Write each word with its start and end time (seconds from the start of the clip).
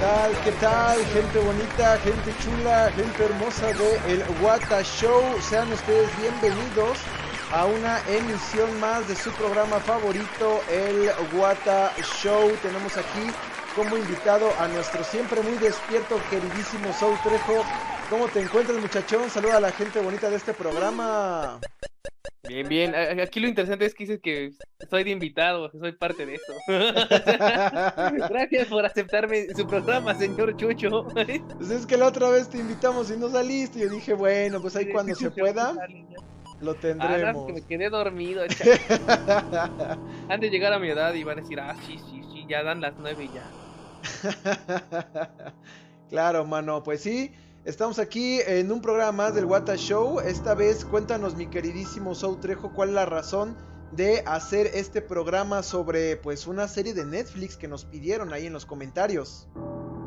tal? 0.00 0.32
¿Qué 0.42 0.52
tal? 0.52 1.04
Gente 1.06 1.38
bonita, 1.38 1.98
gente 1.98 2.34
chula, 2.42 2.90
gente 2.94 3.24
hermosa 3.24 3.72
de 3.72 4.12
el 4.12 4.24
Wata 4.42 4.82
Show. 4.82 5.22
Sean 5.40 5.72
ustedes 5.72 6.08
bienvenidos 6.18 6.98
a 7.52 7.66
una 7.66 8.00
emisión 8.08 8.80
más 8.80 9.06
de 9.08 9.14
su 9.14 9.30
programa 9.32 9.80
favorito, 9.80 10.62
el 10.70 11.10
Wata 11.34 11.92
Show. 12.02 12.52
Tenemos 12.62 12.96
aquí 12.96 13.30
como 13.76 13.96
invitado 13.96 14.50
a 14.58 14.68
nuestro 14.68 15.04
siempre 15.04 15.40
muy 15.42 15.54
despierto, 15.58 16.20
queridísimo 16.30 16.92
Soul 16.92 17.18
Trejo. 17.22 17.64
¿Cómo 18.10 18.28
te 18.28 18.40
encuentras, 18.40 18.78
muchachón? 18.78 19.30
Saluda 19.30 19.56
a 19.56 19.60
la 19.60 19.72
gente 19.72 20.00
bonita 20.00 20.30
de 20.30 20.36
este 20.36 20.54
programa. 20.54 21.60
Bien, 22.46 22.68
bien. 22.68 22.94
Aquí 23.20 23.40
lo 23.40 23.48
interesante 23.48 23.86
es 23.86 23.94
que 23.94 24.04
dices 24.04 24.20
que 24.22 24.52
soy 24.90 25.04
de 25.04 25.10
invitado, 25.10 25.70
soy 25.70 25.92
parte 25.92 26.26
de 26.26 26.34
eso. 26.34 26.52
Gracias 28.28 28.68
por 28.68 28.84
aceptarme 28.84 29.46
su 29.54 29.66
programa, 29.66 30.14
señor 30.14 30.56
Chucho. 30.56 31.06
Pues 31.58 31.70
es 31.70 31.86
que 31.86 31.96
la 31.96 32.06
otra 32.08 32.28
vez 32.28 32.48
te 32.50 32.58
invitamos 32.58 33.10
y 33.10 33.16
no 33.16 33.28
saliste. 33.30 33.80
Yo 33.80 33.88
dije, 33.88 34.12
bueno, 34.14 34.60
pues 34.60 34.76
ahí 34.76 34.90
cuando 34.92 35.14
se 35.14 35.30
pueda, 35.30 35.72
lo 36.60 36.72
Ah, 36.72 36.76
tendremos. 36.80 37.34
no, 37.34 37.46
que 37.46 37.52
me 37.54 37.62
quedé 37.66 37.88
dormido. 37.90 38.42
Han 40.28 40.40
de 40.40 40.50
llegar 40.50 40.72
a 40.72 40.78
mi 40.78 40.88
edad 40.88 41.14
y 41.14 41.24
van 41.24 41.38
a 41.38 41.42
decir, 41.42 41.58
ah, 41.60 41.74
sí, 41.86 41.98
sí, 42.10 42.22
sí, 42.32 42.44
ya 42.48 42.62
dan 42.62 42.80
las 42.80 42.94
nueve 42.98 43.24
y 43.24 43.28
ya. 43.34 43.50
claro, 46.10 46.44
mano, 46.44 46.82
pues 46.82 47.00
sí. 47.00 47.32
Estamos 47.64 47.98
aquí 47.98 48.40
en 48.46 48.70
un 48.70 48.82
programa 48.82 49.12
más 49.12 49.34
del 49.34 49.46
Wata 49.46 49.76
Show. 49.76 50.20
Esta 50.20 50.54
vez 50.54 50.84
cuéntanos, 50.84 51.34
mi 51.34 51.46
queridísimo 51.46 52.14
Sou 52.14 52.36
Trejo, 52.36 52.74
cuál 52.74 52.90
es 52.90 52.94
la 52.94 53.06
razón 53.06 53.56
de 53.90 54.22
hacer 54.26 54.66
este 54.74 55.00
programa 55.00 55.62
sobre 55.62 56.18
pues 56.18 56.46
una 56.46 56.68
serie 56.68 56.92
de 56.92 57.06
Netflix 57.06 57.56
que 57.56 57.66
nos 57.66 57.86
pidieron 57.86 58.34
ahí 58.34 58.44
en 58.48 58.52
los 58.52 58.66
comentarios. 58.66 59.48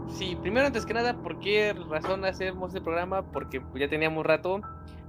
Sí, 0.08 0.38
primero 0.40 0.68
antes 0.68 0.86
que 0.86 0.94
nada, 0.94 1.18
¿por 1.18 1.40
qué 1.40 1.74
razón 1.90 2.26
hacemos 2.26 2.70
este 2.70 2.82
programa? 2.82 3.24
Porque 3.32 3.60
pues, 3.60 3.82
ya 3.82 3.90
teníamos 3.90 4.24
rato 4.24 4.62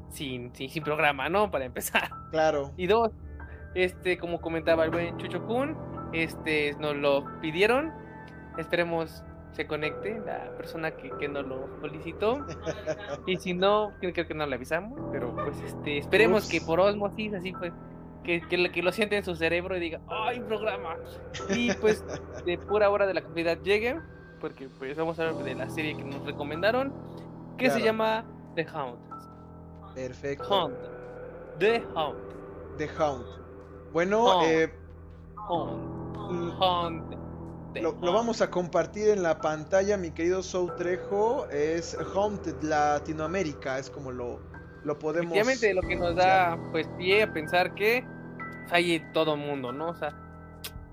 sin, 0.09 0.51
sin, 0.55 0.71
sin 0.71 0.83
programa, 0.83 1.29
¿no? 1.29 1.51
Para 1.51 1.67
empezar. 1.67 2.09
Claro. 2.31 2.73
Y 2.79 2.87
dos, 2.87 3.11
este, 3.75 4.17
como 4.17 4.41
comentaba 4.41 4.87
el 4.87 4.91
buen 4.91 5.19
Chucho 5.19 5.45
Kun, 5.45 5.77
este, 6.15 6.75
nos 6.81 6.97
lo 6.97 7.27
pidieron. 7.43 7.93
Esperemos 8.57 9.23
se 9.53 9.67
conecte 9.67 10.21
la 10.25 10.51
persona 10.57 10.91
que, 10.93 11.11
que 11.19 11.29
nos 11.29 11.47
lo 11.47 11.69
solicitó. 11.81 12.45
y 13.27 13.37
si 13.39 13.55
no, 13.55 13.93
creo 14.01 14.13
que 14.13 14.35
no 14.35 14.47
le 14.47 14.55
avisamos, 14.55 14.99
pero 15.13 15.35
pues 15.35 15.61
este, 15.63 15.99
esperemos 15.99 16.45
Ups. 16.45 16.51
que 16.53 16.61
por 16.61 16.81
osmosis, 16.81 17.35
así 17.35 17.53
pues, 17.53 17.73
que, 18.25 18.41
que, 18.49 18.57
lo- 18.59 18.71
que 18.71 18.83
lo 18.83 18.93
siente 18.93 19.17
en 19.17 19.25
su 19.25 19.35
cerebro 19.35 19.77
y 19.77 19.81
diga, 19.81 20.01
¡ay, 20.09 20.41
programa! 20.41 20.97
Y 21.51 21.73
pues 21.75 22.05
de 22.45 22.59
pura 22.59 22.91
hora 22.91 23.07
de 23.07 23.15
la 23.15 23.23
comunidad 23.23 23.59
llegue, 23.63 23.99
porque 24.41 24.69
pues 24.79 24.97
vamos 24.97 25.19
a 25.19 25.29
hablar 25.29 25.45
de 25.45 25.55
la 25.55 25.69
serie 25.71 25.97
que 25.97 26.05
nos 26.05 26.25
recomendaron, 26.25 26.93
que 27.57 27.71
se 27.71 27.81
llama 27.83 28.25
The 28.55 28.67
Hound. 28.73 28.99
Perfecto. 29.95 30.45
Hound. 30.49 30.77
The 31.59 31.83
Hound. 31.95 32.19
The 32.77 32.89
Hound. 32.99 33.25
Bueno, 33.93 34.25
Hound. 34.25 34.47
eh, 34.47 34.73
Hound. 35.49 36.17
Mm. 36.31 36.51
Hound. 36.63 37.18
Lo, 37.75 37.95
vamos 37.95 38.41
a 38.41 38.51
compartir 38.51 39.09
en 39.11 39.23
la 39.23 39.39
pantalla, 39.41 39.97
mi 39.97 40.11
querido 40.11 40.43
Sou 40.43 40.75
Trejo. 40.77 41.47
Es 41.51 41.97
Haunted 42.15 42.63
Latinoamérica, 42.63 43.79
es 43.79 43.91
como 43.91 44.11
lo, 44.11 44.41
lo 44.85 44.99
podemos... 44.99 45.33
Efectivamente, 45.37 45.75
lo 45.75 45.83
que 45.83 45.97
nos 45.97 46.17
da 46.17 46.59
pues 46.73 46.89
pie 46.97 47.23
a 47.23 47.33
pensar 47.33 47.75
que 47.75 48.05
hay 48.71 49.03
todo 49.13 49.37
mundo, 49.37 49.73
¿no? 49.73 49.89
O 49.91 49.95
sea, 49.95 50.15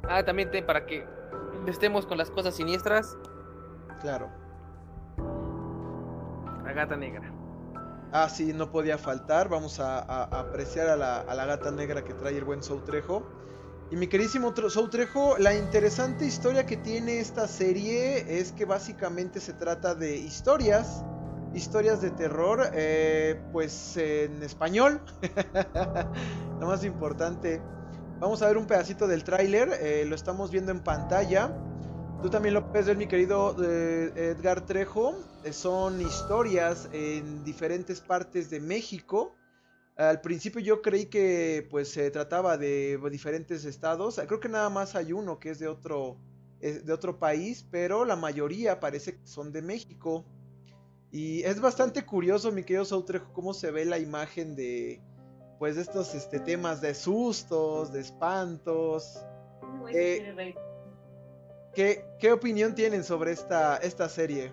ah, 0.04 0.24
también 0.24 0.52
te- 0.52 0.62
para 0.64 0.86
que 0.86 1.06
estemos 1.68 2.06
con 2.06 2.18
las 2.18 2.30
cosas 2.30 2.56
siniestras, 2.56 3.18
Claro. 4.02 4.30
la 6.64 6.74
gata 6.74 6.96
negra. 6.96 7.32
Ah, 8.12 8.30
sí, 8.30 8.54
no 8.54 8.70
podía 8.72 8.98
faltar. 8.98 9.50
Vamos 9.50 9.80
a, 9.80 10.00
a- 10.00 10.24
a 10.26 10.40
apreciar 10.42 10.88
a 10.90 10.96
la, 10.96 11.22
a 11.22 11.34
la 11.36 11.46
gata 11.46 11.72
negra 11.72 12.04
que 12.04 12.14
trae 12.14 12.38
el 12.38 12.44
buen 12.44 12.62
Sou 12.62 12.80
Trejo. 12.82 13.24
Y 13.92 13.96
mi 13.96 14.08
queridísimo 14.08 14.54
Tro- 14.54 14.70
Sou 14.70 14.90
Trejo, 14.90 15.38
la 15.38 15.54
interesante 15.56 16.26
historia 16.26 16.66
que 16.66 16.78
tiene 16.78 17.20
esta 17.20 17.48
serie 17.48 18.40
es 18.40 18.52
que 18.52 18.66
básicamente 18.66 19.40
se 19.40 19.54
trata 19.54 19.94
de 19.94 20.18
historias, 20.18 21.04
historias 21.54 22.02
de 22.02 22.10
terror, 22.12 22.62
eh, 22.74 23.40
pues 23.52 23.96
en 23.98 24.42
español. 24.42 25.02
lo 26.60 26.66
más 26.68 26.84
importante. 26.84 27.62
Vamos 28.20 28.42
a 28.42 28.48
ver 28.48 28.58
un 28.58 28.66
pedacito 28.66 29.08
del 29.08 29.24
tráiler, 29.24 29.70
eh, 29.80 30.06
lo 30.08 30.16
estamos 30.16 30.50
viendo 30.50 30.72
en 30.72 30.80
pantalla. 30.80 31.56
Tú 32.24 32.30
también 32.30 32.56
lo 32.56 32.68
puedes 32.72 32.88
ver, 32.88 32.98
mi 32.98 33.08
querido 33.08 33.56
eh, 33.64 34.12
Edgar 34.36 34.66
Trejo. 34.66 35.16
Son 35.52 36.02
historias 36.02 36.90
en 36.92 37.44
diferentes 37.44 38.02
partes 38.02 38.50
de 38.50 38.60
México. 38.60 39.36
Al 39.96 40.20
principio 40.20 40.60
yo 40.60 40.82
creí 40.82 41.06
que 41.06 41.68
pues 41.70 41.90
se 41.90 42.12
trataba 42.12 42.58
de 42.58 43.00
diferentes 43.10 43.64
estados. 43.64 44.20
Creo 44.28 44.40
que 44.40 44.50
nada 44.50 44.70
más 44.70 44.96
hay 44.96 45.14
uno 45.14 45.40
que 45.40 45.52
es 45.52 45.60
de 45.60 45.68
otro, 45.68 46.18
de 46.60 46.92
otro 46.92 47.18
país, 47.18 47.66
pero 47.72 48.04
la 48.04 48.18
mayoría 48.18 48.80
parece 48.80 49.18
que 49.18 49.26
son 49.26 49.54
de 49.54 49.62
México. 49.62 50.26
Y 51.12 51.44
es 51.44 51.62
bastante 51.62 52.06
curioso, 52.06 52.52
mi 52.52 52.64
querido 52.64 52.84
Sautrejo, 52.84 53.32
cómo 53.32 53.54
se 53.54 53.72
ve 53.72 53.86
la 53.86 53.98
imagen 53.98 54.56
de 54.56 55.02
pues 55.60 55.78
de 55.78 55.84
estos 55.84 56.14
este, 56.14 56.40
temas 56.40 56.82
de 56.82 56.94
sustos, 56.94 57.94
de 57.94 58.02
espantos. 58.02 59.24
Eh, 59.94 60.54
¿Qué, 61.74 62.06
qué 62.20 62.32
opinión 62.34 62.76
tienen 62.76 63.04
sobre 63.04 63.32
esta, 63.32 63.78
esta 63.78 64.10
serie? 64.10 64.52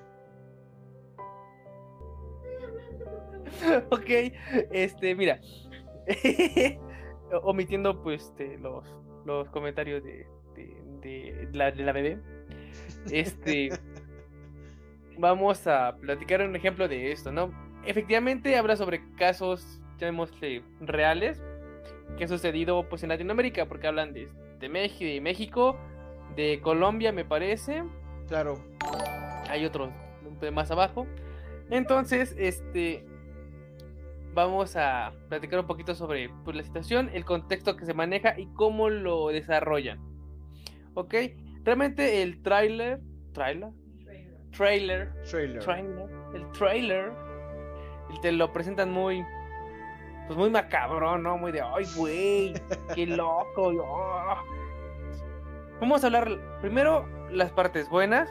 ok, 3.91 4.11
este, 4.73 5.15
mira, 5.15 5.41
omitiendo 7.43 8.03
pues 8.03 8.25
este, 8.25 8.59
los, 8.59 8.85
los 9.25 9.49
comentarios 9.51 10.03
de, 10.05 10.27
de, 10.55 10.77
de 11.01 11.49
la, 11.53 11.71
de 11.71 11.83
la 11.83 11.93
bebé, 11.93 12.19
este, 13.11 13.71
vamos 15.19 15.67
a 15.67 15.97
platicar 16.01 16.43
un 16.43 16.57
ejemplo 16.57 16.89
de 16.89 17.13
esto, 17.13 17.33
¿no? 17.33 17.53
Efectivamente 17.85 18.57
habla 18.57 18.77
sobre 18.77 19.03
casos, 19.17 19.81
llamémosle, 19.99 20.63
reales, 20.81 21.43
que 22.17 22.25
han 22.25 22.29
sucedido 22.29 22.89
pues 22.89 23.03
en 23.03 23.09
Latinoamérica, 23.09 23.67
porque 23.67 23.87
hablan 23.87 24.13
de, 24.13 24.29
de, 24.61 24.69
México, 24.69 25.05
de 25.05 25.21
México, 25.21 25.77
de 26.37 26.61
Colombia 26.63 27.13
me 27.13 27.25
parece, 27.25 27.83
Claro, 28.29 28.59
hay 29.49 29.65
otros 29.67 29.91
más 30.53 30.71
abajo. 30.71 31.07
Entonces, 31.71 32.35
este 32.39 33.05
vamos 34.35 34.77
a 34.77 35.13
platicar 35.29 35.61
un 35.61 35.67
poquito 35.67 35.95
sobre 35.95 36.31
pues, 36.45 36.57
la 36.57 36.63
situación, 36.63 37.11
el 37.13 37.25
contexto 37.25 37.77
que 37.77 37.85
se 37.85 37.95
maneja 37.95 38.39
y 38.39 38.47
cómo 38.55 38.89
lo 38.89 39.29
desarrollan. 39.29 40.01
¿Ok? 40.95 41.15
Realmente 41.65 42.23
el 42.23 42.43
tráiler, 42.43 43.01
tráiler, 43.33 43.71
trailer, 44.51 45.13
trailer. 45.25 45.63
trailer, 45.63 46.09
el 46.35 46.51
trailer, 46.53 47.13
te 48.21 48.33
lo 48.33 48.53
presentan 48.53 48.91
muy, 48.91 49.25
pues 50.27 50.39
muy 50.39 50.51
macabro, 50.51 51.17
¿no? 51.19 51.39
Muy 51.39 51.53
de, 51.53 51.61
ay, 51.63 51.85
güey, 51.97 52.55
qué 52.95 53.07
loco. 53.17 53.73
oh". 53.85 54.37
Vamos 55.81 56.05
a 56.05 56.07
hablar 56.07 56.29
primero 56.61 57.09
las 57.31 57.51
partes 57.53 57.89
buenas, 57.89 58.29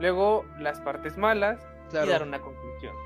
luego 0.00 0.44
las 0.58 0.80
partes 0.80 1.16
malas 1.16 1.60
Claro. 1.90 2.06
y 2.06 2.10
dar 2.10 2.22
una 2.22 2.38
conclusión. 2.40 2.61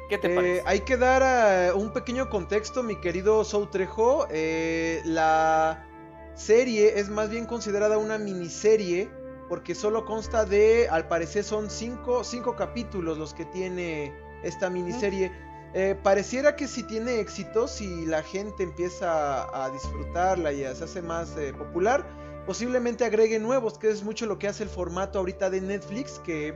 ¿Qué 0.09 0.19
te 0.19 0.29
Eh, 0.33 0.35
parece? 0.35 0.63
hay 0.65 0.81
que 0.81 0.97
dar 0.97 1.23
eh, 1.69 1.73
un 1.73 1.93
pequeño 1.93 2.29
contexto, 2.31 2.83
mi 2.83 2.97
querido 3.01 3.45
Sou 3.45 3.67
Trejo. 3.67 4.27
Eh, 4.31 5.01
la 5.05 5.87
serie 6.35 6.99
es 6.99 7.09
más 7.09 7.29
bien 7.31 7.47
considerada 7.47 7.99
una 7.99 8.19
miniserie 8.19 9.11
porque 9.49 9.75
solo 9.75 10.05
consta 10.05 10.45
de, 10.45 10.89
al 10.91 11.07
parecer 11.09 11.45
son 11.45 11.71
cinco, 11.71 12.25
cinco 12.25 12.57
capítulos 12.57 13.17
los 13.19 13.33
que 13.35 13.45
tiene 13.45 14.13
esta 14.43 14.69
miniserie. 14.71 15.31
Eh, 15.75 15.95
pareciera 16.03 16.57
que 16.57 16.67
si 16.69 16.83
tiene 16.85 17.21
éxito, 17.21 17.69
si 17.69 18.07
la 18.07 18.23
gente 18.23 18.63
empieza 18.63 19.43
a, 19.45 19.67
a 19.67 19.71
disfrutarla 19.71 20.53
y 20.53 20.63
se 20.75 20.85
hace 20.85 21.03
más 21.03 21.37
eh, 21.37 21.53
popular, 21.53 22.07
posiblemente 22.47 23.05
agregue 23.05 23.39
nuevos, 23.39 23.79
que 23.79 23.91
es 23.91 24.03
mucho 24.03 24.27
lo 24.27 24.39
que 24.39 24.49
hace 24.49 24.63
el 24.63 24.69
formato 24.69 25.19
ahorita 25.19 25.51
de 25.51 25.61
Netflix, 25.61 26.19
que 26.21 26.55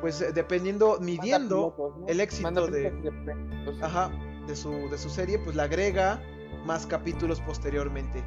pues 0.00 0.20
eh, 0.20 0.32
dependiendo, 0.32 0.98
midiendo 1.00 1.56
Manda 1.56 1.76
pilotos, 1.76 1.98
¿no? 2.00 2.08
el 2.08 2.20
éxito 2.20 2.66
de- 2.66 2.92
pues, 3.64 3.82
ajá, 3.82 4.10
de 4.46 4.56
su, 4.56 4.88
de 4.90 4.98
su 4.98 5.08
serie, 5.08 5.38
pues 5.38 5.56
le 5.56 5.62
agrega 5.62 6.20
más 6.64 6.86
capítulos 6.86 7.40
posteriormente. 7.40 8.22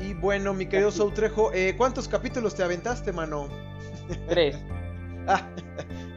Y 0.00 0.14
bueno, 0.14 0.52
mi 0.52 0.66
querido 0.66 0.90
Sou 0.90 1.10
Trejo, 1.12 1.52
eh, 1.52 1.74
¿cuántos 1.76 2.08
capítulos 2.08 2.54
te 2.54 2.62
aventaste, 2.62 3.12
mano? 3.12 3.48
Tres. 4.28 4.56
Ah, 5.28 5.48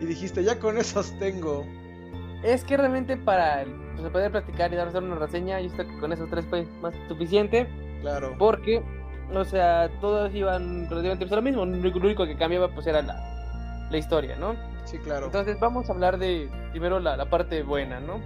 y 0.02 0.06
dijiste, 0.08 0.44
ya 0.44 0.58
con 0.58 0.80
esos 0.80 1.16
tengo. 1.20 1.64
Es 2.44 2.64
que 2.64 2.76
realmente 2.76 3.16
para 3.18 3.64
pues, 3.96 4.10
poder 4.10 4.32
platicar 4.32 4.74
y 4.74 4.76
dar 4.78 4.88
una 4.98 5.14
reseña, 5.14 5.62
yo 5.62 5.70
creo 5.74 5.88
que 5.88 6.00
con 6.00 6.12
esos 6.12 6.28
tres 6.32 6.44
fue 6.50 6.66
más 6.82 6.96
suficiente. 7.08 7.68
Claro. 8.02 8.36
Porque 8.40 8.82
O 9.34 9.44
sea, 9.44 9.90
todos 10.02 10.34
iban 10.34 10.90
relativamente 10.90 11.26
pues, 11.26 11.36
lo 11.36 11.42
mismo. 11.42 11.66
Lo 11.66 12.06
único 12.06 12.26
que 12.26 12.38
cambiaba 12.38 12.70
pues 12.70 12.88
era 12.88 13.02
la, 13.02 13.88
la 13.90 13.98
historia, 13.98 14.36
¿no? 14.36 14.56
Sí, 14.86 14.98
claro. 15.00 15.28
Entonces 15.28 15.60
vamos 15.60 15.90
a 15.90 15.94
hablar 15.94 16.18
de 16.20 16.50
primero 16.72 17.00
la, 17.00 17.18
la 17.18 17.30
parte 17.30 17.64
buena, 17.64 18.00
¿no? 18.00 18.22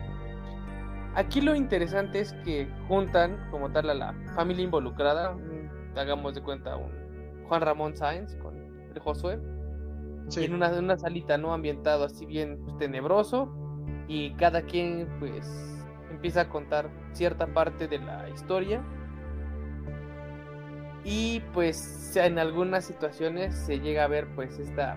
Aquí 1.16 1.42
lo 1.42 1.56
interesante 1.56 2.20
es 2.20 2.34
que 2.44 2.68
juntan 2.88 3.50
como 3.50 3.72
tal 3.72 3.90
a 3.90 3.94
la 3.94 4.14
familia 4.36 4.64
involucrada, 4.64 5.36
hagamos 5.96 6.36
de 6.36 6.42
cuenta 6.42 6.76
un 6.76 6.92
Juan 7.48 7.62
Ramón 7.62 7.96
Sáenz 7.98 8.36
con 8.36 8.56
el 8.94 9.00
Josué, 9.00 9.40
en 10.36 10.54
una, 10.54 10.70
una, 10.70 10.98
salita 10.98 11.38
no 11.38 11.54
ambientado 11.54 12.06
así 12.06 12.26
bien 12.26 12.60
pues, 12.64 12.78
tenebroso 12.78 13.52
y 14.08 14.34
cada 14.36 14.62
quien 14.62 15.08
pues 15.20 15.84
empieza 16.12 16.42
a 16.42 16.50
contar 16.50 16.92
cierta 17.14 17.48
parte 17.48 17.88
de 17.88 17.98
la 17.98 18.30
historia 18.30 18.84
y 21.10 21.40
pues 21.54 22.16
en 22.16 22.38
algunas 22.38 22.86
situaciones 22.86 23.56
se 23.56 23.80
llega 23.80 24.04
a 24.04 24.08
ver 24.08 24.28
pues 24.36 24.60
esta 24.60 24.96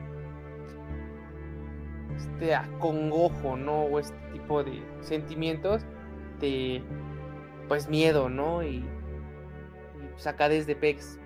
este 2.14 2.54
acongojo 2.54 3.56
no 3.56 3.84
o 3.84 3.98
este 3.98 4.18
tipo 4.34 4.62
de 4.62 4.82
sentimientos 5.00 5.86
de 6.38 6.82
pues 7.66 7.88
miedo 7.88 8.28
no 8.28 8.62
y, 8.62 8.84
y 10.18 10.60
de 10.66 10.76
pex 10.76 11.18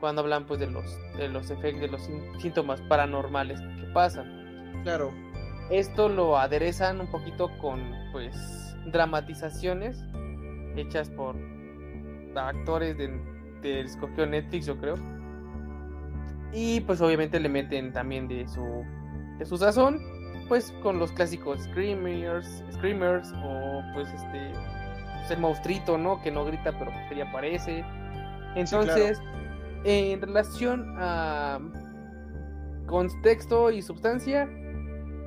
cuando 0.00 0.22
hablan 0.22 0.46
pues 0.46 0.58
de 0.58 0.70
los 0.70 0.98
de 1.18 1.28
los 1.28 1.50
efectos 1.50 1.82
de 1.82 1.88
los 1.88 2.08
síntomas 2.40 2.80
paranormales 2.82 3.60
que 3.60 3.92
pasan. 3.92 4.80
Claro. 4.84 5.12
Esto 5.70 6.08
lo 6.08 6.38
aderezan 6.38 7.00
un 7.00 7.10
poquito 7.10 7.50
con 7.58 7.92
pues 8.12 8.34
dramatizaciones 8.86 10.02
hechas 10.76 11.10
por 11.10 11.36
actores 12.36 12.96
de, 12.96 13.35
de 13.62 13.80
escogió 13.80 14.26
Netflix 14.26 14.66
yo 14.66 14.76
creo 14.78 14.96
y 16.52 16.80
pues 16.80 17.00
obviamente 17.00 17.40
le 17.40 17.48
meten 17.48 17.92
también 17.92 18.28
de 18.28 18.46
su 18.48 18.84
de 19.38 19.44
su 19.44 19.56
sazón 19.56 20.00
pues 20.48 20.72
con 20.82 20.98
los 20.98 21.12
clásicos 21.12 21.62
screamers 21.64 22.62
screamers 22.72 23.32
o 23.44 23.82
pues 23.94 24.12
este 24.12 24.52
pues, 25.18 25.30
el 25.30 25.38
monstruito 25.40 25.98
no 25.98 26.20
que 26.22 26.30
no 26.30 26.44
grita 26.44 26.72
pero 26.78 26.90
que 27.08 27.16
ya 27.16 27.28
aparece 27.28 27.84
entonces 28.54 29.20
en 29.84 30.20
relación 30.20 30.96
a 30.98 31.60
contexto 32.86 33.70
y 33.70 33.82
sustancia, 33.82 34.48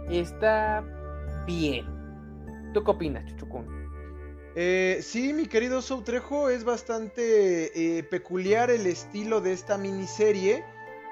está 0.10 0.84
bien. 1.46 1.86
¿Tú 2.74 2.84
qué 2.84 2.92
opinas, 2.92 3.26
Chuchucún? 3.26 3.79
Eh, 4.62 5.00
sí, 5.04 5.32
mi 5.32 5.46
querido 5.46 5.82
Soutrejo, 5.82 6.50
es 6.50 6.66
bastante 6.66 7.98
eh, 7.98 8.04
peculiar 8.04 8.70
el 8.70 8.88
estilo 8.88 9.40
de 9.40 9.54
esta 9.54 9.78
miniserie. 9.78 10.66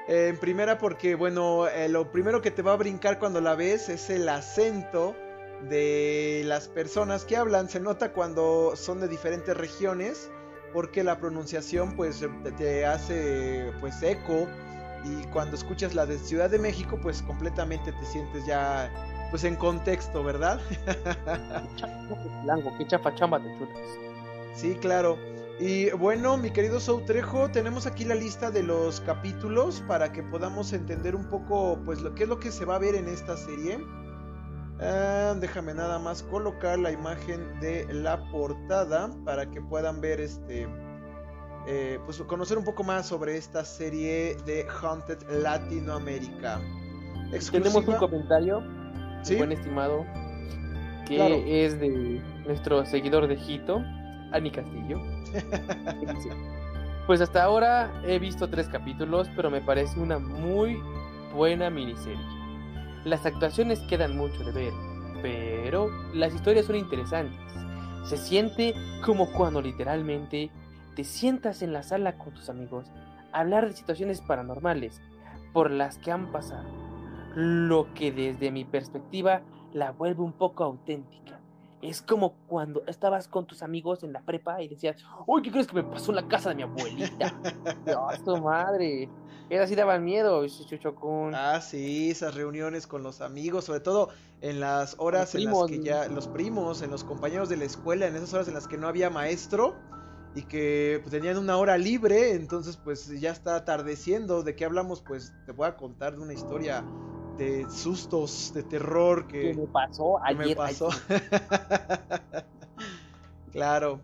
Eh, 0.10 0.28
en 0.28 0.38
primera 0.38 0.78
porque, 0.78 1.16
bueno, 1.16 1.66
eh, 1.66 1.88
lo 1.88 2.12
primero 2.12 2.42
que 2.42 2.52
te 2.52 2.62
va 2.62 2.74
a 2.74 2.76
brincar 2.76 3.20
cuando 3.20 3.40
la 3.40 3.56
ves 3.56 3.88
es 3.88 4.10
el 4.10 4.28
acento 4.28 5.16
de 5.70 6.42
las 6.44 6.68
personas 6.68 7.24
que 7.24 7.38
hablan. 7.38 7.70
Se 7.70 7.80
nota 7.80 8.12
cuando 8.12 8.76
son 8.76 9.00
de 9.00 9.08
diferentes 9.08 9.56
regiones 9.56 10.30
porque 10.74 11.02
la 11.06 11.18
pronunciación 11.18 11.96
pues 11.96 12.26
te 12.58 12.86
hace 12.86 13.72
pues 13.80 14.04
eco 14.04 14.46
y 15.06 15.26
cuando 15.28 15.56
escuchas 15.56 15.96
la 15.96 16.06
de 16.06 16.20
Ciudad 16.20 16.50
de 16.50 16.60
México 16.60 17.00
pues 17.02 17.22
completamente 17.22 17.94
te 17.94 18.06
sientes 18.08 18.46
ya 18.46 18.92
pues 19.30 19.44
en 19.44 19.56
contexto, 19.56 20.24
¿verdad? 20.24 20.60
qué 22.78 22.86
te 23.40 23.58
chutas. 23.58 23.82
Sí, 24.56 24.76
claro. 24.76 25.18
Y 25.60 25.90
bueno, 25.92 26.38
mi 26.38 26.52
querido 26.52 26.80
Soutrejo, 26.80 27.50
tenemos 27.50 27.88
aquí 27.88 28.06
la 28.06 28.14
lista 28.14 28.52
de 28.52 28.62
los 28.62 29.02
capítulos 29.02 29.84
para 29.88 30.12
que 30.12 30.22
podamos 30.22 30.72
entender 30.72 31.16
un 31.16 31.30
poco 31.30 31.80
pues 31.84 32.02
lo 32.02 32.14
que 32.14 32.24
es 32.24 32.30
lo 32.30 32.40
que 32.40 32.52
se 32.52 32.64
va 32.64 32.76
a 32.76 32.80
ver 32.80 32.94
en 32.96 33.08
esta 33.08 33.36
serie. 33.38 33.80
Ah, 34.80 35.34
déjame 35.40 35.74
nada 35.74 35.98
más 35.98 36.22
colocar 36.22 36.78
la 36.78 36.92
imagen 36.92 37.60
de 37.60 37.92
la 37.92 38.30
portada 38.30 39.10
para 39.26 39.50
que 39.50 39.60
puedan 39.62 40.00
ver 40.00 40.22
este. 40.22 40.68
Eh, 41.70 42.00
pues 42.06 42.22
conocer 42.22 42.58
un 42.58 42.64
poco 42.64 42.84
más 42.84 43.08
sobre 43.08 43.36
esta 43.36 43.66
serie 43.66 44.38
de 44.46 44.66
Haunted 44.82 45.22
Latinoamérica. 45.42 46.62
Tenemos 47.52 47.86
un 47.88 47.96
comentario, 47.96 48.64
buen 49.36 49.52
estimado, 49.52 50.06
que 51.06 51.66
es 51.66 51.80
de 51.80 52.22
nuestro 52.46 52.86
seguidor 52.86 53.28
de 53.28 53.36
Hito, 53.36 53.84
Ani 54.32 54.52
Castillo. 54.52 55.02
pues 57.08 57.22
hasta 57.22 57.44
ahora 57.44 57.92
he 58.06 58.20
visto 58.20 58.50
tres 58.50 58.68
capítulos, 58.68 59.30
pero 59.36 59.50
me 59.50 59.62
parece 59.62 60.00
una 60.00 60.20
muy 60.20 60.80
buena 61.34 61.70
miniserie. 61.70 62.20
Las 63.06 63.26
actuaciones 63.26 63.80
quedan 63.88 64.18
mucho 64.18 64.44
de 64.44 64.52
ver, 64.52 64.74
pero 65.22 65.90
las 66.14 66.34
historias 66.34 66.66
son 66.66 66.76
interesantes. 66.76 67.40
Se 68.06 68.18
siente 68.18 68.74
como 69.06 69.32
cuando 69.32 69.62
literalmente 69.62 70.50
te 70.96 71.04
sientas 71.04 71.62
en 71.62 71.74
la 71.74 71.84
sala 71.84 72.18
con 72.18 72.34
tus 72.34 72.50
amigos 72.50 72.92
a 73.32 73.42
hablar 73.42 73.68
de 73.68 73.74
situaciones 73.74 74.22
paranormales 74.22 75.00
por 75.54 75.72
las 75.72 75.98
que 75.98 76.12
han 76.12 76.32
pasado, 76.32 76.68
lo 77.38 77.94
que 77.94 78.12
desde 78.12 78.50
mi 78.50 78.66
perspectiva 78.66 79.44
la 79.72 79.92
vuelve 79.92 80.24
un 80.24 80.34
poco 80.34 80.64
auténtica. 80.64 81.40
Es 81.84 82.02
como 82.02 82.34
cuando 82.48 82.82
estabas 82.88 83.28
con 83.28 83.46
tus 83.46 83.62
amigos 83.62 84.02
en 84.02 84.12
la 84.12 84.22
prepa 84.22 84.60
y 84.64 84.68
decías, 84.68 84.98
uy, 85.28 85.44
¿qué 85.44 85.52
crees 85.52 85.68
que 85.68 85.76
me 85.76 85.84
pasó 85.84 86.10
en 86.10 86.16
la 86.16 86.28
casa 86.28 86.50
de 86.50 86.56
mi 86.56 86.64
abuelita? 86.64 87.40
Dios, 87.86 88.24
tu 88.26 88.38
madre. 88.42 89.08
Era 89.52 89.66
así 89.66 89.76
daban 89.76 90.04
miedo, 90.04 90.48
Chuchocún. 90.48 91.36
Ah, 91.36 91.62
sí, 91.62 92.10
esas 92.10 92.34
reuniones 92.34 92.88
con 92.88 93.04
los 93.04 93.22
amigos, 93.22 93.66
sobre 93.66 93.82
todo 93.82 94.10
en 94.42 94.60
las 94.60 94.96
horas 94.98 95.36
en 95.36 95.46
las 95.46 95.66
que 95.68 95.80
ya, 95.84 96.08
los 96.08 96.28
primos, 96.28 96.82
en 96.82 96.90
los 96.90 97.04
compañeros 97.04 97.50
de 97.50 97.58
la 97.58 97.66
escuela, 97.66 98.08
en 98.08 98.16
esas 98.16 98.34
horas 98.34 98.48
en 98.48 98.56
las 98.56 98.68
que 98.68 98.80
no 98.80 98.88
había 98.88 99.12
maestro 99.12 99.76
y 100.34 100.42
que 100.42 101.02
pues, 101.04 101.12
tenían 101.12 101.38
una 101.38 101.58
hora 101.58 101.78
libre, 101.78 102.32
entonces 102.34 102.78
pues 102.78 103.08
ya 103.20 103.30
está 103.30 103.56
atardeciendo. 103.56 104.42
¿De 104.42 104.56
qué 104.56 104.66
hablamos? 104.66 105.02
Pues 105.02 105.34
te 105.46 105.52
voy 105.52 105.68
a 105.68 105.78
contar 105.78 106.16
de 106.16 106.24
una 106.24 106.34
historia 106.34 106.84
de 107.38 107.70
sustos, 107.70 108.52
de 108.54 108.64
terror 108.64 109.28
que, 109.28 109.54
me 109.54 109.68
pasó 109.68 110.24
ayer. 110.24 110.48
me 110.48 110.56
pasó. 110.56 110.90
claro. 113.52 114.02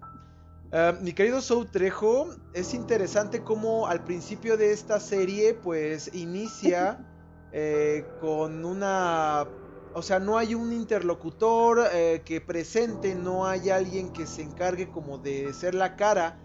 Ah, 0.76 0.98
mi 1.00 1.14
querido 1.14 1.40
Sou 1.40 1.66
Trejo, 1.66 2.30
es 2.56 2.74
interesante 2.74 3.44
cómo 3.44 3.86
al 3.86 4.04
principio 4.04 4.58
de 4.58 4.72
esta 4.72 5.00
serie, 5.00 5.54
pues 5.54 6.10
inicia 6.16 7.06
eh, 7.52 8.08
con 8.20 8.66
una. 8.66 9.48
O 9.94 10.02
sea, 10.02 10.20
no 10.20 10.40
hay 10.40 10.56
un 10.56 10.74
interlocutor 10.74 11.84
eh, 11.94 12.24
que 12.26 12.42
presente, 12.42 13.14
no 13.14 13.46
hay 13.46 13.70
alguien 13.70 14.12
que 14.12 14.26
se 14.26 14.42
encargue 14.42 14.90
como 14.90 15.20
de 15.20 15.54
ser 15.54 15.76
la 15.76 15.96
cara 15.96 16.40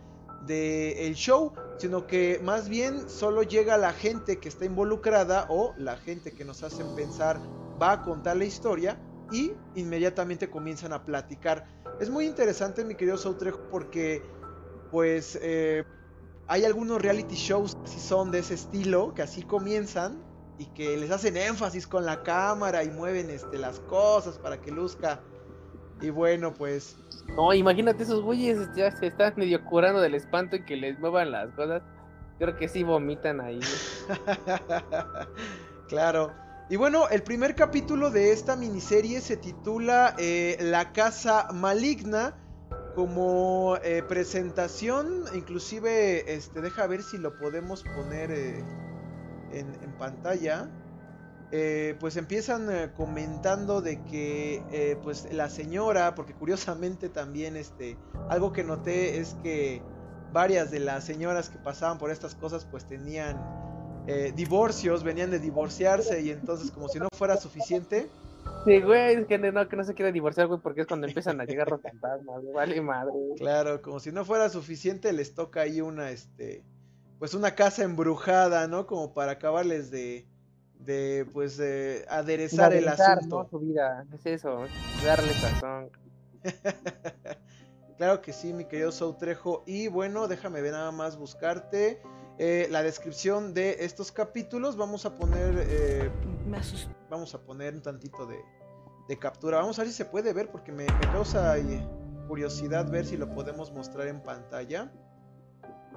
del 0.46 1.14
show, 1.14 1.54
sino 1.78 2.06
que 2.06 2.40
más 2.42 2.68
bien 2.68 3.08
solo 3.08 3.42
llega 3.42 3.76
la 3.78 3.92
gente 3.92 4.38
que 4.38 4.48
está 4.48 4.64
involucrada 4.64 5.46
o 5.48 5.74
la 5.78 5.96
gente 5.96 6.32
que 6.32 6.44
nos 6.44 6.62
hacen 6.62 6.94
pensar 6.94 7.40
va 7.80 7.92
a 7.92 8.02
contar 8.02 8.36
la 8.36 8.44
historia 8.44 9.00
y 9.30 9.52
inmediatamente 9.74 10.50
comienzan 10.50 10.92
a 10.92 11.04
platicar. 11.04 11.66
Es 12.00 12.10
muy 12.10 12.26
interesante, 12.26 12.84
mi 12.84 12.94
querido 12.94 13.16
Soutrejo, 13.16 13.60
porque 13.70 14.22
pues 14.90 15.38
eh, 15.40 15.84
hay 16.46 16.64
algunos 16.64 17.00
reality 17.00 17.34
shows 17.34 17.76
que 17.84 18.00
son 18.00 18.30
de 18.30 18.40
ese 18.40 18.54
estilo, 18.54 19.14
que 19.14 19.22
así 19.22 19.42
comienzan 19.42 20.22
y 20.58 20.66
que 20.66 20.96
les 20.96 21.10
hacen 21.10 21.36
énfasis 21.36 21.86
con 21.86 22.04
la 22.04 22.22
cámara 22.22 22.82
y 22.82 22.90
mueven 22.90 23.30
este, 23.30 23.58
las 23.58 23.80
cosas 23.80 24.38
para 24.38 24.60
que 24.60 24.70
luzca. 24.70 25.20
Y 26.00 26.10
bueno, 26.10 26.54
pues... 26.54 26.96
No, 27.36 27.52
imagínate 27.52 28.04
esos 28.04 28.22
güeyes 28.22 28.58
ya 28.74 28.90
se 28.90 29.08
están 29.08 29.34
medio 29.36 29.64
curando 29.64 30.00
del 30.00 30.14
espanto 30.14 30.56
y 30.56 30.64
que 30.64 30.76
les 30.76 30.98
muevan 30.98 31.30
las 31.30 31.50
cosas. 31.52 31.82
Creo 32.38 32.56
que 32.56 32.68
sí 32.68 32.84
vomitan 32.84 33.40
ahí. 33.40 33.60
claro. 35.88 36.32
Y 36.70 36.76
bueno, 36.76 37.08
el 37.08 37.22
primer 37.22 37.54
capítulo 37.54 38.10
de 38.10 38.32
esta 38.32 38.54
miniserie 38.54 39.20
se 39.20 39.36
titula 39.36 40.14
eh, 40.18 40.56
La 40.60 40.92
Casa 40.92 41.48
Maligna. 41.52 42.36
Como 42.94 43.76
eh, 43.84 44.02
presentación, 44.02 45.24
inclusive, 45.32 46.34
este, 46.34 46.60
deja 46.60 46.84
ver 46.88 47.04
si 47.04 47.16
lo 47.16 47.38
podemos 47.38 47.84
poner 47.84 48.32
eh, 48.32 48.64
en, 49.52 49.92
pantalla. 49.98 50.68
Pues 51.98 52.16
empiezan 52.16 52.92
comentando 52.96 53.80
de 53.80 54.02
que 54.04 54.98
pues 55.02 55.32
la 55.32 55.48
señora, 55.48 56.14
porque 56.14 56.34
curiosamente 56.34 57.08
también 57.08 57.56
este, 57.56 57.96
algo 58.28 58.52
que 58.52 58.64
noté 58.64 59.18
es 59.18 59.34
que 59.42 59.82
varias 60.32 60.70
de 60.70 60.80
las 60.80 61.04
señoras 61.04 61.48
que 61.48 61.58
pasaban 61.58 61.98
por 61.98 62.10
estas 62.10 62.34
cosas 62.34 62.64
pues 62.64 62.84
tenían 62.84 63.40
eh, 64.06 64.32
divorcios, 64.34 65.02
venían 65.02 65.30
de 65.30 65.38
divorciarse 65.38 66.20
y 66.22 66.30
entonces 66.30 66.70
como 66.70 66.88
si 66.88 66.98
no 66.98 67.08
fuera 67.12 67.36
suficiente, 67.36 68.08
Sí, 68.64 68.80
güey, 68.80 69.14
es 69.14 69.26
que 69.26 69.38
no, 69.38 69.68
que 69.68 69.76
no 69.76 69.84
se 69.84 69.94
quiere 69.94 70.10
divorciar, 70.10 70.46
güey, 70.46 70.60
porque 70.60 70.80
es 70.80 70.86
cuando 70.86 71.06
empiezan 71.06 71.40
a 71.40 71.44
llegar 71.44 71.70
los 71.70 71.80
fantasmas, 71.80 72.42
vale 72.52 72.80
madre. 72.80 73.12
Claro, 73.36 73.82
como 73.82 74.00
si 74.00 74.10
no 74.10 74.24
fuera 74.24 74.48
suficiente, 74.48 75.12
les 75.12 75.34
toca 75.34 75.60
ahí 75.60 75.80
una, 75.80 76.10
este, 76.10 76.64
pues 77.18 77.34
una 77.34 77.54
casa 77.54 77.84
embrujada, 77.84 78.66
¿no? 78.66 78.86
Como 78.86 79.14
para 79.14 79.32
acabarles 79.32 79.90
de, 79.90 80.26
de 80.78 81.26
pues, 81.32 81.56
de 81.56 82.04
aderezar 82.08 82.72
el 82.72 82.88
asunto. 82.88 83.42
¿no? 83.42 83.48
Su 83.48 83.58
vida, 83.58 84.06
es 84.12 84.26
eso, 84.26 84.64
darle 85.04 85.32
sazón. 85.34 85.90
claro 87.96 88.22
que 88.22 88.32
sí, 88.32 88.52
mi 88.52 88.64
querido 88.64 88.92
Soutrejo. 88.92 89.64
Y 89.66 89.88
bueno, 89.88 90.28
déjame 90.28 90.60
ver 90.60 90.72
nada 90.72 90.92
más 90.92 91.16
buscarte. 91.16 92.00
Eh, 92.38 92.68
la 92.70 92.84
descripción 92.84 93.52
de 93.52 93.78
estos 93.80 94.12
capítulos. 94.12 94.76
Vamos 94.76 95.04
a 95.04 95.16
poner. 95.16 95.54
Eh, 95.68 96.10
vamos 97.10 97.34
a 97.34 97.40
poner 97.40 97.74
un 97.74 97.82
tantito 97.82 98.26
de, 98.26 98.38
de, 99.08 99.18
captura. 99.18 99.58
Vamos 99.58 99.78
a 99.78 99.82
ver 99.82 99.90
si 99.90 99.96
se 99.96 100.04
puede 100.04 100.32
ver 100.32 100.50
porque 100.50 100.70
me, 100.70 100.86
causa 101.12 101.58
eh, 101.58 101.86
curiosidad 102.28 102.88
ver 102.88 103.04
si 103.04 103.16
lo 103.16 103.28
podemos 103.34 103.72
mostrar 103.72 104.06
en 104.06 104.22
pantalla. 104.22 104.92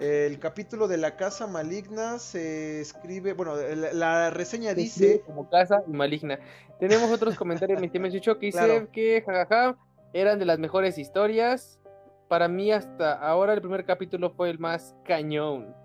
El 0.02 0.40
capítulo 0.40 0.88
de 0.88 0.98
la 0.98 1.16
casa 1.16 1.46
maligna 1.46 2.18
se 2.18 2.82
escribe, 2.82 3.34
bueno, 3.34 3.54
la, 3.94 4.32
reseña 4.32 4.74
dice... 4.74 5.22
Como 5.28 5.48
casa 5.48 5.84
maligna. 5.86 6.40
Tenemos 6.80 7.12
otros 7.12 7.36
comentarios, 7.36 7.80
mi 7.80 7.88
tío 7.88 8.40
que 8.40 8.48
dice 8.48 8.88
que 8.92 9.22
jajaja, 9.24 9.78
eran 10.12 10.40
de 10.40 10.46
las 10.46 10.58
mejores 10.58 10.98
historias. 10.98 11.80
Para 12.28 12.48
mí 12.48 12.72
hasta 12.72 13.14
ahora 13.14 13.54
el 13.54 13.62
primer 13.62 13.86
capítulo 13.86 14.32
fue 14.32 14.50
el 14.50 14.58
más 14.58 14.96
cañón 15.06 15.76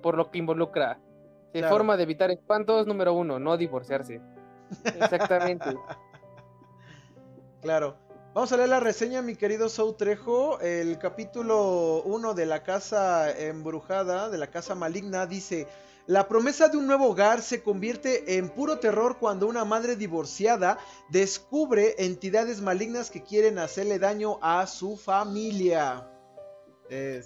por 0.00 0.16
lo 0.16 0.30
que 0.30 0.38
involucra. 0.38 0.98
De 1.52 1.62
forma 1.64 1.98
de 1.98 2.04
evitar 2.04 2.30
espantos, 2.30 2.86
número 2.86 3.12
uno, 3.12 3.38
no 3.38 3.58
divorciarse. 3.58 4.22
Exactamente. 4.84 5.74
claro. 7.60 7.98
Vamos 8.32 8.52
a 8.52 8.56
leer 8.56 8.68
la 8.68 8.78
reseña, 8.78 9.22
mi 9.22 9.34
querido 9.34 9.68
Sou 9.68 9.94
Trejo. 9.94 10.60
El 10.60 10.98
capítulo 10.98 12.00
1 12.04 12.34
de 12.34 12.46
la 12.46 12.62
casa 12.62 13.28
embrujada, 13.36 14.30
de 14.30 14.38
la 14.38 14.46
casa 14.46 14.76
maligna, 14.76 15.26
dice: 15.26 15.66
La 16.06 16.28
promesa 16.28 16.68
de 16.68 16.76
un 16.76 16.86
nuevo 16.86 17.08
hogar 17.08 17.42
se 17.42 17.60
convierte 17.64 18.36
en 18.36 18.48
puro 18.48 18.78
terror 18.78 19.18
cuando 19.18 19.48
una 19.48 19.64
madre 19.64 19.96
divorciada 19.96 20.78
descubre 21.08 21.96
entidades 21.98 22.60
malignas 22.60 23.10
que 23.10 23.24
quieren 23.24 23.58
hacerle 23.58 23.98
daño 23.98 24.38
a 24.42 24.64
su 24.68 24.96
familia. 24.96 26.08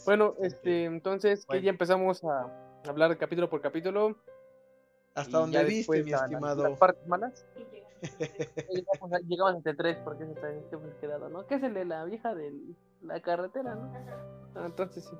bueno, 0.06 0.34
este, 0.40 0.84
entonces 0.84 1.44
que 1.44 1.60
ya 1.60 1.68
empezamos 1.68 2.24
a 2.24 2.46
hablar 2.88 3.18
capítulo 3.18 3.50
por 3.50 3.60
capítulo. 3.60 4.16
Hasta 5.14 5.36
donde 5.36 5.64
viste, 5.64 6.02
mi 6.02 6.12
estimado. 6.14 6.62
Las 6.62 6.78
partes 6.78 7.06
malas. 7.06 7.44
Llegamos, 9.26 9.56
hasta 9.56 9.70
el 9.70 9.76
3 9.76 9.98
porque 10.04 10.24
se 10.26 10.32
está 10.32 10.48
quedado, 11.00 11.28
¿no? 11.28 11.46
¿Qué 11.46 11.56
es 11.56 11.62
el 11.62 11.74
de 11.74 11.84
la 11.84 12.04
vieja 12.04 12.34
de 12.34 12.52
la 13.02 13.20
carretera, 13.20 13.74
no? 13.74 13.92
Ah, 14.54 14.66
entonces 14.66 15.04
sí. 15.04 15.16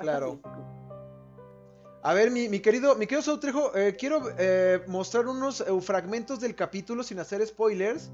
Claro. 0.00 0.40
A 2.02 2.14
ver, 2.14 2.30
mi, 2.30 2.48
mi, 2.48 2.60
querido, 2.60 2.94
mi 2.94 3.06
querido 3.06 3.22
Sautrejo, 3.22 3.76
eh, 3.76 3.96
quiero 3.96 4.22
eh, 4.38 4.82
mostrar 4.86 5.26
unos 5.26 5.60
eh, 5.60 5.80
fragmentos 5.80 6.40
del 6.40 6.54
capítulo 6.54 7.02
sin 7.02 7.18
hacer 7.18 7.44
spoilers. 7.46 8.10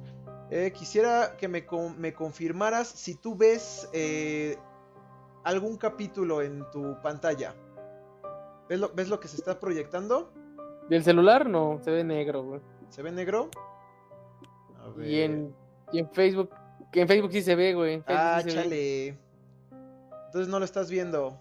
quisiera 0.73 1.37
que 1.37 1.49
me, 1.49 1.67
me, 1.99 2.15
confirmaras 2.15 2.89
si 2.89 3.17
tú 3.17 3.37
ves 3.37 3.89
algún 5.43 5.77
capítulo 5.77 6.43
en 6.43 6.65
tu 6.71 6.97
pantalla. 7.03 7.55
¿Ves 8.69 8.81
lo, 8.81 8.89
¿Ves 8.95 9.09
lo 9.09 9.21
que 9.21 9.29
se 9.29 9.37
está 9.37 9.59
proyectando? 9.59 10.33
Del 10.89 11.03
celular 11.03 11.49
no, 11.49 11.81
se 11.83 11.91
ve 11.91 12.05
negro, 12.05 12.45
güey. 12.45 12.61
¿Se 12.95 13.03
ve 13.03 13.11
negro? 13.11 13.51
A 14.79 14.89
ver. 14.91 15.09
Y 15.09 15.21
en, 15.23 15.53
y 15.91 15.99
en 15.99 16.09
Facebook, 16.13 16.51
que 16.93 17.01
en 17.01 17.09
Facebook 17.09 17.33
sí 17.33 17.43
se 17.43 17.57
ve, 17.57 17.75
güey. 17.75 18.05
Ah, 18.07 18.41
chale. 18.47 19.19
Entonces 20.27 20.47
no 20.47 20.61
lo 20.61 20.65
estás 20.65 20.89
viendo. 20.89 21.37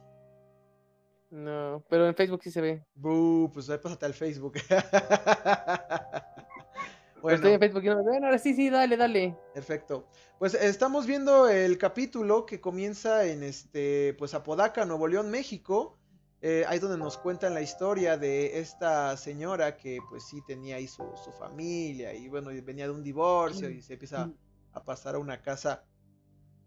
No, 1.29 1.85
pero 1.87 2.07
en 2.07 2.15
Facebook 2.15 2.41
sí 2.41 2.49
se 2.49 2.59
ve. 2.59 2.83
Buh, 2.95 3.51
pues 3.53 3.69
ahí 3.69 3.77
pásate 3.77 4.07
al 4.07 4.15
Facebook. 4.15 4.53
bueno. 7.21 7.35
Estoy 7.35 7.51
en 7.51 7.59
Facebook 7.59 7.83
y 7.83 7.89
no 7.89 8.03
me 8.03 8.11
ven. 8.11 8.25
Ahora 8.25 8.39
sí, 8.39 8.55
sí, 8.55 8.71
dale, 8.71 8.97
dale. 8.97 9.37
Perfecto. 9.53 10.07
Pues 10.39 10.55
estamos 10.55 11.05
viendo 11.05 11.49
el 11.49 11.77
capítulo 11.77 12.47
que 12.47 12.61
comienza 12.61 13.27
en 13.27 13.43
este, 13.43 14.15
pues 14.17 14.33
Apodaca, 14.33 14.85
Nuevo 14.85 15.07
León, 15.07 15.29
México. 15.29 15.99
Eh, 16.45 16.65
ahí 16.67 16.77
donde 16.77 16.97
nos 16.97 17.17
cuentan 17.17 17.53
la 17.53 17.61
historia 17.61 18.17
de 18.17 18.59
esta 18.59 19.15
señora 19.15 19.77
que 19.77 19.99
pues 20.09 20.25
sí 20.25 20.41
tenía 20.45 20.75
ahí 20.75 20.89
su, 20.89 21.05
familia 21.39 22.13
y 22.13 22.27
bueno, 22.27 22.49
venía 22.65 22.83
de 22.83 22.91
un 22.91 23.01
divorcio 23.01 23.69
y 23.69 23.81
se 23.81 23.93
empieza 23.93 24.29
a 24.73 24.83
pasar 24.83 25.15
a 25.15 25.19
una 25.19 25.41
casa. 25.41 25.85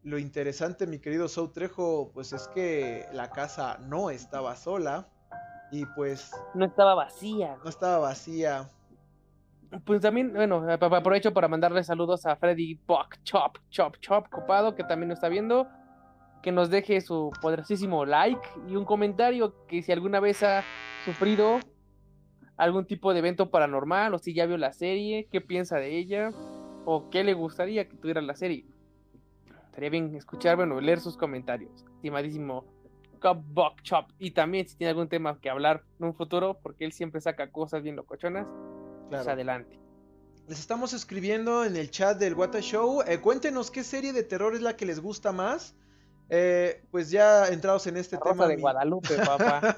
Lo 0.02 0.18
interesante, 0.18 0.86
mi 0.86 0.98
querido 0.98 1.28
Sou 1.28 1.48
Trejo, 1.48 2.10
pues 2.14 2.32
es 2.32 2.48
que 2.48 3.06
la 3.12 3.28
casa 3.28 3.76
no 3.82 4.08
estaba 4.08 4.56
sola 4.56 5.10
y 5.70 5.84
pues... 5.84 6.30
No 6.54 6.64
estaba 6.64 6.94
vacía. 6.94 7.58
No 7.62 7.68
estaba 7.68 7.98
vacía. 7.98 8.70
Pues 9.84 10.00
también, 10.00 10.32
bueno, 10.32 10.66
aprovecho 10.70 11.34
para 11.34 11.48
mandarle 11.48 11.84
saludos 11.84 12.24
a 12.24 12.34
Freddy 12.36 12.80
Buck 12.86 13.16
Chop, 13.24 13.58
Chop, 13.68 13.98
Chop, 14.00 14.30
copado, 14.30 14.74
que 14.74 14.84
también 14.84 15.10
nos 15.10 15.18
está 15.18 15.28
viendo 15.28 15.68
que 16.46 16.52
nos 16.52 16.70
deje 16.70 17.00
su 17.00 17.32
poderosísimo 17.42 18.06
like 18.06 18.48
y 18.68 18.76
un 18.76 18.84
comentario 18.84 19.66
que 19.66 19.82
si 19.82 19.90
alguna 19.90 20.20
vez 20.20 20.44
ha 20.44 20.62
sufrido 21.04 21.58
algún 22.56 22.86
tipo 22.86 23.12
de 23.12 23.18
evento 23.18 23.50
paranormal 23.50 24.14
o 24.14 24.18
si 24.20 24.32
ya 24.32 24.46
vio 24.46 24.56
la 24.56 24.72
serie, 24.72 25.26
qué 25.32 25.40
piensa 25.40 25.78
de 25.78 25.98
ella 25.98 26.30
o 26.84 27.10
qué 27.10 27.24
le 27.24 27.34
gustaría 27.34 27.88
que 27.88 27.96
tuviera 27.96 28.22
la 28.22 28.36
serie. 28.36 28.64
Estaría 29.64 29.90
bien 29.90 30.14
escuchar, 30.14 30.54
bueno, 30.54 30.80
leer 30.80 31.00
sus 31.00 31.16
comentarios. 31.16 31.84
Estimadísimo 31.96 32.64
Buck 33.20 33.82
Chop. 33.82 34.12
Y 34.20 34.30
también 34.30 34.68
si 34.68 34.76
tiene 34.76 34.90
algún 34.90 35.08
tema 35.08 35.40
que 35.40 35.50
hablar 35.50 35.82
en 35.98 36.06
un 36.06 36.14
futuro, 36.14 36.60
porque 36.62 36.84
él 36.84 36.92
siempre 36.92 37.20
saca 37.20 37.50
cosas 37.50 37.82
bien 37.82 37.96
locochonas, 37.96 38.46
pues 39.08 39.26
adelante. 39.26 39.80
Les 40.46 40.60
estamos 40.60 40.92
escribiendo 40.92 41.64
en 41.64 41.74
el 41.74 41.90
chat 41.90 42.16
del 42.16 42.34
Wata 42.34 42.60
Show. 42.60 43.02
Eh, 43.02 43.18
cuéntenos 43.18 43.72
qué 43.72 43.82
serie 43.82 44.12
de 44.12 44.22
terror 44.22 44.54
es 44.54 44.62
la 44.62 44.76
que 44.76 44.86
les 44.86 45.00
gusta 45.00 45.32
más. 45.32 45.74
Eh, 46.28 46.82
pues 46.90 47.10
ya 47.10 47.46
entrados 47.48 47.86
en 47.86 47.96
este 47.96 48.18
tema. 48.18 48.48
de 48.48 48.56
Guadalupe, 48.56 49.14
papá. 49.26 49.76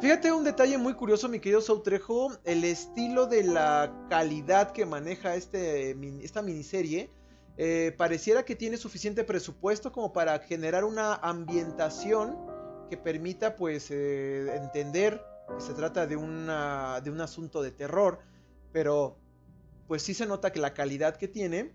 Fíjate 0.00 0.32
un 0.32 0.44
detalle 0.44 0.78
muy 0.78 0.94
curioso, 0.94 1.28
mi 1.28 1.40
querido 1.40 1.60
Soutrejo. 1.60 2.32
El 2.44 2.64
estilo 2.64 3.26
de 3.26 3.42
la 3.44 3.92
calidad 4.08 4.70
que 4.72 4.86
maneja 4.86 5.34
este, 5.34 5.96
esta 6.22 6.42
miniserie. 6.42 7.10
Eh, 7.58 7.94
pareciera 7.98 8.44
que 8.44 8.56
tiene 8.56 8.76
suficiente 8.76 9.24
presupuesto 9.24 9.92
como 9.92 10.12
para 10.12 10.38
generar 10.38 10.84
una 10.84 11.14
ambientación 11.16 12.38
que 12.88 12.96
permita 12.96 13.56
pues 13.56 13.90
eh, 13.90 14.54
entender 14.56 15.22
que 15.54 15.60
se 15.60 15.74
trata 15.74 16.06
de, 16.06 16.16
una, 16.16 17.00
de 17.02 17.10
un 17.10 17.20
asunto 17.20 17.62
de 17.62 17.72
terror. 17.72 18.20
Pero 18.72 19.18
pues 19.88 20.02
sí 20.02 20.14
se 20.14 20.24
nota 20.24 20.52
que 20.52 20.60
la 20.60 20.72
calidad 20.72 21.16
que 21.16 21.28
tiene 21.28 21.72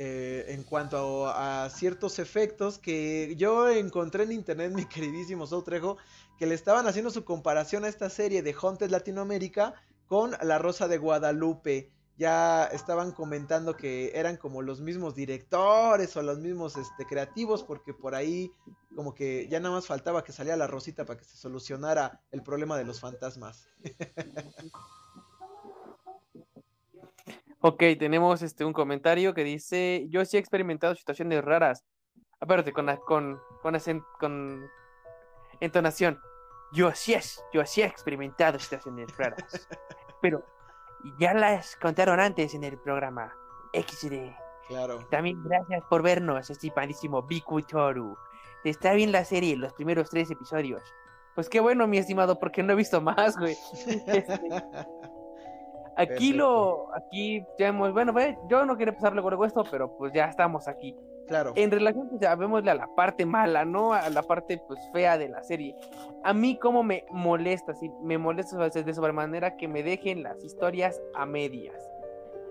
eh, 0.00 0.44
en 0.54 0.62
cuanto 0.62 1.26
a, 1.26 1.68
ciertos 1.70 2.20
efectos 2.20 2.78
que 2.78 3.34
yo 3.36 3.68
encontré 3.68 4.22
en 4.22 4.30
internet, 4.30 4.72
mi 4.74 4.86
queridísimo 4.86 5.44
Soutrejo, 5.44 5.96
que 6.38 6.46
le 6.46 6.54
estaban 6.54 6.86
haciendo 6.86 7.10
su 7.10 7.24
comparación 7.24 7.84
a 7.84 7.88
esta 7.88 8.08
serie 8.08 8.42
de 8.42 8.54
Haunted 8.54 8.90
Latinoamérica 8.90 9.74
con 10.06 10.36
La 10.42 10.58
Rosa 10.58 10.86
de 10.86 10.98
Guadalupe. 10.98 11.90
Ya 12.16 12.64
estaban 12.66 13.10
comentando 13.10 13.76
que 13.76 14.12
eran 14.14 14.36
como 14.36 14.62
los 14.62 14.80
mismos 14.80 15.16
directores 15.16 16.16
o 16.16 16.22
los 16.22 16.38
mismos 16.38 16.76
este, 16.76 17.04
creativos, 17.04 17.64
porque 17.64 17.92
por 17.92 18.14
ahí 18.14 18.52
como 18.94 19.14
que 19.14 19.48
ya 19.48 19.58
nada 19.58 19.74
más 19.74 19.86
faltaba 19.86 20.22
que 20.22 20.32
saliera 20.32 20.56
la 20.56 20.66
Rosita 20.68 21.04
para 21.06 21.18
que 21.18 21.24
se 21.24 21.36
solucionara 21.36 22.20
el 22.30 22.44
problema 22.44 22.76
de 22.76 22.84
los 22.84 23.00
fantasmas. 23.00 23.68
Ok, 27.60 27.82
tenemos 27.98 28.42
este 28.42 28.64
un 28.64 28.72
comentario 28.72 29.34
que 29.34 29.42
dice, 29.42 30.06
yo 30.10 30.24
sí 30.24 30.36
he 30.36 30.40
experimentado 30.40 30.94
situaciones 30.94 31.44
raras. 31.44 31.84
Aparte, 32.40 32.72
con, 32.72 32.86
con, 33.04 33.40
con, 33.62 34.04
con 34.20 34.70
entonación. 35.60 36.20
Yo 36.72 36.92
sí, 36.92 37.14
es, 37.14 37.42
yo 37.52 37.64
sí 37.66 37.82
he 37.82 37.86
experimentado 37.86 38.58
situaciones 38.60 39.16
raras. 39.16 39.68
Pero 40.22 40.44
ya 41.18 41.34
las 41.34 41.74
contaron 41.76 42.20
antes 42.20 42.54
en 42.54 42.62
el 42.62 42.78
programa 42.78 43.34
XD. 43.72 44.30
Claro. 44.68 44.98
También 45.10 45.42
gracias 45.42 45.82
por 45.88 46.02
vernos, 46.02 46.50
estimadísimo 46.50 47.22
Biku 47.22 47.62
Toru. 47.62 48.16
Está 48.62 48.92
bien 48.92 49.10
la 49.10 49.24
serie, 49.24 49.56
los 49.56 49.72
primeros 49.72 50.10
tres 50.10 50.30
episodios. 50.30 50.82
Pues 51.34 51.48
qué 51.48 51.58
bueno, 51.58 51.86
mi 51.86 51.98
estimado, 51.98 52.38
porque 52.38 52.62
no 52.62 52.74
he 52.74 52.76
visto 52.76 53.00
más, 53.00 53.36
güey. 53.36 53.56
Aquí 55.98 56.32
lo, 56.32 56.94
aquí 56.94 57.44
ya 57.58 57.68
hemos, 57.68 57.92
bueno, 57.92 58.12
ve, 58.12 58.38
yo 58.48 58.64
no 58.64 58.76
quería 58.76 58.94
pasar 58.94 59.12
luego 59.14 59.44
esto, 59.44 59.64
pero 59.68 59.96
pues 59.96 60.12
ya 60.12 60.26
estamos 60.26 60.68
aquí. 60.68 60.96
Claro. 61.26 61.52
En 61.56 61.70
relación, 61.70 62.08
pues 62.08 62.20
ya 62.20 62.34
vémosle 62.36 62.70
a 62.70 62.74
la 62.74 62.86
parte 62.94 63.26
mala, 63.26 63.64
¿no? 63.64 63.92
A 63.92 64.08
la 64.08 64.22
parte, 64.22 64.62
pues, 64.66 64.80
fea 64.92 65.18
de 65.18 65.28
la 65.28 65.42
serie. 65.42 65.74
A 66.24 66.32
mí, 66.32 66.56
como 66.56 66.82
me 66.82 67.04
molesta, 67.10 67.74
sí, 67.74 67.90
me 68.00 68.16
molesta 68.16 68.56
de 68.70 68.94
sobremanera 68.94 69.56
que 69.56 69.68
me 69.68 69.82
dejen 69.82 70.22
las 70.22 70.42
historias 70.42 71.02
a 71.14 71.26
medias. 71.26 71.76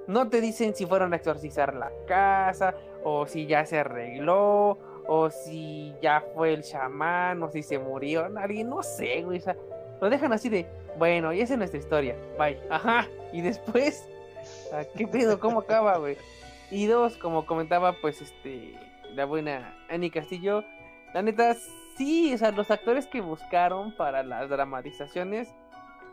No 0.06 0.30
te 0.30 0.42
dicen 0.42 0.76
si 0.76 0.86
fueron 0.86 1.14
a 1.14 1.16
exorcizar 1.16 1.74
la 1.74 1.92
casa, 2.06 2.76
o 3.04 3.26
si 3.26 3.48
ya 3.48 3.66
se 3.66 3.80
arregló, 3.80 4.78
o 5.08 5.30
si 5.30 5.96
ya 6.02 6.24
fue 6.36 6.54
el 6.54 6.62
chamán, 6.62 7.42
o 7.42 7.50
si 7.50 7.64
se 7.64 7.80
murió 7.80 8.28
alguien, 8.38 8.70
no 8.70 8.84
sé, 8.84 9.24
güey. 9.24 9.40
O 9.40 9.42
sea, 9.42 9.56
lo 10.00 10.10
dejan 10.10 10.34
así 10.34 10.50
de, 10.50 10.68
bueno, 10.98 11.34
y 11.34 11.42
esa 11.42 11.54
es 11.54 11.58
nuestra 11.58 11.80
historia, 11.80 12.16
bye. 12.38 12.60
Ajá, 12.70 13.08
y 13.34 13.42
después, 13.42 14.08
¿qué 14.98 15.08
pedo? 15.08 15.40
¿Cómo 15.40 15.60
acaba, 15.60 15.98
güey? 15.98 16.18
Y 16.70 16.86
dos, 16.88 17.18
como 17.18 17.46
comentaba, 17.46 17.94
pues, 17.94 18.22
este, 18.22 18.78
la 19.14 19.26
buena 19.26 19.78
Annie 19.90 20.12
Castillo, 20.12 20.64
la 21.14 21.22
neta, 21.22 21.56
sí, 21.98 22.34
o 22.34 22.38
sea, 22.38 22.52
los 22.52 22.70
actores 22.70 23.08
que 23.08 23.22
buscaron 23.22 23.96
para 23.96 24.24
las 24.24 24.50
dramatizaciones, 24.50 25.54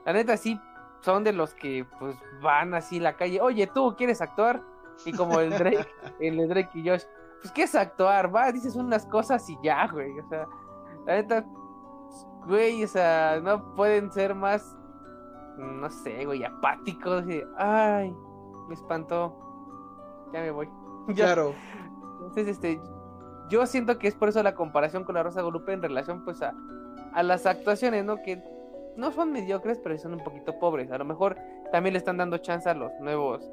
la 0.07 0.13
neta, 0.13 0.37
sí, 0.37 0.61
son 1.01 1.25
de 1.25 1.33
los 1.33 1.55
que, 1.55 1.87
pues, 1.99 2.17
van 2.41 2.75
así 2.75 3.01
la 3.01 3.17
calle, 3.17 3.41
oye, 3.41 3.67
tú, 3.67 3.95
¿quieres 3.97 4.21
actuar? 4.21 4.63
Y 5.05 5.13
como 5.13 5.41
el 5.41 5.51
Drake, 5.51 5.87
el 6.21 6.49
Drake 6.49 6.71
y 6.75 6.89
Josh, 6.89 7.03
pues, 7.43 7.53
¿qué 7.53 7.65
es 7.65 7.75
actuar? 7.75 8.35
Va, 8.35 8.53
dices 8.53 8.77
unas 8.77 9.05
cosas 9.07 9.49
y 9.51 9.59
ya, 9.63 9.87
güey, 9.89 10.19
o 10.19 10.29
sea, 10.29 10.47
la 11.07 11.15
neta, 11.17 11.45
güey, 12.47 12.85
o 12.85 12.89
sea, 12.89 13.41
no 13.43 13.75
pueden 13.75 14.13
ser 14.13 14.35
más, 14.35 14.77
no 15.59 15.91
sé, 15.91 16.25
güey, 16.25 16.45
apáticos. 16.45 17.25
Y, 17.29 17.43
ay, 17.57 18.15
me 18.69 18.75
espantó. 18.75 19.37
Ya 20.33 20.41
me 20.41 20.51
voy. 20.51 20.69
Claro. 21.15 21.53
Entonces, 22.15 22.49
este, 22.49 22.81
yo 23.51 23.67
siento 23.67 23.99
que 23.99 24.09
es 24.09 24.15
por 24.15 24.31
eso 24.31 24.43
la 24.43 24.55
comparación 24.55 25.05
con 25.05 25.17
la 25.17 25.23
Rosa 25.23 25.43
Golupe 25.43 25.73
en 25.73 25.83
relación, 25.83 26.25
pues, 26.25 26.41
a, 26.41 26.55
a 27.13 27.23
las 27.23 27.45
actuaciones, 27.45 28.07
¿no? 28.07 28.23
Que 28.23 28.43
no 28.97 29.13
son 29.13 29.31
mediocres, 29.31 29.79
pero 29.79 29.99
son 29.99 30.15
un 30.15 30.25
poquito 30.25 30.59
pobres. 30.59 30.91
A 30.91 30.97
lo 30.97 31.05
mejor 31.05 31.37
también 31.73 31.93
le 31.93 31.99
están 31.99 32.17
dando 32.17 32.39
chance 32.39 32.71
a 32.71 32.75
los 32.75 32.91
nuevos, 33.01 33.47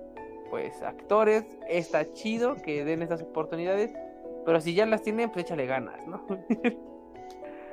pues, 0.50 0.82
actores. 0.82 1.44
Está 1.68 2.14
chido 2.14 2.56
que 2.56 2.86
den 2.86 3.02
estas 3.02 3.22
oportunidades, 3.22 3.94
pero 4.46 4.62
si 4.62 4.74
ya 4.74 4.86
las 4.86 5.02
tienen, 5.02 5.30
pues 5.30 5.46
échale 5.46 5.66
ganas, 5.66 6.08
¿no? 6.08 6.26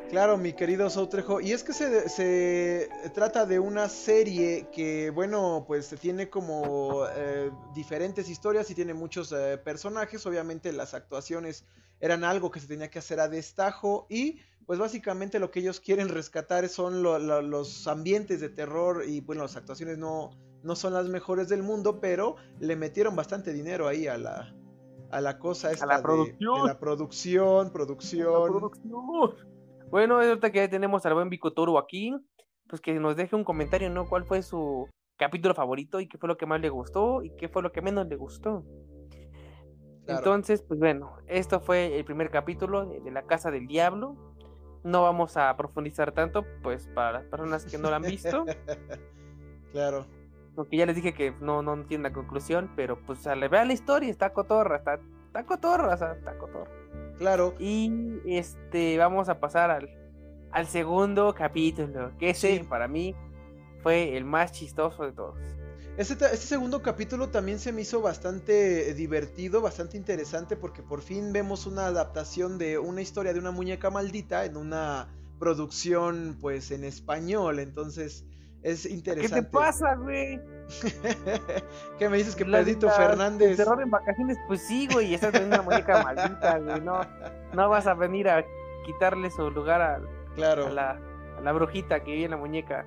Claro, 0.08 0.38
mi 0.38 0.54
querido 0.54 0.88
Soutrejo. 0.88 1.40
Y 1.40 1.52
es 1.52 1.62
que 1.62 1.74
se, 1.74 2.08
se, 2.08 2.88
trata 3.14 3.44
de 3.44 3.58
una 3.58 3.90
serie 3.90 4.68
que, 4.72 5.10
bueno, 5.10 5.64
pues 5.66 5.94
tiene 6.00 6.30
como 6.30 7.04
eh, 7.14 7.50
diferentes 7.74 8.30
historias 8.30 8.70
y 8.70 8.74
tiene 8.74 8.94
muchos 8.94 9.32
eh, 9.32 9.58
personajes. 9.58 10.24
Obviamente 10.24 10.72
las 10.72 10.94
actuaciones 10.94 11.66
eran 12.00 12.24
algo 12.24 12.50
que 12.50 12.60
se 12.60 12.66
tenía 12.66 12.88
que 12.88 13.00
hacer 13.00 13.20
a 13.20 13.28
destajo 13.28 14.06
y 14.08 14.40
pues 14.66 14.78
básicamente 14.78 15.38
lo 15.38 15.50
que 15.50 15.60
ellos 15.60 15.80
quieren 15.80 16.08
rescatar 16.08 16.68
son 16.68 17.02
los 17.02 17.86
ambientes 17.86 18.40
de 18.40 18.48
terror 18.50 19.02
y 19.06 19.20
bueno, 19.20 19.42
las 19.42 19.56
actuaciones 19.56 19.98
no, 19.98 20.30
no 20.62 20.76
son 20.76 20.92
las 20.92 21.08
mejores 21.08 21.48
del 21.48 21.62
mundo, 21.62 22.00
pero 22.00 22.36
le 22.60 22.76
metieron 22.76 23.16
bastante 23.16 23.52
dinero 23.52 23.88
ahí 23.88 24.06
a 24.06 24.18
la, 24.18 24.54
a 25.10 25.20
la 25.20 25.38
cosa 25.38 25.72
esta 25.72 25.84
a 25.84 25.88
la 25.88 26.02
producción. 26.02 26.62
De, 26.62 26.68
la 26.68 26.78
producción, 26.78 27.72
producción. 27.72 28.32
La 28.32 28.58
producción. 28.58 29.57
Bueno, 29.90 30.20
ahorita 30.20 30.50
que 30.50 30.58
ya 30.58 30.68
tenemos 30.68 31.06
al 31.06 31.14
buen 31.14 31.30
Vicotoro 31.30 31.78
aquí, 31.78 32.14
pues 32.68 32.80
que 32.82 32.92
nos 32.94 33.16
deje 33.16 33.34
un 33.34 33.44
comentario, 33.44 33.88
¿no? 33.90 34.06
¿Cuál 34.06 34.24
fue 34.24 34.42
su 34.42 34.88
capítulo 35.16 35.54
favorito 35.54 36.00
y 36.00 36.08
qué 36.08 36.18
fue 36.18 36.28
lo 36.28 36.36
que 36.36 36.46
más 36.46 36.60
le 36.60 36.68
gustó 36.68 37.22
y 37.22 37.30
qué 37.36 37.48
fue 37.48 37.62
lo 37.62 37.72
que 37.72 37.80
menos 37.80 38.06
le 38.06 38.16
gustó? 38.16 38.64
Entonces, 40.06 40.62
pues 40.62 40.78
bueno, 40.78 41.16
esto 41.26 41.60
fue 41.60 41.98
el 41.98 42.04
primer 42.04 42.30
capítulo 42.30 42.86
de, 42.86 43.10
La 43.10 43.22
Casa 43.24 43.50
del 43.50 43.66
Diablo. 43.66 44.16
No 44.82 45.02
vamos 45.02 45.36
a 45.36 45.54
profundizar 45.56 46.12
tanto, 46.12 46.44
pues 46.62 46.88
para 46.94 47.12
las 47.12 47.24
personas 47.24 47.64
que 47.66 47.78
no 47.78 47.90
lo 47.90 47.96
han 47.96 48.02
visto. 48.02 48.44
claro. 49.72 50.06
Porque 50.54 50.76
ya 50.76 50.86
les 50.86 50.96
dije 50.96 51.12
que 51.12 51.34
no, 51.40 51.62
no 51.62 51.84
tiene 51.84 52.04
la 52.04 52.12
conclusión, 52.12 52.70
pero 52.74 52.98
pues 53.04 53.26
a 53.26 53.36
le 53.36 53.48
vean 53.48 53.68
la 53.68 53.74
historia, 53.74 54.10
está 54.10 54.32
cotorra, 54.32 54.76
está, 54.76 54.98
está 55.26 55.44
cotorra, 55.44 55.94
está 55.94 56.38
cotorra. 56.38 56.70
Claro. 57.18 57.54
Y 57.58 57.90
este, 58.26 58.96
vamos 58.96 59.28
a 59.28 59.40
pasar 59.40 59.70
al, 59.70 59.90
al 60.52 60.66
segundo 60.66 61.34
capítulo, 61.34 62.16
que 62.18 62.30
ese 62.30 62.64
para 62.68 62.88
mí 62.88 63.14
fue 63.82 64.16
el 64.16 64.24
más 64.24 64.52
chistoso 64.52 65.04
de 65.04 65.12
todos. 65.12 65.38
Este, 65.96 66.14
este, 66.14 66.36
segundo 66.36 66.80
capítulo 66.80 67.28
también 67.30 67.58
se 67.58 67.72
me 67.72 67.82
hizo 67.82 68.00
bastante 68.00 68.94
divertido, 68.94 69.60
bastante 69.60 69.96
interesante, 69.96 70.56
porque 70.56 70.80
por 70.80 71.02
fin 71.02 71.32
vemos 71.32 71.66
una 71.66 71.86
adaptación 71.86 72.56
de 72.56 72.78
una 72.78 73.02
historia 73.02 73.32
de 73.32 73.40
una 73.40 73.50
muñeca 73.50 73.90
maldita 73.90 74.44
en 74.44 74.56
una 74.56 75.08
producción, 75.40 76.38
pues, 76.40 76.70
en 76.70 76.84
español. 76.84 77.58
Entonces, 77.58 78.24
es 78.62 78.86
interesante. 78.86 79.36
¿Qué 79.40 79.42
te 79.42 79.50
pasa, 79.50 79.96
güey? 79.96 80.40
¿Qué 81.98 82.08
me 82.08 82.18
dices 82.18 82.36
que 82.36 82.44
Pedrito 82.44 82.90
Fernández? 82.90 83.56
terror 83.56 83.80
en 83.82 83.90
vacaciones, 83.90 84.36
pues 84.46 84.62
sí, 84.62 84.88
güey, 84.92 85.14
esa 85.14 85.28
es 85.28 85.40
una 85.40 85.62
muñeca 85.62 86.02
maldita, 86.04 86.58
güey. 86.58 86.80
No, 86.80 87.00
no 87.52 87.68
vas 87.68 87.86
a 87.86 87.94
venir 87.94 88.28
a 88.28 88.44
quitarle 88.84 89.30
su 89.30 89.50
lugar 89.50 89.80
a, 89.80 90.00
claro. 90.34 90.66
a, 90.66 90.70
la, 90.70 90.90
a 91.38 91.40
la 91.40 91.52
brujita 91.52 92.00
que 92.00 92.12
vive 92.12 92.24
en 92.24 92.32
la 92.32 92.36
muñeca. 92.36 92.86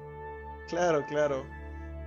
Claro, 0.68 1.06
claro. 1.08 1.44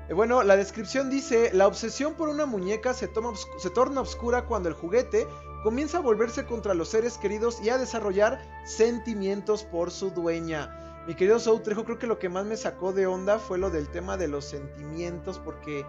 Eh, 0.08 0.14
bueno, 0.14 0.42
la 0.42 0.56
descripción 0.56 1.10
dice, 1.10 1.50
la 1.52 1.66
obsesión 1.66 2.14
por 2.14 2.28
una 2.28 2.46
muñeca 2.46 2.94
se, 2.94 3.08
toma, 3.08 3.32
se 3.58 3.70
torna 3.70 4.00
oscura 4.00 4.46
cuando 4.46 4.68
el 4.68 4.74
juguete 4.74 5.26
comienza 5.62 5.98
a 5.98 6.02
volverse 6.02 6.44
contra 6.44 6.74
los 6.74 6.88
seres 6.90 7.18
queridos 7.18 7.60
y 7.62 7.70
a 7.70 7.78
desarrollar 7.78 8.38
sentimientos 8.64 9.64
por 9.64 9.90
su 9.90 10.10
dueña. 10.10 10.93
Mi 11.06 11.14
querido 11.14 11.38
Soutrejo, 11.38 11.84
creo 11.84 11.98
que 11.98 12.06
lo 12.06 12.18
que 12.18 12.30
más 12.30 12.46
me 12.46 12.56
sacó 12.56 12.92
de 12.92 13.06
onda 13.06 13.38
fue 13.38 13.58
lo 13.58 13.70
del 13.70 13.88
tema 13.88 14.16
de 14.16 14.26
los 14.26 14.46
sentimientos, 14.46 15.38
porque 15.38 15.84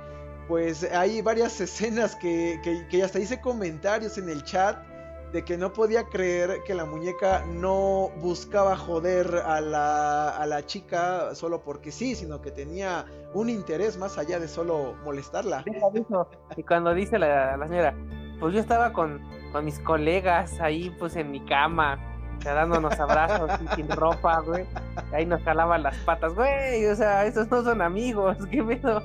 pues 0.48 0.84
hay 0.92 1.22
varias 1.22 1.60
escenas 1.62 2.16
que, 2.16 2.60
que, 2.90 3.04
hasta 3.04 3.20
hice 3.20 3.40
comentarios 3.40 4.18
en 4.18 4.30
el 4.30 4.44
chat 4.44 4.78
de 5.32 5.44
que 5.44 5.58
no 5.58 5.74
podía 5.74 6.04
creer 6.06 6.62
que 6.66 6.74
la 6.74 6.86
muñeca 6.86 7.44
no 7.46 8.10
buscaba 8.22 8.78
joder 8.78 9.42
a 9.46 9.60
la, 9.60 10.30
a 10.30 10.46
la 10.46 10.66
chica 10.66 11.34
solo 11.34 11.62
porque 11.62 11.92
sí, 11.92 12.16
sino 12.16 12.42
que 12.42 12.52
tenía 12.52 13.06
un 13.34 13.50
interés 13.50 13.98
más 13.98 14.18
allá 14.18 14.40
de 14.40 14.48
solo 14.48 14.96
molestarla. 15.04 15.66
Y 16.56 16.64
cuando 16.64 16.94
dice 16.94 17.20
la, 17.20 17.58
la 17.58 17.68
señora, 17.68 17.96
pues 18.40 18.54
yo 18.54 18.60
estaba 18.60 18.94
con, 18.94 19.22
con 19.52 19.66
mis 19.66 19.80
colegas 19.80 20.60
ahí 20.62 20.96
pues 21.00 21.16
en 21.16 21.32
mi 21.32 21.44
cama 21.46 22.15
dándonos 22.54 23.00
abrazos 23.00 23.50
y 23.62 23.76
sin 23.76 23.90
ropa, 23.90 24.40
güey. 24.42 24.66
Ahí 25.14 25.26
nos 25.26 25.42
jalaban 25.44 25.84
las 25.84 25.96
patas, 25.98 26.34
güey. 26.34 26.86
O 26.86 26.96
sea, 26.96 27.26
esos 27.26 27.50
no 27.50 27.64
son 27.64 27.82
amigos, 27.82 28.38
qué 28.52 28.64
pedo. 28.64 29.02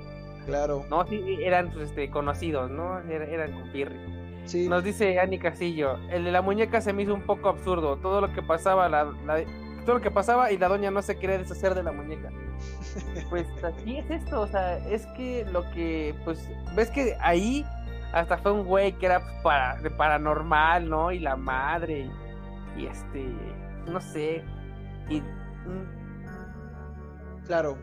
Claro. 0.46 0.84
No, 0.90 1.06
sí, 1.06 1.38
eran 1.42 1.70
pues, 1.70 1.90
este, 1.90 2.10
conocidos, 2.10 2.70
¿no? 2.70 2.98
eran 3.00 3.52
compirri. 3.52 3.98
Sí. 4.44 4.68
Nos 4.68 4.82
dice 4.82 5.20
Ani 5.20 5.38
Castillo, 5.38 5.98
el 6.10 6.24
de 6.24 6.32
la 6.32 6.42
muñeca 6.42 6.80
se 6.80 6.92
me 6.92 7.02
hizo 7.02 7.14
un 7.14 7.22
poco 7.22 7.48
absurdo. 7.48 7.96
Todo 7.96 8.20
lo 8.20 8.32
que 8.32 8.42
pasaba, 8.42 8.88
la, 8.88 9.06
todo 9.84 9.96
lo 9.96 10.00
que 10.00 10.10
pasaba 10.10 10.50
y 10.50 10.58
la 10.58 10.68
doña 10.68 10.90
no 10.90 11.02
se 11.02 11.18
quería 11.18 11.38
deshacer 11.38 11.74
de 11.74 11.82
la 11.82 11.92
muñeca. 11.92 12.30
Pues 13.30 13.46
así 13.62 13.98
es 13.98 14.10
esto, 14.10 14.40
o 14.40 14.46
sea, 14.48 14.76
es 14.88 15.06
que 15.16 15.46
lo 15.52 15.62
que, 15.70 16.14
pues, 16.24 16.50
ves 16.74 16.90
que 16.90 17.16
ahí 17.20 17.64
hasta 18.12 18.38
fue 18.38 18.52
un 18.52 18.64
güey 18.64 18.92
que 18.92 19.06
era 19.06 19.20
pues, 19.20 19.42
para, 19.42 19.76
de 19.76 19.90
paranormal, 19.90 20.88
¿no? 20.88 21.12
Y 21.12 21.20
la 21.20 21.36
madre. 21.36 22.00
Y 22.00 22.10
este, 22.78 23.26
no 23.86 24.00
sé. 24.00 24.44
Y. 25.08 25.20
Mm. 25.20 26.00
Claro. 27.46 27.76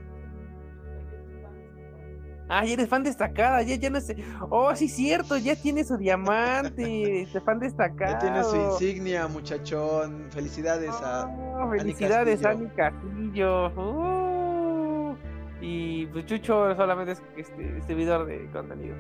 Ah, 2.50 2.64
ya 2.64 2.74
eres 2.74 2.88
fan 2.88 3.04
destacada, 3.04 3.62
ya, 3.62 3.76
ya 3.76 3.90
no 3.90 4.00
sé. 4.00 4.16
Oh, 4.50 4.74
sí, 4.74 4.88
cierto, 4.88 5.38
ya 5.38 5.56
tiene 5.56 5.84
su 5.84 5.98
diamante, 5.98 7.22
este 7.24 7.42
fan 7.42 7.60
destacado. 7.60 8.14
Ya 8.14 8.20
tiene 8.20 8.44
su 8.44 8.56
insignia, 8.56 9.28
muchachón. 9.28 10.28
Felicidades 10.32 10.94
a. 11.02 11.28
Oh, 11.28 11.70
felicidades 11.70 12.46
a 12.46 12.54
mi 12.54 12.68
Castillo. 12.68 13.68
Uh, 13.76 15.18
y 15.60 16.06
pues 16.08 16.26
Chucho 16.26 16.74
solamente 16.76 17.14
es 17.14 17.22
este, 17.36 17.82
servidor 17.82 18.26
de 18.26 18.50
contenido. 18.52 18.96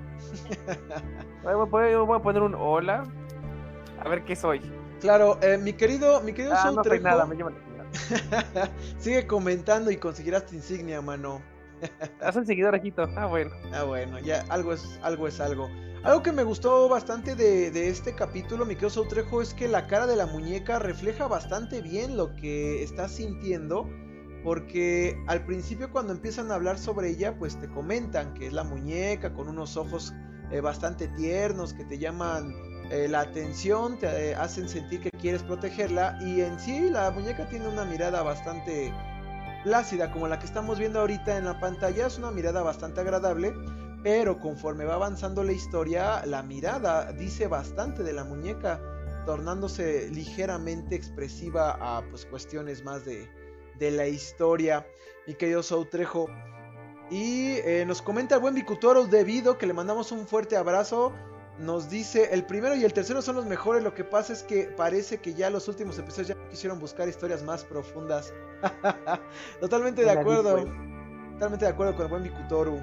voy, 1.43 2.15
a 2.15 2.19
poner 2.19 2.41
un 2.41 2.53
hola. 2.53 3.03
A 4.03 4.09
ver 4.09 4.25
qué 4.25 4.35
soy. 4.35 4.59
Claro, 4.99 5.39
eh, 5.41 5.57
mi 5.57 5.73
querido, 5.73 6.21
mi 6.21 6.33
querido 6.33 6.53
ah, 6.55 6.71
no 6.71 6.81
nada, 6.99 7.25
me 7.25 7.35
Sigue 8.97 9.27
comentando 9.27 9.91
y 9.91 9.97
conseguirás 9.97 10.45
tu 10.45 10.55
insignia, 10.55 11.01
mano. 11.01 11.41
Haz 12.21 12.35
un 12.35 12.45
seguidor, 12.45 12.75
Ajito. 12.75 13.07
Ah, 13.15 13.27
bueno. 13.27 13.51
Ah, 13.73 13.83
bueno, 13.83 14.19
ya 14.19 14.43
algo 14.49 14.73
es 14.73 14.99
algo. 15.03 15.27
Es 15.27 15.39
algo. 15.39 15.69
Algo 16.03 16.23
que 16.23 16.31
me 16.31 16.43
gustó 16.43 16.87
bastante 16.89 17.35
de, 17.35 17.71
de 17.71 17.89
este 17.89 18.13
capítulo, 18.13 18.65
mi 18.65 18.75
querido 18.75 18.91
Soutrejo, 18.91 19.41
es 19.41 19.53
que 19.53 19.67
la 19.67 19.87
cara 19.87 20.07
de 20.07 20.15
la 20.15 20.25
muñeca 20.25 20.79
refleja 20.79 21.27
bastante 21.27 21.81
bien 21.81 22.17
lo 22.17 22.35
que 22.35 22.83
estás 22.83 23.11
sintiendo. 23.13 23.89
Porque 24.43 25.21
al 25.27 25.45
principio 25.45 25.91
cuando 25.91 26.13
empiezan 26.13 26.51
a 26.51 26.55
hablar 26.55 26.77
sobre 26.77 27.09
ella, 27.09 27.37
pues 27.37 27.59
te 27.59 27.67
comentan 27.67 28.33
que 28.33 28.47
es 28.47 28.53
la 28.53 28.63
muñeca 28.63 29.33
con 29.33 29.49
unos 29.49 29.75
ojos 29.75 30.13
eh, 30.51 30.61
bastante 30.61 31.07
tiernos 31.09 31.73
que 31.73 31.83
te 31.83 31.97
llaman 31.97 32.53
eh, 32.89 33.07
la 33.07 33.21
atención, 33.21 33.97
te 33.99 34.31
eh, 34.31 34.35
hacen 34.35 34.69
sentir 34.69 35.01
que 35.01 35.11
quieres 35.11 35.43
protegerla 35.43 36.17
y 36.21 36.41
en 36.41 36.59
sí 36.59 36.89
la 36.89 37.11
muñeca 37.11 37.47
tiene 37.49 37.67
una 37.67 37.85
mirada 37.85 38.23
bastante 38.23 38.93
plácida 39.63 40.11
como 40.11 40.27
la 40.27 40.39
que 40.39 40.45
estamos 40.45 40.79
viendo 40.79 41.01
ahorita 41.01 41.37
en 41.37 41.45
la 41.45 41.59
pantalla, 41.59 42.07
es 42.07 42.17
una 42.17 42.31
mirada 42.31 42.61
bastante 42.61 43.01
agradable, 43.01 43.53
pero 44.03 44.39
conforme 44.39 44.85
va 44.85 44.95
avanzando 44.95 45.43
la 45.43 45.51
historia, 45.51 46.25
la 46.25 46.43
mirada 46.43 47.11
dice 47.11 47.47
bastante 47.47 48.03
de 48.03 48.13
la 48.13 48.23
muñeca, 48.23 48.79
tornándose 49.25 50.09
ligeramente 50.09 50.95
expresiva 50.95 51.77
a 51.81 52.01
pues, 52.09 52.25
cuestiones 52.25 52.83
más 52.85 53.03
de, 53.03 53.29
de 53.77 53.91
la 53.91 54.07
historia. 54.07 54.87
Mi 55.27 55.33
querido 55.33 55.61
Soutrejo. 55.61 56.27
Y 57.09 57.57
eh, 57.57 57.83
nos 57.85 58.01
comenta 58.01 58.35
el 58.35 58.41
buen 58.41 58.53
Bicutoro 58.53 59.05
debido 59.05 59.57
que 59.57 59.65
le 59.65 59.73
mandamos 59.73 60.11
un 60.11 60.27
fuerte 60.27 60.55
abrazo. 60.55 61.13
Nos 61.59 61.89
dice, 61.89 62.29
el 62.33 62.45
primero 62.45 62.75
y 62.75 62.83
el 62.83 62.93
tercero 62.93 63.21
son 63.21 63.35
los 63.35 63.45
mejores, 63.45 63.83
lo 63.83 63.93
que 63.93 64.03
pasa 64.03 64.31
es 64.31 64.43
que 64.43 64.65
parece 64.65 65.17
que 65.17 65.33
ya 65.33 65.49
los 65.49 65.67
últimos 65.67 65.97
episodios 65.97 66.27
ya 66.27 66.49
quisieron 66.49 66.79
buscar 66.79 67.09
historias 67.09 67.43
más 67.43 67.65
profundas. 67.65 68.31
Totalmente 69.59 70.03
de 70.03 70.11
acuerdo. 70.11 70.65
Totalmente 71.33 71.65
de 71.65 71.71
acuerdo 71.71 71.95
con 71.95 72.05
el 72.05 72.09
buen 72.09 72.23
Bikutoru. 72.23 72.79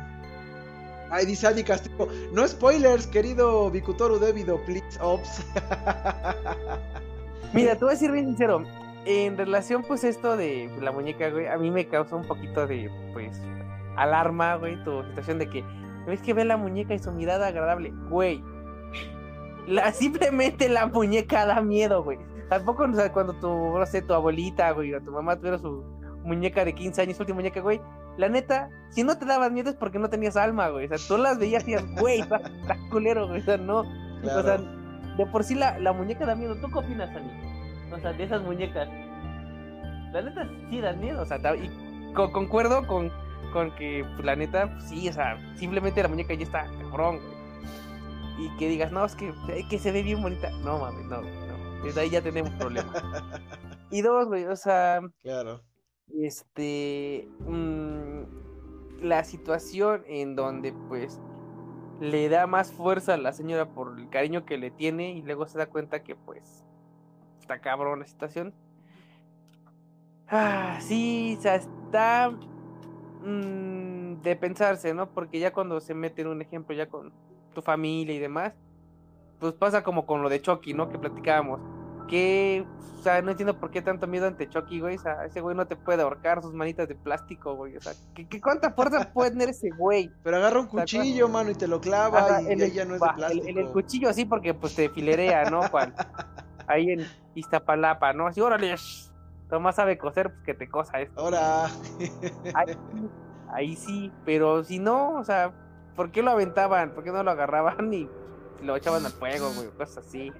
Ay, 1.10 1.26
dice 1.26 1.46
Andy 1.46 1.62
Castillo, 1.62 2.08
no 2.32 2.48
spoilers, 2.48 3.06
querido 3.06 3.70
Bikutoru 3.70 4.18
debido, 4.18 4.60
please, 4.64 4.98
ops. 5.00 5.46
Mira, 7.52 7.76
te 7.76 7.84
voy 7.84 7.90
a 7.90 7.94
decir 7.94 8.10
bien 8.10 8.26
sincero, 8.26 8.64
en 9.04 9.37
relación 9.37 9.84
pues 9.84 10.02
esto 10.02 10.37
de 10.37 10.68
la 10.80 10.90
muñeca, 10.90 11.30
güey, 11.30 11.46
a 11.46 11.56
mí 11.56 11.70
me 11.70 11.87
causa 11.87 12.16
un 12.16 12.26
poquito 12.26 12.66
de, 12.66 12.90
pues, 13.12 13.40
alarma, 13.96 14.56
güey, 14.56 14.82
tu 14.82 15.04
situación 15.04 15.38
de 15.38 15.48
que, 15.48 15.64
ves 16.06 16.20
que 16.22 16.34
ve 16.34 16.44
la 16.44 16.56
muñeca 16.56 16.94
y 16.94 16.98
su 16.98 17.12
mirada 17.12 17.46
agradable, 17.46 17.92
güey. 18.08 18.42
La, 19.66 19.92
simplemente 19.92 20.68
la 20.68 20.87
muñeca 20.87 21.46
da 21.46 21.61
miedo, 21.61 22.03
güey. 22.03 22.18
Tampoco, 22.48 22.85
o 22.85 22.92
sea, 22.92 23.12
cuando 23.12 23.33
tu, 23.35 23.48
no 23.48 23.87
sé, 23.87 24.03
tu 24.03 24.12
abuelita, 24.12 24.70
güey, 24.72 24.94
o 24.94 25.03
tu 25.03 25.11
mamá 25.11 25.37
tuviera 25.37 25.59
su 25.59 25.83
muñeca 26.24 26.64
de 26.64 26.74
15 26.74 27.03
años, 27.03 27.16
su 27.16 27.22
última 27.22 27.37
muñeca, 27.37 27.61
güey, 27.61 27.81
la 28.16 28.29
neta, 28.29 28.70
si 28.90 29.03
no 29.03 29.18
te 29.18 29.24
dabas 29.24 29.50
miedo 29.50 29.70
es 29.70 29.77
porque 29.77 29.98
no 29.98 30.09
tenías 30.09 30.37
alma, 30.37 30.68
güey. 30.68 30.87
O 30.87 30.88
sea, 30.88 30.98
tú 31.09 31.20
las 31.20 31.38
veías 31.38 31.66
y 31.66 31.72
decías, 31.72 31.90
güey, 32.00 32.20
está, 32.20 32.40
culero, 32.90 33.27
güey. 33.27 33.40
O 33.40 33.44
sea, 33.44 33.57
no. 33.57 33.81
O 33.81 34.42
sea, 34.42 34.59
de 34.59 35.27
por 35.27 35.44
sí 35.44 35.55
la, 35.55 35.79
la 35.79 35.92
muñeca 35.92 36.24
da 36.24 36.35
miedo. 36.35 36.57
¿Tú 36.57 36.68
qué 36.70 36.79
opinas, 36.79 37.11
Ani? 37.11 37.31
O 37.92 37.98
sea, 37.98 38.12
de 38.12 38.24
esas 38.24 38.42
muñecas. 38.42 38.88
La 40.12 40.22
neta 40.22 40.48
sí 40.70 40.81
dan 40.81 41.00
miedo, 41.00 41.22
o 41.22 41.27
sea, 41.27 41.38
y 41.57 41.68
concuerdo 42.12 42.87
con, 42.87 43.11
con 43.53 43.74
que, 43.74 44.05
pues, 44.14 44.24
la 44.24 44.37
neta, 44.37 44.70
pues, 44.70 44.85
sí, 44.85 45.09
o 45.09 45.12
sea, 45.12 45.37
simplemente 45.57 46.00
la 46.03 46.09
muñeca 46.09 46.35
ya 46.35 46.44
está 46.44 46.66
cabrón, 46.83 47.18
Y 48.38 48.48
que 48.56 48.68
digas, 48.68 48.90
no, 48.90 49.04
es 49.04 49.14
que, 49.14 49.32
que 49.68 49.78
se 49.78 49.92
ve 49.92 50.02
bien 50.02 50.22
bonita. 50.22 50.50
No, 50.62 50.78
mames, 50.78 51.06
no, 51.06 51.20
no. 51.22 51.82
Desde 51.84 52.00
ahí 52.00 52.10
ya 52.10 52.22
tenemos 52.22 52.52
problemas. 52.54 53.02
y 53.90 54.02
dos, 54.02 54.26
güey, 54.26 54.44
o 54.46 54.56
sea. 54.56 55.00
Claro. 55.22 55.60
Este. 56.20 57.28
Mmm, 57.40 58.22
la 59.02 59.24
situación 59.24 60.02
en 60.06 60.34
donde, 60.34 60.72
pues, 60.88 61.20
le 62.00 62.28
da 62.28 62.46
más 62.46 62.72
fuerza 62.72 63.14
a 63.14 63.18
la 63.18 63.32
señora 63.32 63.68
por 63.68 63.98
el 63.98 64.08
cariño 64.08 64.44
que 64.44 64.58
le 64.58 64.70
tiene 64.70 65.12
y 65.12 65.22
luego 65.22 65.46
se 65.46 65.58
da 65.58 65.66
cuenta 65.66 66.02
que, 66.02 66.16
pues, 66.16 66.64
está 67.38 67.60
cabrón 67.60 68.00
la 68.00 68.06
situación. 68.06 68.54
Ah, 70.28 70.78
sí, 70.80 71.36
o 71.38 71.42
sea, 71.42 71.56
está 71.56 72.30
mmm, 73.22 74.22
de 74.22 74.36
pensarse, 74.36 74.94
¿no? 74.94 75.10
Porque 75.10 75.38
ya 75.38 75.52
cuando 75.52 75.80
se 75.80 75.94
mete 75.94 76.22
en 76.22 76.28
un 76.28 76.42
ejemplo 76.42 76.74
ya 76.74 76.88
con 76.88 77.12
tu 77.54 77.62
familia 77.62 78.14
y 78.14 78.18
demás, 78.18 78.52
pues 79.38 79.52
pasa 79.54 79.82
como 79.82 80.06
con 80.06 80.22
lo 80.22 80.28
de 80.28 80.40
Chucky, 80.40 80.74
¿no? 80.74 80.88
Que 80.88 80.98
platicábamos. 80.98 81.60
Que, 82.08 82.66
o 82.98 83.02
sea, 83.02 83.22
no 83.22 83.30
entiendo 83.30 83.58
por 83.58 83.70
qué 83.70 83.80
tanto 83.80 84.06
miedo 84.06 84.26
ante 84.26 84.48
Chucky, 84.48 84.80
güey. 84.80 84.96
O 84.96 85.00
sea, 85.00 85.24
ese 85.24 85.40
güey 85.40 85.56
no 85.56 85.66
te 85.66 85.76
puede 85.76 86.02
ahorcar 86.02 86.42
sus 86.42 86.52
manitas 86.52 86.88
de 86.88 86.94
plástico, 86.94 87.54
güey. 87.54 87.76
O 87.76 87.80
sea, 87.80 87.92
¿qué, 88.14 88.40
cuánta 88.40 88.72
fuerza 88.72 89.10
puede 89.14 89.30
tener 89.30 89.48
ese 89.48 89.70
güey? 89.70 90.10
Pero 90.22 90.36
agarra 90.36 90.60
un 90.60 90.66
cuchillo, 90.66 91.28
mano, 91.28 91.50
y 91.50 91.54
te 91.54 91.66
lo 91.66 91.80
clava 91.80 92.42
y 92.42 92.62
ella 92.62 92.84
no 92.84 92.96
es 92.96 93.00
de 93.00 93.08
plástico. 93.14 93.46
El, 93.46 93.58
el, 93.58 93.66
cuchillo 93.68 94.10
así 94.10 94.24
porque 94.24 94.52
pues 94.52 94.74
te 94.74 94.90
filerea, 94.90 95.50
¿no? 95.50 95.62
Juan? 95.68 95.94
Ahí 96.66 96.90
en 96.90 97.06
Iztapalapa, 97.34 98.12
¿no? 98.12 98.26
Así, 98.26 98.40
órale, 98.40 98.74
Tomás 99.48 99.76
sabe 99.76 99.98
coser, 99.98 100.32
pues 100.32 100.42
que 100.44 100.54
te 100.54 100.68
cosa 100.68 101.00
esto. 101.00 101.20
Ahora. 101.20 101.66
ahí, 103.52 103.76
sí, 103.76 104.10
pero 104.24 104.64
si 104.64 104.78
no, 104.78 105.16
o 105.16 105.24
sea, 105.24 105.52
¿por 105.96 106.11
qué 106.11 106.22
lo 106.22 106.30
aventaban? 106.30 106.94
¿Por 106.94 107.04
qué 107.04 107.12
no 107.12 107.22
lo 107.22 107.30
agarraban 107.30 107.92
y 107.92 108.09
lo 108.62 108.76
echaban 108.76 109.04
al 109.07 109.12
fuego? 109.12 109.50
Cosas 109.76 110.07
así. 110.07 110.33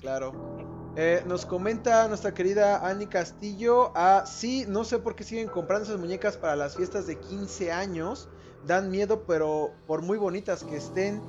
Claro. 0.00 0.32
Eh, 0.96 1.22
nos 1.26 1.46
comenta 1.46 2.08
nuestra 2.08 2.34
querida 2.34 2.86
Annie 2.86 3.06
Castillo. 3.06 3.92
Ah, 3.94 4.24
sí, 4.26 4.64
no 4.66 4.84
sé 4.84 4.98
por 4.98 5.14
qué 5.14 5.24
siguen 5.24 5.48
comprando 5.48 5.86
esas 5.86 6.00
muñecas 6.00 6.36
para 6.36 6.56
las 6.56 6.76
fiestas 6.76 7.06
de 7.06 7.18
15 7.18 7.70
años. 7.72 8.28
Dan 8.66 8.90
miedo, 8.90 9.24
pero 9.26 9.70
por 9.86 10.02
muy 10.02 10.18
bonitas 10.18 10.64
que 10.64 10.76
estén, 10.76 11.22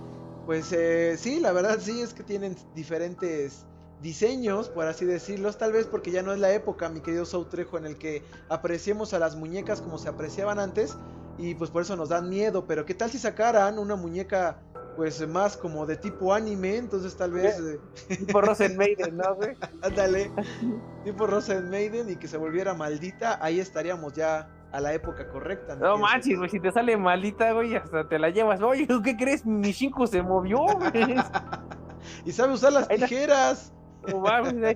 pues 0.45 0.71
eh, 0.73 1.15
sí, 1.17 1.39
la 1.39 1.53
verdad 1.53 1.77
sí 1.79 2.01
es 2.01 2.13
que 2.13 2.23
tienen 2.23 2.57
diferentes 2.75 3.65
diseños, 4.01 4.67
por 4.67 4.85
así 4.87 5.05
decirlos, 5.05 5.57
tal 5.57 5.71
vez 5.71 5.85
porque 5.85 6.11
ya 6.11 6.23
no 6.23 6.33
es 6.33 6.39
la 6.39 6.51
época, 6.51 6.89
mi 6.89 6.99
querido 7.01 7.23
Soutrejo, 7.23 7.77
en 7.77 7.85
el 7.85 7.97
que 7.97 8.23
apreciemos 8.49 9.13
a 9.13 9.19
las 9.19 9.35
muñecas 9.35 9.81
como 9.81 9.97
se 9.97 10.09
apreciaban 10.09 10.59
antes 10.59 10.97
y 11.41 11.55
pues 11.55 11.71
por 11.71 11.81
eso 11.81 11.95
nos 11.95 12.09
dan 12.09 12.29
miedo, 12.29 12.65
pero 12.67 12.85
qué 12.85 12.93
tal 12.93 13.09
si 13.09 13.17
sacaran 13.17 13.79
una 13.79 13.95
muñeca 13.95 14.59
pues 14.95 15.27
más 15.27 15.57
como 15.57 15.87
de 15.87 15.97
tipo 15.97 16.33
anime, 16.33 16.77
entonces 16.77 17.17
tal 17.17 17.31
vez... 17.31 17.59
Eh, 17.59 17.79
tipo 18.15 18.41
Rosen 18.41 18.77
Maiden, 18.77 19.17
¿no, 19.17 19.33
güey? 19.35 19.55
Ándale, 19.81 20.31
tipo 21.03 21.25
Rosen 21.25 21.69
Maiden 21.71 22.11
y 22.11 22.15
que 22.17 22.27
se 22.27 22.37
volviera 22.37 22.75
maldita, 22.75 23.43
ahí 23.43 23.59
estaríamos 23.59 24.13
ya 24.13 24.49
a 24.71 24.79
la 24.79 24.93
época 24.93 25.27
correcta. 25.29 25.75
No 25.75 25.97
manches, 25.97 26.37
güey, 26.37 26.49
si 26.49 26.59
te 26.59 26.71
sale 26.71 26.95
maldita, 26.95 27.51
güey, 27.53 27.75
hasta 27.75 28.07
te 28.07 28.19
la 28.19 28.29
llevas. 28.29 28.61
Oye, 28.61 28.87
¿qué 29.03 29.17
crees? 29.17 29.43
Mi 29.43 29.71
Shinku 29.71 30.05
se 30.05 30.21
movió, 30.21 30.59
güey. 30.59 31.15
y 32.25 32.31
sabe 32.31 32.53
usar 32.53 32.73
las 32.73 32.87
tijeras. 32.87 33.73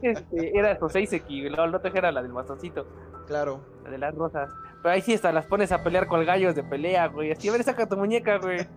Este, 0.02 0.58
era 0.58 0.76
Joseiseki, 0.80 1.50
la 1.50 1.64
otra 1.64 1.92
era 1.94 2.12
la 2.12 2.22
del 2.22 2.32
bastoncito. 2.32 2.88
Claro. 3.28 3.60
La 3.84 3.90
de 3.90 3.98
las 3.98 4.16
rosas. 4.16 4.50
Pero 4.86 4.94
ahí 4.94 5.02
sí 5.02 5.16
hasta 5.16 5.32
las 5.32 5.48
pones 5.48 5.72
a 5.72 5.82
pelear 5.82 6.06
con 6.06 6.24
gallos 6.24 6.54
de 6.54 6.64
pelea, 6.64 7.08
güey. 7.08 7.32
Así, 7.32 7.50
a 7.50 7.52
ver, 7.52 7.64
saca 7.64 7.90
tu 7.90 7.98
muñeca, 7.98 8.38
güey. 8.38 8.68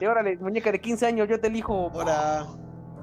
Y 0.00 0.06
órale, 0.06 0.38
muñeca 0.38 0.72
de 0.72 0.80
15 0.80 1.04
años, 1.04 1.28
yo 1.28 1.38
te 1.38 1.48
elijo. 1.48 1.90
Ahora. 1.92 2.46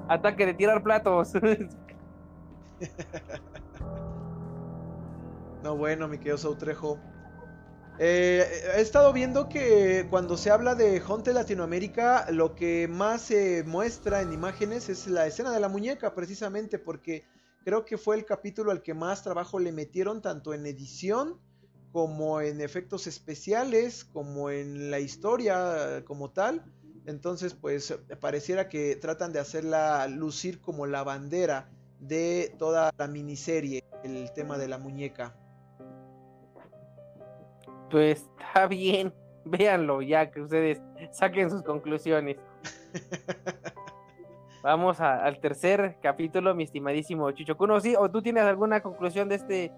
Ataque 0.08 0.46
de 0.46 0.54
tirar 0.54 0.82
platos. 0.82 1.32
no, 5.62 5.76
bueno, 5.76 6.08
mi 6.08 6.18
querido 6.18 6.38
Sautrejo. 6.38 6.98
Eh, 8.00 8.44
he 8.76 8.80
estado 8.80 9.12
viendo 9.12 9.48
que 9.48 10.08
cuando 10.10 10.36
se 10.36 10.50
habla 10.50 10.74
de 10.74 11.00
Honte 11.06 11.32
Latinoamérica, 11.32 12.26
lo 12.32 12.56
que 12.56 12.88
más 12.88 13.20
se 13.20 13.62
muestra 13.62 14.22
en 14.22 14.32
imágenes 14.32 14.88
es 14.88 15.06
la 15.06 15.28
escena 15.28 15.52
de 15.52 15.60
la 15.60 15.68
muñeca, 15.68 16.16
precisamente 16.16 16.80
porque 16.80 17.24
creo 17.62 17.84
que 17.84 17.96
fue 17.96 18.16
el 18.16 18.24
capítulo 18.24 18.72
al 18.72 18.82
que 18.82 18.92
más 18.92 19.22
trabajo 19.22 19.60
le 19.60 19.70
metieron, 19.70 20.20
tanto 20.20 20.52
en 20.52 20.66
edición 20.66 21.38
como 21.96 22.42
en 22.42 22.60
efectos 22.60 23.06
especiales, 23.06 24.04
como 24.04 24.50
en 24.50 24.90
la 24.90 25.00
historia 25.00 26.04
como 26.04 26.30
tal. 26.30 26.62
Entonces, 27.06 27.54
pues 27.54 27.98
pareciera 28.20 28.68
que 28.68 28.96
tratan 28.96 29.32
de 29.32 29.38
hacerla 29.38 30.06
lucir 30.06 30.60
como 30.60 30.84
la 30.84 31.04
bandera 31.04 31.70
de 31.98 32.54
toda 32.58 32.92
la 32.98 33.06
miniserie, 33.08 33.82
el 34.04 34.30
tema 34.34 34.58
de 34.58 34.68
la 34.68 34.76
muñeca. 34.76 35.34
Pues 37.90 38.28
está 38.38 38.66
bien, 38.66 39.14
véanlo 39.46 40.02
ya 40.02 40.30
que 40.30 40.42
ustedes 40.42 40.82
saquen 41.12 41.50
sus 41.50 41.62
conclusiones. 41.62 42.36
Vamos 44.62 45.00
al 45.00 45.40
tercer 45.40 45.96
capítulo, 46.02 46.54
mi 46.54 46.64
estimadísimo 46.64 47.30
Chucho 47.30 47.56
Kuno. 47.56 47.80
¿Sí? 47.80 47.94
¿O 47.98 48.10
tú 48.10 48.20
tienes 48.20 48.42
alguna 48.42 48.82
conclusión 48.82 49.30
de 49.30 49.36
este 49.36 49.72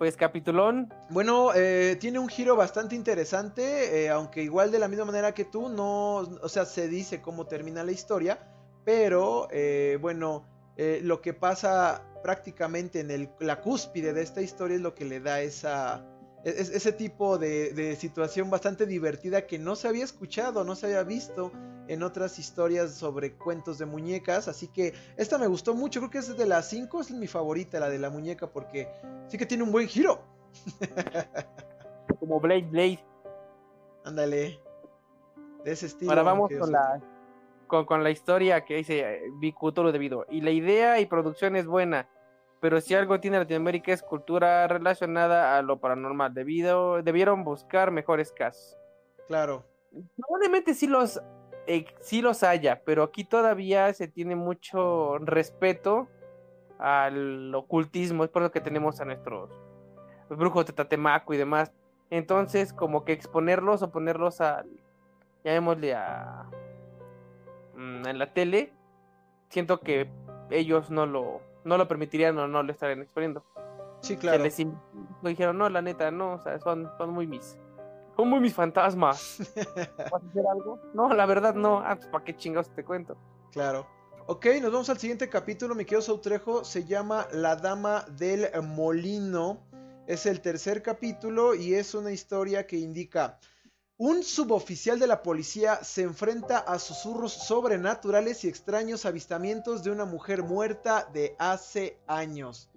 pues 0.00 0.16
capitulón? 0.16 0.90
Bueno, 1.10 1.52
eh, 1.54 1.94
tiene 2.00 2.18
un 2.18 2.26
giro 2.26 2.56
bastante 2.56 2.94
interesante, 2.94 4.02
eh, 4.02 4.08
aunque 4.08 4.42
igual 4.42 4.70
de 4.70 4.78
la 4.78 4.88
misma 4.88 5.04
manera 5.04 5.34
que 5.34 5.44
tú, 5.44 5.68
no, 5.68 6.20
o 6.40 6.48
sea, 6.48 6.64
se 6.64 6.88
dice 6.88 7.20
cómo 7.20 7.46
termina 7.46 7.84
la 7.84 7.92
historia, 7.92 8.38
pero 8.82 9.46
eh, 9.50 9.98
bueno, 10.00 10.46
lo 11.02 11.20
que 11.20 11.34
pasa 11.34 12.02
prácticamente 12.22 13.00
en 13.00 13.10
el, 13.10 13.28
la 13.40 13.60
cúspide 13.60 14.14
de 14.14 14.22
esta 14.22 14.40
historia 14.40 14.76
es 14.76 14.80
lo 14.80 14.94
que 14.94 15.04
le 15.04 15.20
da 15.20 15.42
esa 15.42 16.02
es, 16.44 16.70
ese 16.70 16.92
tipo 16.92 17.36
de, 17.36 17.94
situación 18.00 18.48
bastante 18.48 18.86
divertida 18.86 19.46
que 19.46 19.58
no 19.58 19.76
se 19.76 19.88
había 19.88 20.04
escuchado, 20.04 20.64
no 20.64 20.76
se 20.76 20.86
había 20.86 21.02
visto 21.02 21.52
en 21.90 22.04
otras 22.04 22.38
historias 22.38 22.94
sobre 22.94 23.34
cuentos 23.34 23.78
de 23.78 23.86
muñecas. 23.86 24.46
Así 24.46 24.68
que 24.68 24.94
esta 25.16 25.38
me 25.38 25.48
gustó 25.48 25.74
mucho, 25.74 25.98
creo 26.00 26.10
que 26.10 26.18
es 26.18 26.36
de 26.36 26.46
las 26.46 26.68
5, 26.68 27.00
es 27.00 27.10
mi 27.10 27.26
favorita, 27.26 27.80
la 27.80 27.88
de 27.88 27.98
la 27.98 28.10
muñeca, 28.10 28.46
porque 28.46 28.88
sí 29.26 29.36
que 29.36 29.44
tiene 29.44 29.64
un 29.64 29.72
buen 29.72 29.88
giro. 29.88 30.22
Como 32.20 32.38
Blade 32.38 32.68
Blade. 32.70 33.04
Ándale. 34.04 34.60
De 35.64 35.72
ese 35.72 35.86
estilo. 35.86 36.12
Ahora 36.12 36.22
vamos 36.22 36.50
con 36.58 36.70
la, 36.70 37.00
con, 37.66 38.04
la 38.04 38.10
historia 38.10 38.64
que 38.64 38.76
dice 38.76 39.00
eh, 39.00 39.22
Bicutoro 39.40 39.90
debido. 39.90 40.26
Y 40.30 40.42
la 40.42 40.52
idea 40.52 41.00
y 41.00 41.06
producción 41.06 41.56
es 41.56 41.66
buena 41.66 42.08
pero 42.60 42.80
si 42.82 42.94
algo 42.94 43.18
tiene 43.20 43.38
Latinoamérica 43.38 43.92
es 43.92 44.02
cultura 44.02 44.68
relacionada 44.68 45.56
a 45.56 45.62
lo 45.62 45.80
paranormal. 45.80 46.34
Debido, 46.34 47.02
debieron 47.02 47.42
buscar 47.42 47.90
mejores 47.90 48.32
casos. 48.32 48.76
Claro. 49.26 49.64
probablemente 50.16 50.74
sí 50.74 50.86
los, 50.86 51.20
eh, 51.72 51.86
sí 52.00 52.20
los 52.20 52.42
haya, 52.42 52.82
pero 52.84 53.04
aquí 53.04 53.22
todavía 53.22 53.92
se 53.94 54.08
tiene 54.08 54.34
mucho 54.34 55.18
respeto 55.18 56.08
al 56.80 57.54
ocultismo, 57.54 58.24
es 58.24 58.30
por 58.30 58.42
lo 58.42 58.50
que 58.50 58.60
tenemos 58.60 59.00
a 59.00 59.04
nuestros 59.04 59.50
brujos 60.28 60.66
de 60.66 60.72
Tatemaco 60.72 61.32
y 61.32 61.36
demás. 61.36 61.72
Entonces, 62.10 62.72
como 62.72 63.04
que 63.04 63.12
exponerlos 63.12 63.82
o 63.82 63.92
ponerlos 63.92 64.40
al, 64.40 64.68
llamémosle 65.44 65.94
a, 65.94 66.50
mm, 67.76 68.04
en 68.04 68.18
la 68.18 68.34
tele, 68.34 68.72
siento 69.48 69.78
que 69.78 70.10
ellos 70.50 70.90
no 70.90 71.06
lo, 71.06 71.40
no 71.62 71.78
lo 71.78 71.86
permitirían 71.86 72.36
o 72.38 72.48
no 72.48 72.64
lo 72.64 72.72
estarían 72.72 73.00
exponiendo. 73.00 73.44
Sí, 74.00 74.16
claro. 74.16 74.42
Les 74.42 74.56
dijeron, 75.22 75.56
no, 75.56 75.68
la 75.68 75.82
neta, 75.82 76.10
no, 76.10 76.32
o 76.32 76.40
sea, 76.40 76.58
son, 76.58 76.90
son 76.98 77.10
muy 77.10 77.28
mis, 77.28 77.56
son 78.20 78.28
muy 78.28 78.40
mis 78.40 78.54
fantasmas. 78.54 79.38
¿Vas 79.56 80.22
a 80.22 80.28
hacer 80.28 80.44
algo? 80.46 80.78
No, 80.92 81.08
la 81.14 81.24
verdad 81.24 81.54
no, 81.54 81.78
ah, 81.78 81.96
pues 81.96 82.08
para 82.08 82.24
qué 82.24 82.36
chingados 82.36 82.68
te 82.74 82.84
cuento. 82.84 83.16
Claro. 83.50 83.86
Ok, 84.26 84.46
nos 84.60 84.70
vamos 84.70 84.90
al 84.90 84.98
siguiente 84.98 85.28
capítulo, 85.30 85.74
mi 85.74 85.84
querido 85.84 86.02
Sautrejo, 86.02 86.62
se 86.62 86.84
llama 86.84 87.26
La 87.32 87.56
Dama 87.56 88.04
del 88.10 88.50
Molino. 88.62 89.66
Es 90.06 90.26
el 90.26 90.42
tercer 90.42 90.82
capítulo 90.82 91.54
y 91.54 91.74
es 91.74 91.94
una 91.94 92.12
historia 92.12 92.66
que 92.66 92.76
indica... 92.76 93.38
Un 93.96 94.22
suboficial 94.22 94.98
de 94.98 95.06
la 95.06 95.22
policía 95.22 95.84
se 95.84 96.02
enfrenta 96.02 96.56
a 96.56 96.78
susurros 96.78 97.34
sobrenaturales 97.34 98.44
y 98.44 98.48
extraños 98.48 99.04
avistamientos 99.04 99.82
de 99.82 99.90
una 99.90 100.06
mujer 100.06 100.42
muerta 100.42 101.06
de 101.12 101.36
hace 101.38 101.98
años. 102.06 102.69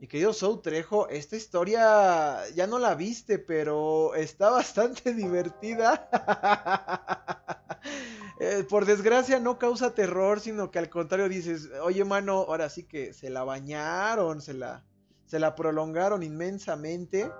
Mi 0.00 0.08
querido 0.08 0.32
Sou 0.32 0.56
Trejo, 0.62 1.10
esta 1.10 1.36
historia 1.36 2.48
ya 2.54 2.66
no 2.66 2.78
la 2.78 2.94
viste, 2.94 3.38
pero 3.38 4.14
está 4.14 4.48
bastante 4.60 5.14
divertida. 5.14 6.08
Eh, 8.42 8.64
por 8.66 8.86
desgracia 8.86 9.38
no 9.38 9.58
causa 9.58 9.94
terror, 9.94 10.40
sino 10.40 10.70
que 10.70 10.78
al 10.78 10.88
contrario 10.88 11.28
dices, 11.28 11.68
oye 11.82 12.06
mano, 12.06 12.38
ahora 12.48 12.70
sí 12.70 12.84
que 12.84 13.12
se 13.12 13.28
la 13.28 13.44
bañaron, 13.44 14.40
se 14.40 14.54
la, 14.54 14.82
se 15.26 15.38
la 15.38 15.54
prolongaron 15.54 16.22
inmensamente. 16.22 17.30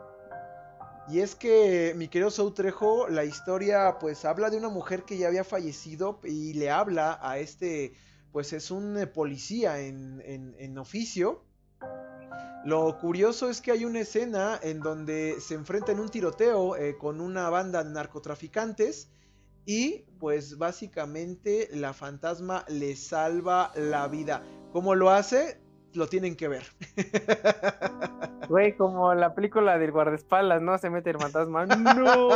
Y 1.09 1.21
es 1.21 1.35
que, 1.35 1.95
mi 1.97 2.09
querido 2.09 2.53
Trejo, 2.53 3.09
la 3.09 3.25
historia 3.25 3.97
pues 3.99 4.27
habla 4.27 4.51
de 4.51 4.59
una 4.59 4.69
mujer 4.69 5.05
que 5.05 5.17
ya 5.17 5.29
había 5.29 5.43
fallecido 5.45 6.21
y 6.23 6.53
le 6.53 6.71
habla 6.71 7.19
a 7.23 7.39
este, 7.39 7.95
pues 8.31 8.53
es 8.53 8.71
un 8.71 8.99
eh, 8.99 9.07
policía 9.07 9.81
en, 9.81 10.23
en, 10.25 10.79
oficio. 10.79 11.43
Lo 12.65 12.99
curioso 12.99 13.49
es 13.49 13.63
que 13.63 13.73
hay 13.73 13.87
una 13.87 14.01
escena 14.01 14.61
en 14.63 14.81
donde 14.81 15.41
se 15.41 15.55
enfrenta 15.55 15.93
en 15.93 16.01
un 16.01 16.11
tiroteo 16.11 16.77
eh, 16.77 16.99
con 16.99 17.21
una 17.23 17.49
banda 17.49 17.83
de 17.83 17.91
narcotraficantes 17.91 19.11
y 19.65 20.05
pues 20.19 20.59
básicamente 20.59 21.69
la 21.73 21.95
fantasma 21.95 22.67
le 22.69 22.97
salva 22.97 23.73
la 23.77 24.09
vida. 24.09 24.43
¿Cómo 24.73 24.95
lo 24.95 25.09
hace? 25.09 25.61
Lo 25.95 26.07
tienen 26.07 26.37
que 26.37 26.49
ver. 26.49 26.65
Güey, 28.51 28.77
como 28.77 29.15
la 29.15 29.33
película 29.33 29.79
del 29.79 29.93
guardaespaldas, 29.93 30.61
¿no? 30.61 30.77
Se 30.77 30.91
mete 30.91 31.11
el 31.11 31.19
fantasma. 31.19 31.67
¡No! 31.67 32.29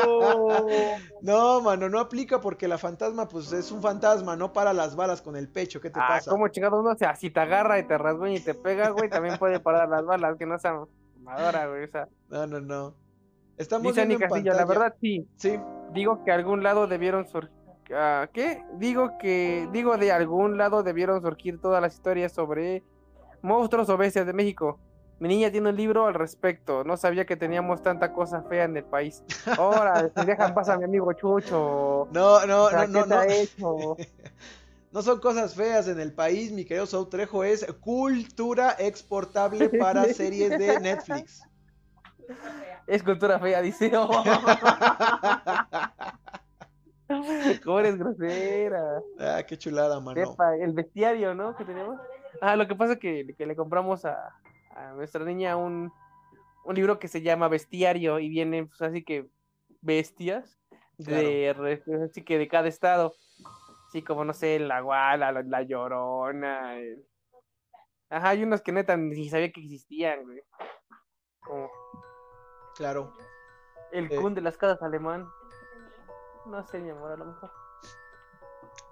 No, 1.22 1.60
mano, 1.60 1.88
no 1.88 1.98
aplica 1.98 2.40
porque 2.40 2.68
la 2.68 2.78
fantasma, 2.78 3.26
pues 3.26 3.52
es 3.52 3.72
un 3.72 3.82
fantasma, 3.82 4.36
no 4.36 4.52
para 4.52 4.72
las 4.72 4.94
balas 4.94 5.20
con 5.22 5.34
el 5.34 5.48
pecho. 5.48 5.80
¿Qué 5.80 5.90
te 5.90 5.98
ah, 5.98 6.06
pasa? 6.06 6.30
como 6.30 6.46
chingado 6.46 6.78
uno, 6.78 6.90
o 6.90 6.96
sea, 6.96 7.16
si 7.16 7.30
te 7.30 7.40
agarra 7.40 7.80
y 7.80 7.88
te 7.88 7.98
rasguña 7.98 8.34
y 8.34 8.40
te 8.40 8.54
pega, 8.54 8.90
güey, 8.90 9.10
también 9.10 9.38
puede 9.38 9.58
parar 9.58 9.88
las 9.88 10.04
balas, 10.04 10.38
que 10.38 10.46
no 10.46 10.56
sea 10.56 10.84
madora, 11.20 11.66
güey. 11.66 11.82
O 11.82 11.88
sea. 11.88 12.06
No, 12.28 12.46
no, 12.46 12.60
no. 12.60 12.94
Estamos 13.56 13.94
Dice 13.94 14.02
en 14.02 14.46
la 14.46 14.64
verdad 14.64 14.94
sí. 15.00 15.26
Sí. 15.34 15.58
Digo 15.92 16.22
que 16.24 16.30
algún 16.30 16.62
lado 16.62 16.86
debieron 16.86 17.26
surgir. 17.26 17.50
Ah, 17.92 18.28
¿Qué? 18.32 18.64
Digo 18.74 19.18
que. 19.18 19.68
Digo 19.72 19.96
de 19.96 20.12
algún 20.12 20.58
lado 20.58 20.84
debieron 20.84 21.20
surgir 21.22 21.60
todas 21.60 21.82
las 21.82 21.94
historias 21.94 22.32
sobre 22.32 22.84
monstruos 23.44 23.88
o 23.88 23.96
bestias 23.96 24.26
de 24.26 24.32
México. 24.32 24.80
Mi 25.20 25.28
niña 25.28 25.50
tiene 25.50 25.68
un 25.68 25.76
libro 25.76 26.06
al 26.06 26.14
respecto. 26.14 26.82
No 26.82 26.96
sabía 26.96 27.24
que 27.24 27.36
teníamos 27.36 27.82
tanta 27.82 28.12
cosa 28.12 28.42
fea 28.42 28.64
en 28.64 28.76
el 28.76 28.84
país. 28.84 29.22
Ahora, 29.56 30.10
si 30.14 30.26
dejan 30.26 30.54
pasar 30.54 30.74
a 30.74 30.78
mi 30.78 30.84
amigo 30.84 31.12
Chucho. 31.12 32.08
No, 32.10 32.44
no, 32.46 32.70
no, 32.70 32.86
no. 32.88 33.06
No. 33.06 33.22
Hecho? 33.22 33.96
no 34.92 35.02
son 35.02 35.20
cosas 35.20 35.54
feas 35.54 35.86
en 35.86 36.00
el 36.00 36.12
país, 36.12 36.50
mi 36.50 36.64
querido 36.64 36.86
Sautrejo. 36.86 37.44
Es 37.44 37.64
cultura 37.80 38.74
exportable 38.78 39.68
para 39.68 40.04
series 40.14 40.50
de 40.58 40.80
Netflix. 40.80 41.42
Es 42.86 43.02
cultura 43.02 43.38
fea, 43.38 43.62
dice. 43.62 43.90
¿Cómo 47.64 47.78
eres 47.78 47.98
grosera? 47.98 49.00
Ah, 49.20 49.42
qué 49.46 49.56
chulada, 49.56 50.00
mano. 50.00 50.36
el 50.60 50.72
bestiario, 50.72 51.34
¿no? 51.34 51.54
Que 51.54 51.64
tenemos. 51.64 52.00
Ah, 52.40 52.56
lo 52.56 52.66
que 52.66 52.74
pasa 52.74 52.94
es 52.94 52.98
que, 52.98 53.34
que 53.36 53.46
le 53.46 53.56
compramos 53.56 54.04
a, 54.04 54.34
a 54.74 54.92
nuestra 54.92 55.24
niña 55.24 55.56
un, 55.56 55.92
un 56.64 56.74
libro 56.74 56.98
que 56.98 57.08
se 57.08 57.22
llama 57.22 57.48
Bestiario 57.48 58.18
y 58.18 58.28
viene 58.28 58.66
pues, 58.66 58.82
así 58.82 59.04
que 59.04 59.28
bestias 59.80 60.58
de 60.98 61.54
así 62.04 62.24
que 62.24 62.38
de 62.38 62.48
cada 62.48 62.68
estado. 62.68 63.12
Así 63.88 64.02
como 64.02 64.24
no 64.24 64.32
sé 64.32 64.58
la 64.58 64.80
guala 64.80 65.30
la, 65.30 65.62
llorona 65.62 66.74
ajá 68.10 68.28
hay 68.30 68.42
unos 68.42 68.60
que 68.60 68.72
neta 68.72 68.96
ni 68.96 69.28
sabía 69.28 69.52
que 69.52 69.60
existían 69.60 70.24
güey. 70.24 70.42
Claro. 72.76 73.12
El 73.92 74.10
eh... 74.10 74.30
de 74.30 74.40
las 74.40 74.56
casas 74.56 74.82
alemán. 74.82 75.28
No 76.46 76.66
sé 76.66 76.80
mi 76.80 76.90
amor 76.90 77.12
a 77.12 77.16
lo 77.16 77.26
mejor 77.26 77.63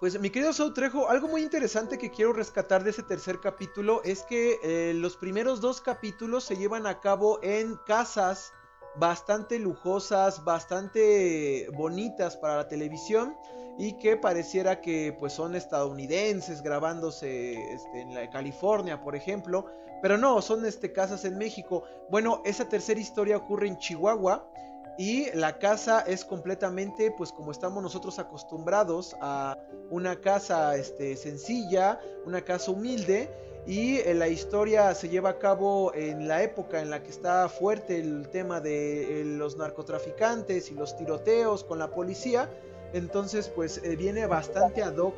pues 0.03 0.19
mi 0.19 0.31
querido 0.31 0.53
Sautrejo, 0.53 1.09
algo 1.09 1.29
muy 1.29 1.45
interesante 1.45 1.97
que 1.97 2.11
quiero 2.11 2.33
rescatar 2.33 2.83
de 2.83 2.91
ese 2.91 3.05
tercer 3.05 3.38
capítulo 3.38 4.03
es 4.03 4.25
que 4.25 4.59
eh, 4.65 4.95
los 4.95 5.17
primeros 5.17 5.61
dos 5.61 5.81
capítulos 5.81 6.43
se 6.43 6.57
llevan 6.57 6.88
a 6.88 6.99
cabo 6.99 7.38
en 7.41 7.77
casas 7.87 8.53
bastante 8.97 9.61
lujosas, 9.61 10.43
bastante 10.43 11.69
bonitas 11.73 12.37
para 12.37 12.57
la 12.57 12.67
televisión 12.67 13.37
y 13.79 13.97
que 13.99 14.17
pareciera 14.17 14.81
que 14.81 15.17
pues 15.21 15.35
son 15.35 15.55
estadounidenses 15.55 16.62
grabándose 16.62 17.73
este, 17.73 18.01
en 18.01 18.12
la 18.12 18.29
California, 18.29 19.01
por 19.01 19.15
ejemplo, 19.15 19.67
pero 20.03 20.19
no, 20.19 20.43
son 20.43 20.67
este, 20.67 20.93
casas 20.93 21.25
en 21.25 21.38
México. 21.38 21.85
Bueno, 22.11 22.43
esa 22.45 22.69
tercera 22.69 22.99
historia 22.99 23.37
ocurre 23.37 23.69
en 23.69 23.79
Chihuahua 23.79 24.51
y 24.99 25.31
la 25.35 25.59
casa 25.59 26.01
es 26.01 26.25
completamente, 26.25 27.11
pues 27.11 27.33
como 27.33 27.51
estamos 27.51 27.83
nosotros 27.83 28.19
acostumbrados 28.19 29.17
a 29.21 29.59
una 29.91 30.21
casa 30.21 30.77
este, 30.77 31.17
sencilla, 31.17 31.99
una 32.27 32.43
casa 32.43 32.71
humilde. 32.71 33.31
Y 33.67 33.99
eh, 33.99 34.15
la 34.15 34.29
historia 34.29 34.93
se 34.95 35.09
lleva 35.09 35.31
a 35.31 35.39
cabo 35.39 35.95
en 35.95 36.27
la 36.27 36.43
época 36.43 36.83
en 36.83 36.91
la 36.91 37.03
que 37.03 37.11
está 37.11 37.49
fuerte 37.49 38.01
el 38.01 38.29
tema 38.29 38.61
de 38.61 39.21
eh, 39.21 39.25
los 39.25 39.57
narcotraficantes 39.57 40.71
y 40.71 40.75
los 40.75 40.97
tiroteos 40.97 41.63
con 41.65 41.79
la 41.79 41.91
policía. 41.91 42.51
Entonces, 42.93 43.49
pues 43.49 43.81
eh, 43.85 43.97
viene 43.97 44.27
bastante 44.27 44.83
ad 44.83 44.97
hoc 44.97 45.15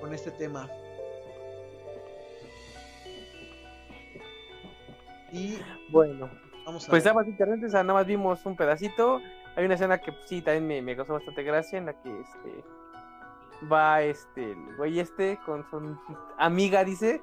con 0.00 0.14
este 0.14 0.30
tema. 0.30 0.70
Y 5.32 5.58
bueno, 5.90 6.30
pues 6.64 7.04
nada 7.04 7.14
más 7.14 7.26
internet, 7.26 7.62
o 7.64 7.68
sea, 7.68 7.82
nada 7.82 8.00
más 8.00 8.06
vimos 8.06 8.44
un 8.46 8.56
pedacito. 8.56 9.20
Hay 9.56 9.64
una 9.64 9.74
escena 9.74 9.98
que 9.98 10.12
pues, 10.12 10.28
sí 10.28 10.42
también 10.42 10.66
me, 10.66 10.82
me 10.82 10.96
causó 10.96 11.12
bastante 11.12 11.42
gracia 11.42 11.78
en 11.78 11.86
la 11.86 12.00
que 12.00 12.20
este 12.20 12.64
va 13.70 14.02
este 14.02 14.52
el 14.52 14.76
güey 14.76 14.98
este 14.98 15.38
con 15.46 15.64
su 15.70 15.96
amiga, 16.38 16.84
dice, 16.84 17.22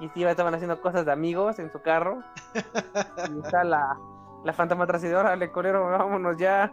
y 0.00 0.08
sí, 0.08 0.24
estaban 0.24 0.54
haciendo 0.54 0.80
cosas 0.80 1.06
de 1.06 1.12
amigos 1.12 1.58
en 1.58 1.70
su 1.70 1.80
carro. 1.80 2.22
y 3.34 3.38
está 3.38 3.64
la, 3.64 3.98
la 4.44 4.52
fantasma 4.52 4.86
tracidora, 4.86 5.36
le 5.36 5.50
colero, 5.50 5.84
vámonos 5.90 6.36
ya. 6.36 6.72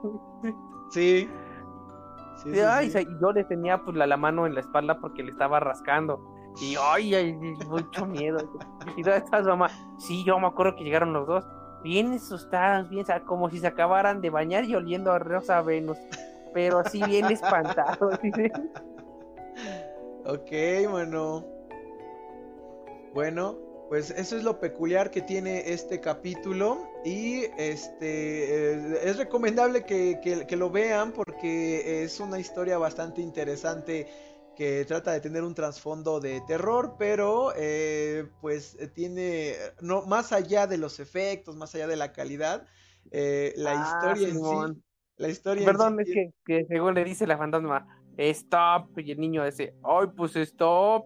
Sí. 0.90 1.30
Sí, 2.38 2.52
Y 2.52 3.22
yo 3.22 3.32
le 3.34 3.44
tenía 3.44 3.84
pues 3.84 3.98
la, 3.98 4.08
la, 4.08 4.16
mano 4.16 4.48
en 4.48 4.54
la 4.54 4.62
espalda 4.62 5.00
porque 5.00 5.24
le 5.24 5.32
estaba 5.32 5.60
rascando. 5.60 6.22
Y 6.62 6.76
ay, 6.82 7.14
ay, 7.14 7.34
mucho 7.34 8.06
miedo. 8.06 8.40
Y 8.96 9.04
todas 9.04 9.24
estas 9.24 9.46
mamá, 9.46 9.70
sí, 9.98 10.24
yo 10.24 10.40
me 10.40 10.48
acuerdo 10.48 10.76
que 10.76 10.84
llegaron 10.86 11.12
los 11.12 11.28
dos 11.28 11.46
bien 11.84 12.14
asustados, 12.14 12.90
bien, 12.90 13.06
como 13.26 13.50
si 13.50 13.60
se 13.60 13.68
acabaran 13.68 14.22
de 14.22 14.30
bañar 14.30 14.66
y 14.66 14.76
oliendo 14.76 15.12
a 15.12 15.20
Rosa 15.20 15.62
Venus, 15.62 15.98
pero 16.54 16.80
así 16.80 17.04
bien 17.04 17.26
espantados. 17.32 18.20
ok, 20.26 20.52
bueno. 20.90 21.46
Bueno, 23.14 23.58
pues 23.90 24.12
eso 24.12 24.38
es 24.38 24.44
lo 24.44 24.60
peculiar 24.60 25.10
que 25.10 25.22
tiene 25.22 25.72
este 25.72 26.00
capítulo 26.00 26.88
y 27.04 27.46
este 27.58 28.74
eh, 28.74 29.00
es 29.04 29.18
recomendable 29.18 29.84
que, 29.84 30.46
que 30.48 30.56
lo 30.56 30.70
vean 30.70 31.12
porque 31.12 32.04
es 32.04 32.20
una 32.20 32.40
historia 32.40 32.78
bastante 32.78 33.22
interesante 33.22 34.08
que 34.60 34.84
trata 34.84 35.14
de 35.14 35.22
tener 35.22 35.44
un 35.44 35.56
trasfondo 35.56 36.20
de 36.20 36.42
terror, 36.42 36.96
pero 37.00 37.54
eh, 37.56 38.28
pues 38.42 38.76
eh, 38.78 38.90
tiene, 38.90 39.54
no, 39.80 40.02
más 40.02 40.34
allá 40.34 40.68
de 40.68 40.78
los 40.78 41.00
efectos, 41.00 41.56
más 41.56 41.74
allá 41.76 41.88
de 41.88 41.96
la 41.96 42.12
calidad, 42.12 42.68
eh, 43.10 43.54
la 43.56 43.72
ah, 43.72 43.88
historia 43.88 44.28
en 44.28 44.36
sí 44.36 44.82
La 45.16 45.30
historia. 45.30 45.66
Perdón, 45.66 46.02
es 46.02 46.08
que, 46.14 46.34
que, 46.46 46.66
según 46.66 46.94
le 46.94 47.06
dice 47.06 47.26
la 47.26 47.38
fantasma, 47.38 47.88
stop, 48.18 49.00
y 49.00 49.12
el 49.12 49.22
niño 49.22 49.46
dice, 49.46 49.76
ay, 49.82 50.08
pues 50.14 50.36
stop. 50.36 51.06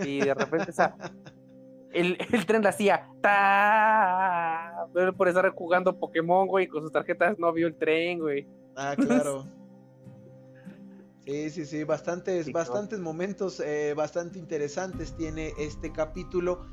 Y 0.00 0.20
de 0.20 0.34
repente 0.34 0.70
esa, 0.70 0.94
el, 1.94 2.18
el, 2.30 2.44
tren 2.44 2.62
la 2.62 2.68
hacía, 2.68 3.08
ta, 3.22 4.88
por 5.16 5.26
estar 5.26 5.48
jugando 5.52 5.98
Pokémon, 5.98 6.46
güey, 6.46 6.66
con 6.66 6.82
sus 6.82 6.92
tarjetas 6.92 7.38
no 7.38 7.50
vio 7.50 7.66
el 7.66 7.78
tren, 7.78 8.18
güey. 8.18 8.46
Ah, 8.76 8.94
claro. 8.94 9.46
Sí, 11.26 11.50
sí, 11.50 11.66
sí, 11.66 11.84
bastantes, 11.84 12.50
bastantes 12.50 12.98
momentos 12.98 13.60
eh, 13.60 13.94
bastante 13.94 14.38
interesantes 14.38 15.14
tiene 15.16 15.52
este 15.58 15.92
capítulo. 15.92 16.66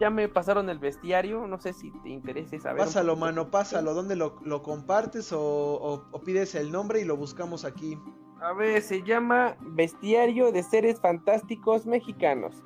Ya 0.00 0.10
me 0.10 0.28
pasaron 0.28 0.68
el 0.68 0.78
bestiario, 0.78 1.46
no 1.46 1.58
sé 1.58 1.72
si 1.72 1.90
te 2.02 2.10
interesa 2.10 2.58
saber. 2.58 2.84
Pásalo, 2.84 3.16
mano, 3.16 3.50
pásalo. 3.50 3.94
¿Dónde 3.94 4.16
lo, 4.16 4.62
compartes 4.62 5.32
o, 5.32 6.02
pides 6.24 6.54
el 6.54 6.72
nombre 6.72 7.00
y 7.00 7.04
lo 7.04 7.16
buscamos 7.16 7.64
aquí? 7.64 7.98
A 8.40 8.52
ver, 8.52 8.82
se 8.82 9.02
llama 9.04 9.56
Bestiario 9.60 10.50
de 10.50 10.64
Seres 10.64 11.00
Fantásticos 11.00 11.86
Mexicanos. 11.86 12.62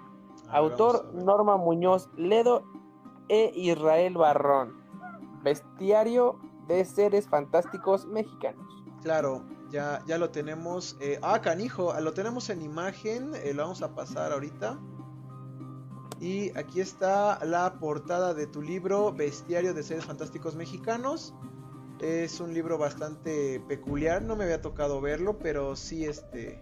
Autor 0.49 1.13
Norma 1.13 1.57
Muñoz 1.57 2.09
Ledo 2.17 2.65
e 3.29 3.53
Israel 3.55 4.15
Barrón. 4.15 4.75
Bestiario 5.43 6.41
de 6.67 6.85
Seres 6.85 7.29
Fantásticos 7.29 8.07
Mexicanos. 8.07 8.67
Claro, 9.03 9.45
ya, 9.71 10.03
ya 10.07 10.19
lo 10.19 10.31
tenemos. 10.31 10.97
Eh, 11.01 11.19
ah, 11.23 11.41
canijo, 11.41 11.99
lo 12.01 12.13
tenemos 12.13 12.51
en 12.51 12.63
imagen. 12.63 13.33
Eh, 13.35 13.53
lo 13.55 13.63
vamos 13.63 13.83
a 13.83 13.95
pasar 13.95 14.33
ahorita. 14.33 14.79
Y 16.21 16.57
aquí 16.57 16.81
está 16.81 17.45
la 17.45 17.75
portada 17.79 18.33
de 18.33 18.47
tu 18.47 18.63
libro, 18.63 19.13
Bestiario 19.13 19.75
de 19.75 19.83
Seres 19.83 20.07
Fantásticos 20.07 20.55
Mexicanos. 20.55 21.35
Es 22.01 22.41
un 22.41 22.55
libro 22.55 22.79
bastante 22.79 23.61
peculiar, 23.69 24.23
no 24.23 24.37
me 24.37 24.45
había 24.45 24.61
tocado 24.61 25.01
verlo, 25.01 25.39
pero 25.39 25.77
sí 25.77 26.05
este... 26.05 26.61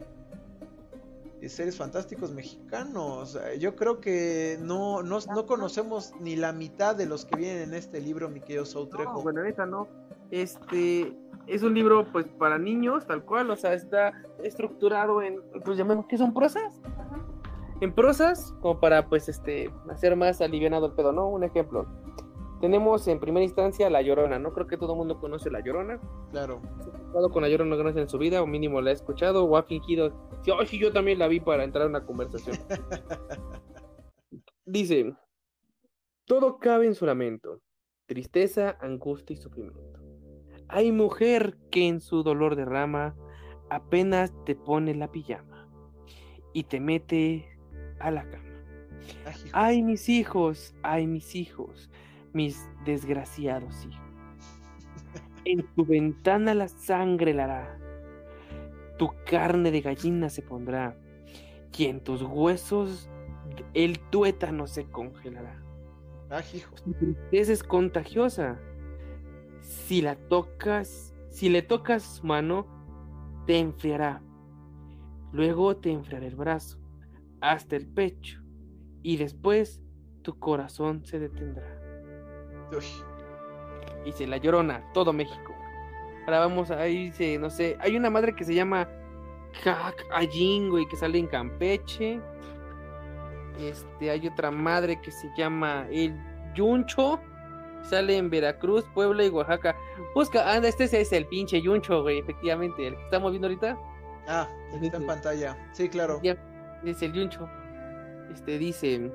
Seres 1.49 1.77
Fantásticos 1.77 2.33
Mexicanos. 2.33 3.39
Yo 3.59 3.77
creo 3.77 4.01
que 4.01 4.59
no, 4.63 5.03
no, 5.03 5.19
no, 5.21 5.47
conocemos 5.47 6.13
ni 6.19 6.37
la 6.37 6.53
mitad 6.53 6.97
de 6.97 7.05
los 7.05 7.27
que 7.27 7.37
vienen 7.37 7.63
en 7.65 7.75
este 7.75 8.01
libro, 8.01 8.31
mi 8.31 8.41
querido 8.41 8.65
Soutrejo. 8.65 9.13
No, 9.13 9.21
bueno, 9.21 9.45
esa 9.45 9.67
no. 9.67 9.87
Este, 10.31 11.13
es 11.47 11.63
un 11.63 11.75
libro 11.75 12.07
pues 12.13 12.27
para 12.27 12.59
niños, 12.59 13.07
tal 13.07 13.25
cual, 13.25 13.51
o 13.51 13.57
sea, 13.57 13.75
está 13.75 14.13
estructurado 14.43 15.23
en, 15.23 15.41
pues 15.65 15.79
llamemos 15.79 16.07
que 16.07 16.19
son 16.19 16.33
prosas. 16.33 16.81
En 17.81 17.95
prosas, 17.95 18.55
como 18.61 18.81
para 18.81 19.09
pues 19.09 19.29
este, 19.29 19.71
hacer 19.91 20.17
más 20.17 20.41
alivianado 20.41 20.87
el 20.87 20.93
pedo, 20.93 21.13
¿no? 21.13 21.29
Un 21.29 21.45
ejemplo. 21.45 21.87
Tenemos 22.61 23.07
en 23.09 23.21
primera 23.21 23.45
instancia 23.45 23.91
La 23.91 24.01
Llorona, 24.01 24.39
¿no? 24.39 24.53
Creo 24.53 24.67
que 24.67 24.79
todo 24.79 24.93
el 24.93 24.99
mundo 24.99 25.21
conoce 25.21 25.51
La 25.51 25.61
Llorona. 25.61 26.01
Claro. 26.31 26.63
Ha 27.15 27.29
con 27.31 27.43
La 27.43 27.49
Llorona 27.49 27.77
no 27.77 27.89
en 27.89 28.09
su 28.09 28.17
vida, 28.17 28.43
o 28.43 28.47
mínimo 28.47 28.81
la 28.81 28.91
ha 28.91 28.95
escuchado, 28.95 29.45
o 29.45 29.57
ha 29.57 29.65
fingido. 29.65 30.13
Sí, 30.43 30.53
sí, 30.67 30.79
yo 30.79 30.93
también 30.93 31.19
la 31.19 31.29
vi 31.29 31.41
para 31.41 31.65
entrar 31.65 31.85
a 31.85 31.89
una 31.89 32.07
conversación. 32.07 32.57
Dice: 34.65 35.15
Todo 36.25 36.59
cabe 36.59 36.87
en 36.87 36.95
su 36.95 37.05
lamento, 37.05 37.61
tristeza, 38.07 38.79
angustia 38.81 39.35
y 39.35 39.37
sufrimiento. 39.37 40.04
Hay 40.69 40.93
mujer 40.93 41.57
que 41.71 41.89
en 41.89 42.01
su 42.01 42.23
dolor 42.23 42.57
derrama, 42.57 43.15
apenas 43.71 44.33
te 44.45 44.55
pone 44.55 44.95
la 44.95 45.11
pijama 45.11 45.69
y 46.53 46.65
te 46.65 46.81
mete 46.81 47.59
a 48.01 48.11
la 48.11 48.29
cama. 48.29 48.45
Ay, 49.53 49.83
mis 49.83 50.09
hijos, 50.09 50.75
ay, 50.83 51.07
mis 51.07 51.35
hijos, 51.35 51.91
mis 52.33 52.69
desgraciados 52.85 53.87
hijos. 53.87 54.01
En 55.47 55.63
tu 55.75 55.85
ventana 55.85 56.55
la 56.55 56.69
sangre 56.69 57.35
la 57.35 57.45
hará, 57.45 57.79
tu 58.97 59.11
carne 59.27 59.71
de 59.71 59.83
gallina 59.83 60.31
se 60.31 60.41
pondrá, 60.41 60.97
y 61.77 61.85
en 61.85 62.01
tus 62.01 62.23
huesos 62.23 63.11
el 63.75 63.99
tuétano 64.09 64.67
se 64.67 64.87
congelará. 64.87 65.63
Ay, 66.31 66.45
hijo. 66.55 66.75
es 67.31 67.63
contagiosa 67.63 68.59
si 69.65 70.03
la 70.03 70.15
tocas, 70.15 71.15
si 71.31 71.49
le 71.49 71.63
tocas 71.63 72.03
su 72.03 72.27
mano, 72.27 72.67
te 73.47 73.59
enfriará. 73.59 74.23
Luego 75.33 75.77
te 75.77 75.91
enfriará 75.91 76.27
el 76.27 76.37
brazo, 76.37 76.79
hasta 77.41 77.75
el 77.75 77.89
pecho, 77.89 78.41
y 79.03 79.17
después 79.17 79.83
tu 80.23 80.39
corazón 80.39 81.05
se 81.05 81.19
detendrá. 81.19 81.81
Y 84.05 84.13
se 84.13 84.27
la 84.27 84.37
llorona, 84.37 84.85
todo 84.93 85.13
México. 85.13 85.55
Ahora 86.27 86.41
vamos 86.41 86.71
a 86.71 86.83
dice, 86.85 87.39
no 87.39 87.51
sé, 87.51 87.77
hay 87.81 87.97
una 87.97 88.11
madre 88.11 88.35
que 88.35 88.45
se 88.45 88.55
llama 88.55 88.89
Cac 89.63 90.07
Allín, 90.13 90.71
güey, 90.71 90.87
que 90.89 90.97
sale 90.97 91.19
en 91.19 91.27
Campeche. 91.27 92.21
Este, 93.59 94.11
hay 94.11 94.27
otra 94.27 94.51
madre 94.51 95.01
que 95.01 95.11
se 95.11 95.31
llama 95.37 95.87
El 95.91 96.15
Yuncho 96.55 97.21
Sale 97.85 98.17
en 98.17 98.31
Veracruz, 98.31 98.85
Puebla 98.95 99.25
y 99.25 99.29
Oaxaca. 99.29 99.77
Busca, 100.15 100.53
anda, 100.53 100.69
este 100.69 100.85
es 100.85 101.13
el 101.13 101.27
pinche 101.27 101.61
Yuncho, 101.61 102.03
güey, 102.03 102.19
efectivamente. 102.19 102.87
El 102.87 102.97
que 102.97 103.03
estamos 103.05 103.31
viendo 103.31 103.47
ahorita. 103.49 103.79
Ah, 104.27 104.49
está 104.83 104.97
en 104.97 105.07
pantalla. 105.07 105.57
Sí, 105.73 105.89
claro. 105.89 106.19
Ya, 106.23 106.37
es 106.85 107.03
el 107.03 107.13
Yuncho. 107.13 107.49
Este 108.33 108.59
dice: 108.59 109.13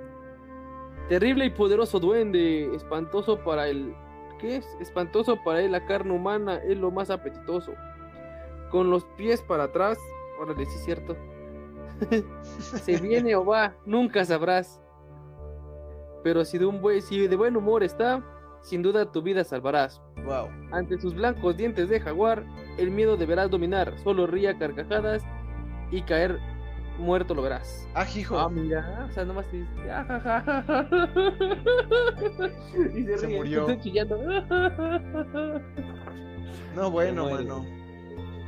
Terrible 1.09 1.45
y 1.45 1.49
poderoso 1.49 1.99
duende, 1.99 2.73
espantoso 2.75 3.39
para 3.39 3.67
el. 3.67 3.95
¿Qué 4.39 4.57
es? 4.57 4.77
Espantoso 4.79 5.37
para 5.43 5.61
él, 5.61 5.71
la 5.71 5.85
carne 5.85 6.13
humana 6.13 6.57
es 6.57 6.77
lo 6.77 6.91
más 6.91 7.09
apetitoso. 7.09 7.73
Con 8.69 8.91
los 8.91 9.03
pies 9.17 9.41
para 9.41 9.63
atrás, 9.63 9.97
órale, 10.39 10.65
sí 10.65 10.75
es 10.75 10.85
cierto. 10.85 11.17
Se 12.59 12.97
viene 12.97 13.35
o 13.35 13.43
va, 13.43 13.73
nunca 13.85 14.23
sabrás. 14.23 14.79
Pero 16.23 16.45
si 16.45 16.57
de 16.57 16.65
un 16.65 16.81
buen, 16.81 17.01
si 17.01 17.27
de 17.27 17.35
buen 17.35 17.57
humor 17.57 17.83
está, 17.83 18.23
sin 18.61 18.81
duda 18.81 19.11
tu 19.11 19.21
vida 19.21 19.43
salvarás. 19.43 20.01
Wow. 20.25 20.49
Ante 20.71 20.99
sus 20.99 21.13
blancos 21.15 21.57
dientes 21.57 21.89
de 21.89 21.99
jaguar, 21.99 22.43
el 22.77 22.91
miedo 22.91 23.17
deberás 23.17 23.49
dominar. 23.49 23.97
Solo 24.03 24.27
ría 24.27 24.57
carcajadas 24.57 25.23
y 25.91 26.01
caer 26.01 26.39
muerto 26.99 27.33
lo 27.33 27.41
verás. 27.41 27.87
Ah, 27.95 28.05
hijo. 28.15 28.37
Ah, 28.37 28.49
mira, 28.49 29.07
o 29.09 29.13
sea, 29.13 29.25
nomás 29.25 29.47
te 29.47 29.57
dice, 29.57 29.91
ah, 29.91 30.63
y 32.95 33.17
se, 33.17 33.27
murió. 33.27 33.67
no, 36.75 36.91
bueno, 36.91 37.29
mano. 37.29 37.65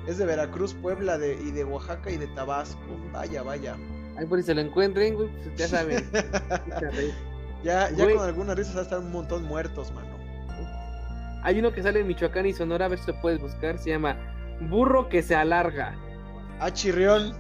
Es 0.08 0.18
de 0.18 0.26
Veracruz, 0.26 0.74
Puebla 0.74 1.18
de, 1.18 1.34
y 1.36 1.52
de 1.52 1.64
Oaxaca 1.64 2.12
y 2.12 2.18
de 2.18 2.28
Tabasco. 2.28 2.82
Vaya, 3.14 3.44
vaya. 3.44 3.78
Ahí 4.18 4.26
por 4.26 4.40
si 4.40 4.44
se 4.46 4.54
lo 4.54 4.62
encuentren, 4.62 5.16
pues 5.16 5.30
ya 5.56 5.68
saben. 5.68 6.04
Ya, 7.64 7.90
ya 7.92 8.16
con 8.16 8.26
algunas 8.26 8.58
risas 8.58 8.78
hasta 8.78 9.00
un 9.00 9.12
montón 9.12 9.44
muertos, 9.46 9.92
mano. 9.94 10.10
Hay 11.44 11.60
uno 11.60 11.72
que 11.72 11.82
sale 11.82 12.02
en 12.02 12.08
Michoacán 12.08 12.46
y 12.46 12.54
Sonora, 12.54 12.86
a 12.86 12.90
ver 12.90 13.00
si 13.00 13.12
lo 13.12 13.20
puedes 13.22 13.42
buscar. 13.42 13.78
Se 13.78 13.90
llama 13.90 14.16
Burro 14.70 15.10
que 15.10 15.24
se 15.24 15.36
alarga. 15.36 15.96
Ah, 16.60 16.72
chirrión. 16.72 17.34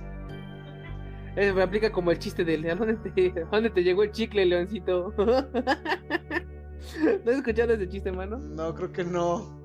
Eh, 1.35 1.53
me 1.53 1.63
aplica 1.63 1.91
como 1.91 2.11
el 2.11 2.19
chiste 2.19 2.43
de 2.43 2.71
¿A 2.71 2.75
dónde 2.75 2.95
te, 2.95 3.33
dónde 3.51 3.69
te 3.69 3.83
llegó 3.83 4.03
el 4.03 4.11
chicle, 4.11 4.45
leoncito? 4.45 5.13
¿No 5.17 7.31
has 7.31 7.37
escuchado 7.37 7.73
ese 7.73 7.87
chiste, 7.87 8.11
mano? 8.11 8.37
No, 8.37 8.73
creo 8.73 8.91
que 8.91 9.03
no. 9.03 9.61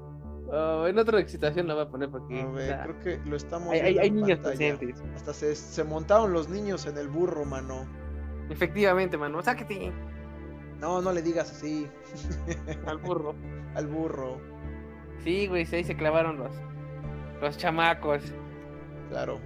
Oh, 0.48 0.86
en 0.86 0.96
otra 0.98 1.18
excitación 1.18 1.66
lo 1.66 1.74
voy 1.74 1.84
a 1.84 1.88
poner 1.88 2.10
porque. 2.10 2.40
A 2.40 2.46
ver, 2.46 2.80
creo 2.82 3.00
que 3.00 3.18
lo 3.28 3.36
estamos 3.36 3.72
hay, 3.72 3.80
viendo 3.80 4.00
hay, 4.00 4.06
hay 4.06 4.10
niños 4.12 4.38
presentes. 4.38 5.02
Hasta 5.16 5.32
se, 5.32 5.56
se 5.56 5.82
montaron 5.82 6.32
los 6.32 6.48
niños 6.48 6.86
en 6.86 6.98
el 6.98 7.08
burro, 7.08 7.44
mano. 7.44 7.84
Efectivamente, 8.48 9.16
mano. 9.16 9.42
Sáquete. 9.42 9.92
No, 10.80 11.00
no 11.00 11.12
le 11.12 11.22
digas 11.22 11.50
así. 11.50 11.88
Al 12.86 12.98
burro. 12.98 13.34
Al 13.74 13.86
burro. 13.86 14.40
Sí, 15.24 15.46
güey, 15.46 15.66
ahí 15.72 15.84
se 15.84 15.96
clavaron 15.96 16.38
los, 16.38 16.52
los 17.40 17.56
chamacos. 17.56 18.22
Claro. 19.10 19.40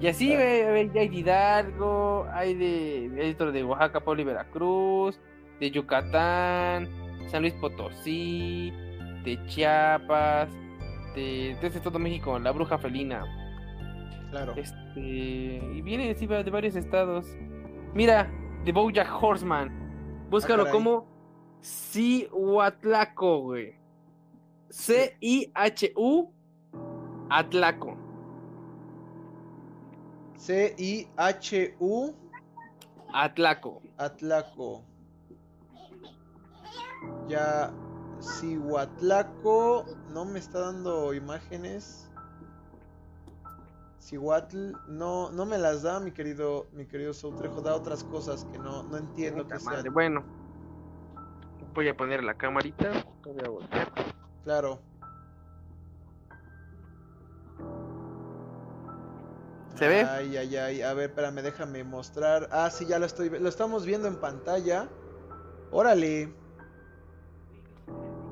Y 0.00 0.08
así, 0.08 0.34
güey, 0.34 0.62
hay 0.62 0.88
de 0.88 1.04
Hidalgo, 1.04 2.26
hay 2.32 2.54
de, 2.54 3.22
hay 3.22 3.30
otro 3.30 3.52
de 3.52 3.62
Oaxaca, 3.62 4.00
Puebla 4.00 4.22
y 4.22 4.24
Veracruz, 4.26 5.20
de 5.60 5.70
Yucatán, 5.70 6.88
San 7.28 7.42
Luis 7.42 7.54
Potosí, 7.54 8.72
de 9.24 9.38
Chiapas, 9.46 10.48
de, 11.14 11.56
de 11.60 11.70
todo 11.80 11.98
México, 11.98 12.38
la 12.38 12.50
bruja 12.50 12.78
felina. 12.78 13.24
Claro. 14.30 14.54
Este, 14.56 15.00
y 15.00 15.82
viene 15.82 16.14
de 16.14 16.50
varios 16.50 16.74
estados. 16.74 17.26
Mira, 17.94 18.28
de 18.64 18.72
Bojack 18.72 19.22
Horseman. 19.22 19.81
Búscalo 20.32 20.62
ah, 20.62 20.70
como 20.70 21.06
Cihuatlaco, 21.60 23.42
güey. 23.42 23.78
C-I-H-U 24.70 26.32
Atlaco. 27.28 27.98
C-I-H-U 30.38 32.14
Atlaco. 33.12 33.82
Atlaco. 33.98 34.82
Ya 37.28 37.70
Cihuatlaco 38.18 39.84
no 40.08 40.24
me 40.24 40.38
está 40.38 40.60
dando 40.60 41.12
imágenes. 41.12 42.10
Cihuatl 44.02 44.72
no, 44.88 45.30
no 45.30 45.46
me 45.46 45.58
las 45.58 45.82
da, 45.82 46.00
mi 46.00 46.10
querido, 46.10 46.66
mi 46.72 46.86
querido 46.86 47.14
Soutrejo, 47.14 47.60
da 47.60 47.74
otras 47.76 48.02
cosas 48.02 48.44
que 48.50 48.58
no, 48.58 48.82
no 48.82 48.96
entiendo 48.96 49.46
que 49.46 49.60
sean. 49.60 49.84
Bueno, 49.92 50.24
voy 51.72 51.88
a 51.88 51.96
poner 51.96 52.24
la 52.24 52.34
camarita. 52.34 52.90
Voy 53.24 53.36
a 53.44 53.48
voltear. 53.48 53.92
Claro. 54.42 54.80
¿Se 59.76 59.86
ve? 59.86 60.02
Ay, 60.02 60.36
ay, 60.36 60.56
ay. 60.56 60.82
A 60.82 60.94
ver, 60.94 61.10
espérame, 61.10 61.36
déjame 61.40 61.84
mostrar. 61.84 62.48
Ah, 62.50 62.70
sí, 62.70 62.84
ya 62.86 62.98
lo 62.98 63.06
estoy. 63.06 63.30
Lo 63.30 63.48
estamos 63.48 63.86
viendo 63.86 64.08
en 64.08 64.16
pantalla. 64.16 64.88
Órale. 65.70 66.22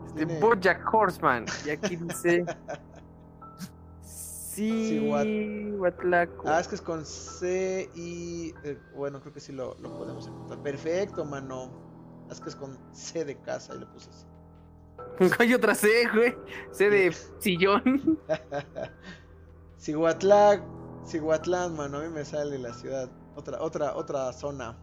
Este, 0.06 0.26
Tiene- 0.26 0.40
Bojack 0.40 0.92
Horseman. 0.92 1.46
Y 1.64 1.70
aquí 1.70 1.94
dice. 1.94 2.44
Sí, 4.50 4.98
Huatlaco. 5.78 6.42
Ah, 6.44 6.58
es 6.58 6.66
que 6.66 6.74
es 6.74 6.80
con 6.80 7.06
C 7.06 7.88
y. 7.94 8.52
eh, 8.64 8.76
bueno, 8.96 9.20
creo 9.20 9.32
que 9.32 9.38
sí 9.38 9.52
lo, 9.52 9.76
lo 9.78 9.96
podemos 9.96 10.26
encontrar. 10.26 10.60
Perfecto, 10.60 11.24
mano. 11.24 11.70
Es 12.28 12.40
que 12.40 12.48
es 12.48 12.56
con 12.56 12.76
C 12.92 13.24
de 13.24 13.40
casa 13.40 13.76
y 13.76 13.78
le 13.78 13.86
puse 13.86 14.10
así. 14.10 14.26
Hay 15.38 15.54
otra 15.54 15.76
C, 15.76 15.88
güey. 16.12 16.36
C 16.72 16.90
de 16.90 17.12
sillón. 17.38 18.18
Cihuatlán, 19.78 20.64
Cihuatlán, 21.06 21.76
mano. 21.76 21.98
A 21.98 22.02
mí 22.02 22.08
me 22.08 22.24
sale 22.24 22.58
la 22.58 22.74
ciudad. 22.74 23.08
Otra, 23.36 23.62
otra, 23.62 23.94
otra 23.94 24.32
zona. 24.32 24.76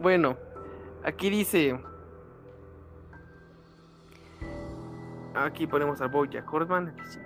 Bueno, 0.00 0.36
aquí 1.04 1.30
dice. 1.30 1.80
Aquí 5.36 5.68
ponemos 5.68 6.00
a 6.00 6.08
Bojack 6.08 6.52
Horseman. 6.52 6.88
aquí 6.88 7.00
sí 7.12 7.20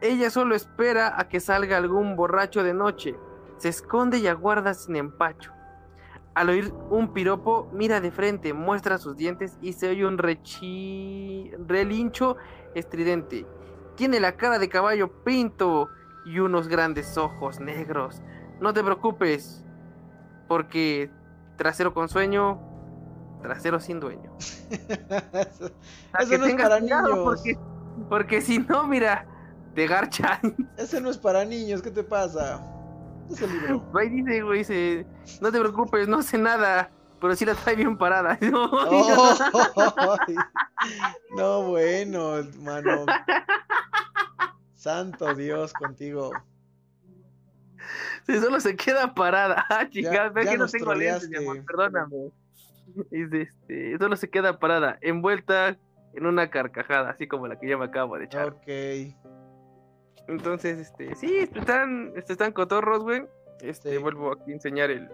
Ella 0.00 0.30
solo 0.30 0.54
espera 0.54 1.18
a 1.18 1.28
que 1.28 1.40
salga 1.40 1.76
algún 1.76 2.14
borracho 2.14 2.62
de 2.62 2.74
noche. 2.74 3.16
Se 3.56 3.68
esconde 3.68 4.18
y 4.18 4.28
aguarda 4.28 4.74
sin 4.74 4.96
empacho. 4.96 5.52
Al 6.34 6.50
oír 6.50 6.72
un 6.90 7.12
piropo, 7.12 7.68
mira 7.72 8.00
de 8.00 8.12
frente, 8.12 8.52
muestra 8.52 8.98
sus 8.98 9.16
dientes 9.16 9.58
y 9.60 9.72
se 9.72 9.88
oye 9.88 10.06
un 10.06 10.18
rechi... 10.18 11.50
relincho 11.66 12.36
estridente. 12.74 13.44
Tiene 13.96 14.20
la 14.20 14.36
cara 14.36 14.60
de 14.60 14.68
caballo 14.68 15.24
pinto 15.24 15.88
y 16.24 16.38
unos 16.38 16.68
grandes 16.68 17.18
ojos 17.18 17.58
negros. 17.58 18.22
No 18.60 18.72
te 18.72 18.84
preocupes, 18.84 19.64
porque 20.46 21.10
trasero 21.56 21.92
con 21.92 22.08
sueño, 22.08 22.60
trasero 23.42 23.80
sin 23.80 23.98
dueño. 23.98 24.30
eso 24.38 25.72
eso 26.20 26.38
no 26.38 26.44
es 26.44 26.50
tengas 26.50 26.68
para 26.68 26.80
cuidado, 26.80 27.08
niños. 27.08 27.24
Porque, 27.24 27.58
porque 28.08 28.40
si 28.40 28.60
no, 28.60 28.86
mira, 28.86 29.26
te 29.78 29.86
garchan. 29.86 30.40
Ese 30.76 31.00
no 31.00 31.08
es 31.10 31.16
para 31.18 31.44
niños. 31.44 31.80
¿Qué 31.82 31.90
te 31.92 32.02
pasa? 32.02 32.60
Es 33.30 33.40
el 33.42 33.52
libro. 33.52 33.88
Ahí 33.94 34.08
dice, 34.08 34.42
güey, 34.42 34.58
dice, 34.58 35.06
no 35.40 35.52
te 35.52 35.60
preocupes, 35.60 36.08
no 36.08 36.20
sé 36.22 36.36
nada, 36.38 36.90
pero 37.20 37.36
sí 37.36 37.44
la 37.44 37.54
trae 37.54 37.76
bien 37.76 37.96
parada. 37.96 38.36
No, 38.50 38.64
Oh, 38.72 40.16
no, 41.36 41.62
bueno, 41.68 42.36
mano. 42.60 43.04
Santo 44.74 45.34
Dios 45.34 45.72
contigo. 45.74 46.30
solo 48.26 48.60
se 48.60 48.74
queda 48.76 49.14
parada. 49.14 49.64
Ah, 49.68 49.82
Ya- 49.84 49.90
chicas, 49.90 50.32
ve 50.32 50.44
ya 50.44 50.50
que 50.52 50.58
no 50.58 50.66
tengo 50.66 50.94
lentes, 50.94 51.28
mi 51.28 51.34
troleaste. 51.34 51.36
amor, 51.38 51.64
perdóname. 51.64 52.16
Dice, 53.10 53.42
este, 53.42 53.98
solo 53.98 54.16
se 54.16 54.28
queda 54.30 54.58
parada, 54.58 54.98
envuelta 55.02 55.76
en 56.14 56.26
una 56.26 56.48
carcajada, 56.50 57.10
así 57.10 57.28
como 57.28 57.46
la 57.46 57.58
que 57.60 57.68
yo 57.68 57.78
me 57.78 57.84
acabo 57.84 58.18
de 58.18 58.24
echar. 58.24 58.48
Ok. 58.48 59.14
Entonces, 60.28 60.78
este, 60.78 61.14
sí, 61.14 61.48
están, 61.54 62.12
están 62.16 62.52
cotorros, 62.52 63.02
güey. 63.02 63.26
Este, 63.60 63.90
Sí. 63.92 63.98
vuelvo 63.98 64.32
aquí 64.32 64.50
a 64.52 64.54
enseñar 64.54 64.90
el, 64.90 65.08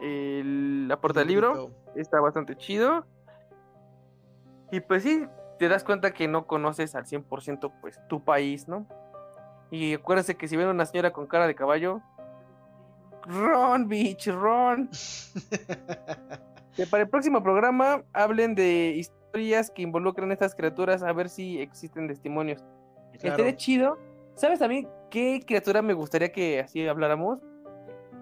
el 0.00 0.88
la 0.88 1.00
porta 1.00 1.20
del 1.20 1.28
libro. 1.28 1.70
Está 1.94 2.20
bastante 2.20 2.56
chido. 2.56 3.06
Y 4.70 4.80
pues 4.80 5.02
sí, 5.04 5.26
te 5.58 5.68
das 5.68 5.84
cuenta 5.84 6.12
que 6.12 6.28
no 6.28 6.46
conoces 6.46 6.94
al 6.94 7.04
100% 7.06 7.72
pues 7.80 8.00
tu 8.08 8.22
país, 8.24 8.68
¿no? 8.68 8.86
Y 9.70 9.94
acuérdense 9.94 10.36
que 10.36 10.48
si 10.48 10.56
ven 10.56 10.68
una 10.68 10.84
señora 10.86 11.12
con 11.12 11.26
cara 11.26 11.46
de 11.46 11.54
caballo, 11.54 12.02
run, 13.26 13.88
bitch, 13.88 14.28
run. 14.28 14.90
Que 16.76 16.86
para 16.86 17.04
el 17.04 17.08
próximo 17.08 17.42
programa 17.42 18.02
hablen 18.12 18.54
de 18.54 18.88
historias 18.98 19.70
que 19.70 19.80
involucran 19.80 20.28
a 20.30 20.34
estas 20.34 20.54
criaturas, 20.54 21.02
a 21.02 21.10
ver 21.14 21.30
si 21.30 21.58
existen 21.58 22.06
testimonios. 22.06 22.62
Claro. 23.18 23.36
Estaría 23.36 23.56
chido. 23.56 23.98
¿Sabes 24.34 24.60
a 24.62 24.68
mí 24.68 24.86
qué 25.10 25.42
criatura 25.46 25.82
me 25.82 25.94
gustaría 25.94 26.30
que 26.30 26.60
así 26.60 26.86
habláramos? 26.86 27.40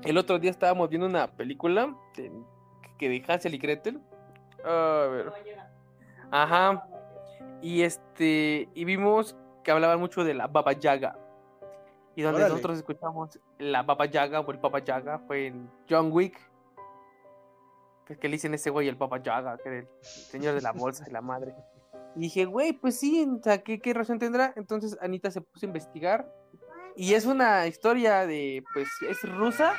El 0.03 0.19
otro 0.19 0.39
día 0.39 0.51
estábamos 0.51 0.89
viendo 0.89 1.07
una 1.07 1.29
película 1.29 1.97
de, 2.17 2.31
que 2.99 3.09
de 3.09 3.25
Hansel 3.27 3.55
y 3.55 3.59
Gretel. 3.59 4.01
A 4.65 5.09
ver. 5.11 5.33
Ajá. 6.31 6.87
Y 7.63 7.83
este. 7.83 8.69
Y 8.75 8.85
vimos 8.85 9.37
que 9.63 9.71
hablaban 9.71 9.99
mucho 9.99 10.25
de 10.25 10.35
la 10.35 10.47
Baba 10.47 10.73
Yaga. 10.73 11.19
Y 12.17 12.23
donde 12.23 12.41
Órale. 12.41 12.51
nosotros 12.51 12.79
escuchamos 12.79 13.41
la 13.59 13.83
Baba 13.83 14.07
Yaga 14.07 14.41
o 14.41 14.51
el 14.53 14.59
Baba 14.59 14.79
Yaga 14.79 15.19
fue 15.27 15.47
en 15.47 15.71
John 15.89 16.11
Wick. 16.13 16.39
Que, 18.07 18.17
que 18.19 18.29
le 18.29 18.35
dicen 18.35 18.53
ese 18.53 18.71
güey 18.71 18.87
el 18.89 18.97
Baba 18.97 19.23
Yaga, 19.23 19.57
que 19.57 19.69
era 19.69 19.79
el 19.79 19.89
señor 20.03 20.55
de 20.55 20.61
la 20.61 20.73
bolsa 20.73 21.05
y 21.09 21.11
la 21.11 21.23
madre. 21.23 21.55
Y 22.17 22.21
dije, 22.21 22.45
güey, 22.45 22.73
pues 22.73 22.99
sí, 22.99 23.27
o 23.29 23.43
sea, 23.43 23.63
¿qué, 23.63 23.81
¿qué 23.81 23.93
razón 23.93 24.19
tendrá? 24.19 24.53
Entonces 24.57 24.97
Anita 25.01 25.31
se 25.31 25.41
puso 25.41 25.67
a 25.67 25.69
investigar. 25.69 26.33
Y 26.97 27.15
es 27.15 27.27
una 27.27 27.67
historia 27.67 28.27
de, 28.27 28.63
pues, 28.73 28.89
es 29.09 29.23
rusa. 29.29 29.73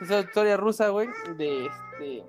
Es 0.00 0.08
una 0.10 0.20
historia 0.20 0.56
rusa, 0.56 0.88
güey, 0.88 1.08
de 1.36 1.66
este. 1.66 2.24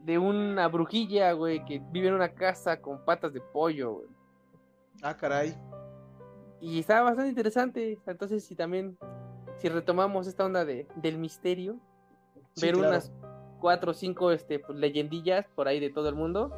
De 0.00 0.18
una 0.18 0.66
brujilla, 0.68 1.32
güey, 1.32 1.64
que 1.64 1.80
vive 1.90 2.08
en 2.08 2.14
una 2.14 2.32
casa 2.34 2.80
con 2.80 3.04
patas 3.04 3.32
de 3.32 3.40
pollo, 3.40 3.92
güey. 3.92 4.08
Ah, 5.02 5.16
caray. 5.16 5.54
Y 6.60 6.80
estaba 6.80 7.02
bastante 7.02 7.28
interesante. 7.28 7.98
Entonces, 8.06 8.44
si 8.44 8.56
también, 8.56 8.96
si 9.58 9.68
retomamos 9.68 10.26
esta 10.26 10.44
onda 10.44 10.64
de, 10.64 10.86
del 10.96 11.18
misterio, 11.18 11.78
Sí, 12.54 12.66
ver 12.66 12.74
claro. 12.74 12.88
unas 12.90 13.12
cuatro 13.62 13.92
o 13.92 13.94
cinco 13.94 14.32
este, 14.32 14.58
pues, 14.58 14.76
leyendillas 14.76 15.46
por 15.54 15.68
ahí 15.68 15.78
de 15.78 15.88
todo 15.88 16.08
el 16.08 16.16
mundo 16.16 16.52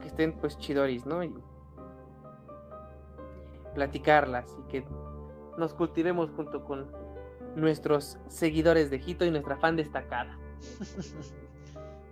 que 0.00 0.06
estén 0.06 0.32
pues 0.38 0.56
chidoris, 0.56 1.04
¿no? 1.04 1.22
Y 1.22 1.34
platicarlas 3.74 4.46
y 4.60 4.70
que 4.70 4.84
nos 5.58 5.74
cultivemos 5.74 6.30
junto 6.30 6.64
con 6.64 6.90
nuestros 7.56 8.18
seguidores 8.28 8.88
de 8.88 9.02
Hito 9.04 9.24
y 9.24 9.32
nuestra 9.32 9.56
fan 9.56 9.76
destacada. 9.76 10.38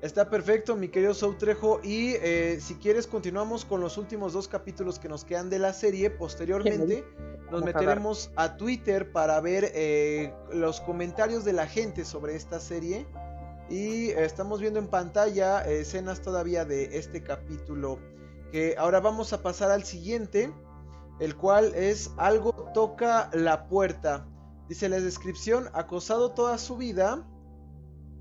Está 0.02 0.28
perfecto, 0.28 0.74
mi 0.74 0.88
querido 0.88 1.14
Soutrejo. 1.14 1.78
Y 1.84 2.14
eh, 2.14 2.58
si 2.60 2.74
quieres, 2.74 3.06
continuamos 3.06 3.64
con 3.64 3.80
los 3.80 3.96
últimos 3.96 4.32
dos 4.32 4.48
capítulos 4.48 4.98
que 4.98 5.08
nos 5.08 5.24
quedan 5.24 5.48
de 5.48 5.60
la 5.60 5.72
serie. 5.72 6.10
Posteriormente, 6.10 7.04
nos 7.52 7.62
a 7.62 7.64
meteremos 7.64 8.32
a, 8.34 8.56
Twitter 8.56 9.12
para 9.12 9.40
ver 9.40 9.70
eh, 9.72 10.34
los 10.52 10.80
comentarios 10.80 11.44
de 11.44 11.52
la 11.52 11.68
gente 11.68 12.04
sobre 12.04 12.34
esta 12.34 12.58
serie. 12.58 13.06
Y 13.72 14.10
estamos 14.10 14.60
viendo 14.60 14.78
en 14.78 14.86
pantalla 14.86 15.62
escenas 15.62 16.20
todavía 16.20 16.66
de 16.66 16.98
este 16.98 17.22
capítulo. 17.22 17.98
Que 18.50 18.74
ahora 18.76 19.00
vamos 19.00 19.32
a 19.32 19.42
pasar 19.42 19.70
al 19.70 19.84
siguiente, 19.84 20.52
el 21.20 21.36
cual 21.36 21.74
es 21.74 22.10
Algo 22.18 22.52
toca 22.74 23.30
la 23.32 23.68
puerta. 23.68 24.28
Dice 24.68 24.90
la 24.90 25.00
descripción, 25.00 25.70
acosado 25.72 26.32
toda 26.32 26.58
su 26.58 26.76
vida. 26.76 27.26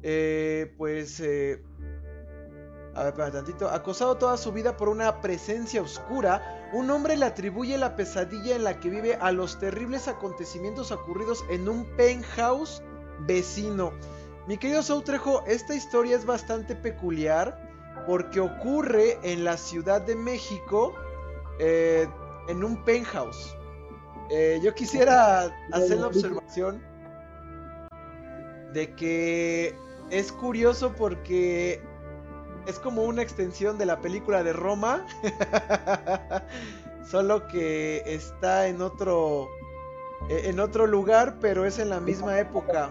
eh, 0.03 0.73
pues 0.77 1.19
eh, 1.19 1.61
a 2.95 3.03
ver, 3.03 3.07
espérame 3.09 3.33
tantito. 3.33 3.69
Acosado 3.69 4.15
toda 4.15 4.37
su 4.37 4.53
vida 4.53 4.77
por 4.77 4.87
una 4.87 5.19
presencia 5.19 5.81
oscura, 5.81 6.69
un 6.71 6.89
hombre 6.91 7.17
le 7.17 7.25
atribuye 7.25 7.77
la 7.77 7.97
pesadilla 7.97 8.55
en 8.55 8.63
la 8.63 8.79
que 8.79 8.89
vive 8.89 9.15
a 9.15 9.33
los 9.33 9.59
terribles 9.59 10.07
acontecimientos 10.07 10.93
ocurridos 10.93 11.43
en 11.49 11.67
un 11.67 11.83
penthouse 11.97 12.81
vecino. 13.19 13.91
Mi 14.47 14.57
querido 14.57 14.81
Soutrejo, 14.81 15.43
esta 15.45 15.75
historia 15.75 16.15
es 16.15 16.25
bastante 16.25 16.75
peculiar 16.75 17.57
porque 18.07 18.39
ocurre 18.39 19.19
en 19.23 19.43
la 19.43 19.55
Ciudad 19.55 20.01
de 20.01 20.15
México 20.15 20.93
eh, 21.59 22.07
en 22.47 22.63
un 22.63 22.83
penthouse. 22.83 23.55
Eh, 24.31 24.59
yo 24.63 24.73
quisiera 24.73 25.53
hacer 25.71 25.99
la 25.99 26.07
observación 26.07 26.81
de 28.73 28.95
que 28.95 29.75
es 30.09 30.31
curioso 30.31 30.93
porque 30.97 31.81
es 32.65 32.79
como 32.79 33.03
una 33.03 33.21
extensión 33.21 33.77
de 33.77 33.85
la 33.85 34.01
película 34.01 34.43
de 34.43 34.53
Roma, 34.53 35.05
solo 37.05 37.47
que 37.47 38.01
está 38.05 38.67
en 38.67 38.81
otro 38.81 39.49
eh, 40.29 40.43
en 40.45 40.59
otro 40.59 40.87
lugar, 40.87 41.35
pero 41.39 41.65
es 41.65 41.77
en 41.77 41.89
la 41.89 41.99
misma 41.99 42.39
época. 42.39 42.89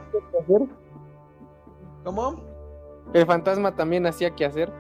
¿Cómo? 2.05 2.43
¿El 3.13 3.27
fantasma 3.27 3.75
también 3.75 4.07
hacía 4.07 4.35
que 4.35 4.45
hacer? 4.45 4.73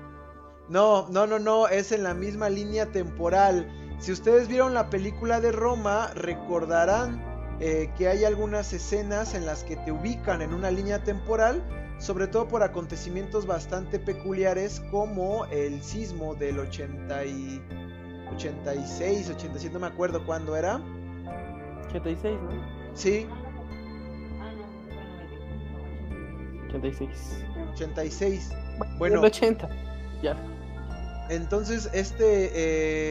No, 0.68 1.08
no, 1.08 1.26
no, 1.26 1.38
no, 1.38 1.68
es 1.68 1.90
en 1.92 2.04
la 2.04 2.14
misma 2.14 2.48
línea 2.48 2.86
temporal. 2.86 3.68
Si 3.98 4.12
ustedes 4.12 4.48
vieron 4.48 4.72
la 4.72 4.88
película 4.88 5.40
de 5.40 5.52
Roma, 5.52 6.10
recordarán 6.14 7.20
eh, 7.60 7.92
que 7.98 8.08
hay 8.08 8.24
algunas 8.24 8.72
escenas 8.72 9.34
en 9.34 9.44
las 9.44 9.64
que 9.64 9.76
te 9.76 9.92
ubican 9.92 10.40
en 10.42 10.54
una 10.54 10.70
línea 10.70 11.02
temporal, 11.02 11.62
sobre 11.98 12.28
todo 12.28 12.48
por 12.48 12.62
acontecimientos 12.62 13.46
bastante 13.46 13.98
peculiares 13.98 14.80
como 14.90 15.44
el 15.46 15.82
sismo 15.82 16.34
del 16.34 16.60
80 16.60 17.24
y 17.26 17.62
86, 18.34 19.30
87, 19.30 19.74
no 19.74 19.80
me 19.80 19.88
acuerdo 19.88 20.24
cuándo 20.24 20.56
era. 20.56 20.80
86, 21.88 22.38
¿no? 22.40 22.50
Sí. 22.94 23.26
86. 26.70 27.44
86. 27.72 28.50
Bueno, 28.98 29.18
el 29.18 29.24
80. 29.26 29.68
Ya. 30.22 30.36
Entonces 31.28 31.88
este 31.92 32.50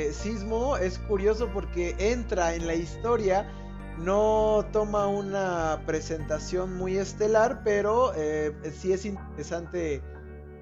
eh, 0.07 0.14
sismo 0.14 0.76
es 0.76 0.99
curioso 0.99 1.49
porque 1.53 1.95
entra 1.97 2.53
en 2.53 2.68
la 2.68 2.76
historia, 2.76 3.49
no 3.97 4.66
toma 4.74 5.07
una 5.07 5.84
presentación 5.86 6.76
muy 6.76 6.97
estelar, 6.97 7.62
pero 7.64 8.12
eh, 8.16 8.53
sí 8.78 8.91
es 8.91 9.05
interesante 9.05 10.01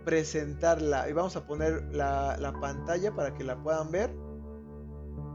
presentarla. 0.05 1.09
Y 1.09 1.13
vamos 1.13 1.35
a 1.35 1.47
poner 1.47 1.83
la, 1.91 2.37
la, 2.37 2.53
pantalla 2.53 3.13
para 3.15 3.33
que 3.33 3.43
la 3.43 3.61
puedan 3.61 3.91
ver. 3.91 4.15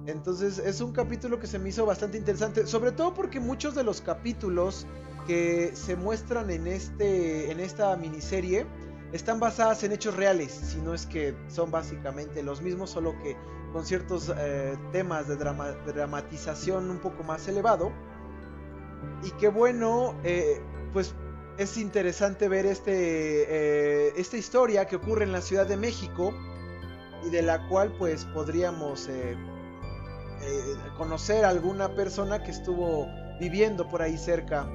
Entonces 0.07 0.59
es 0.59 0.81
un 0.81 0.93
capítulo 0.93 1.41
que 1.41 1.49
se 1.49 1.59
me 1.59 1.71
hizo 1.71 1.85
bastante 1.87 2.19
interesante, 2.19 2.67
sobre 2.67 2.93
todo 2.93 3.15
porque 3.15 3.41
muchos 3.41 3.75
de 3.75 3.83
los 3.83 4.01
capítulos 4.01 4.87
que 5.27 5.73
se 5.75 5.97
muestran 5.97 6.51
en, 6.51 6.67
este, 6.67 7.51
en 7.51 7.61
esta 7.61 7.97
miniserie 7.97 8.67
están 9.13 9.41
basadas 9.41 9.83
en 9.85 9.93
hechos 9.93 10.17
reales, 10.17 10.53
si 10.53 10.79
no 10.79 10.95
es 10.95 11.07
que 11.07 11.35
son 11.49 11.71
básicamente 11.71 12.43
los 12.43 12.63
mismos, 12.63 12.91
solo 12.91 13.15
que 13.23 13.37
con 13.73 13.85
ciertos 13.85 14.33
eh, 14.37 14.77
temas 14.91 15.29
de 15.29 15.37
dramatización 15.37 16.91
un 16.91 16.99
poco 16.99 17.23
más 17.23 17.47
elevado. 17.47 17.93
Y 19.23 19.31
qué 19.33 19.49
bueno, 19.49 20.15
eh, 20.25 20.61
pues 20.93 21.15
es 21.59 21.77
interesante 21.77 22.49
ver 22.49 22.65
este, 22.65 22.93
eh, 22.93 24.13
esta 24.17 24.37
historia 24.37 24.87
que 24.87 24.97
ocurre 24.97 25.25
en 25.25 25.33
la 25.33 25.43
Ciudad 25.43 25.67
de 25.67 25.77
México 25.77 26.33
y 27.25 27.31
de 27.31 27.43
la 27.43 27.69
cual 27.69 27.95
pues 27.99 28.25
podríamos 28.27 29.09
conocer 30.97 31.45
a 31.45 31.51
alguna 31.51 31.95
persona 31.95 32.43
que 32.43 32.51
estuvo 32.51 33.07
viviendo 33.39 33.89
por 33.89 34.03
ahí 34.03 34.19
cerca 34.19 34.69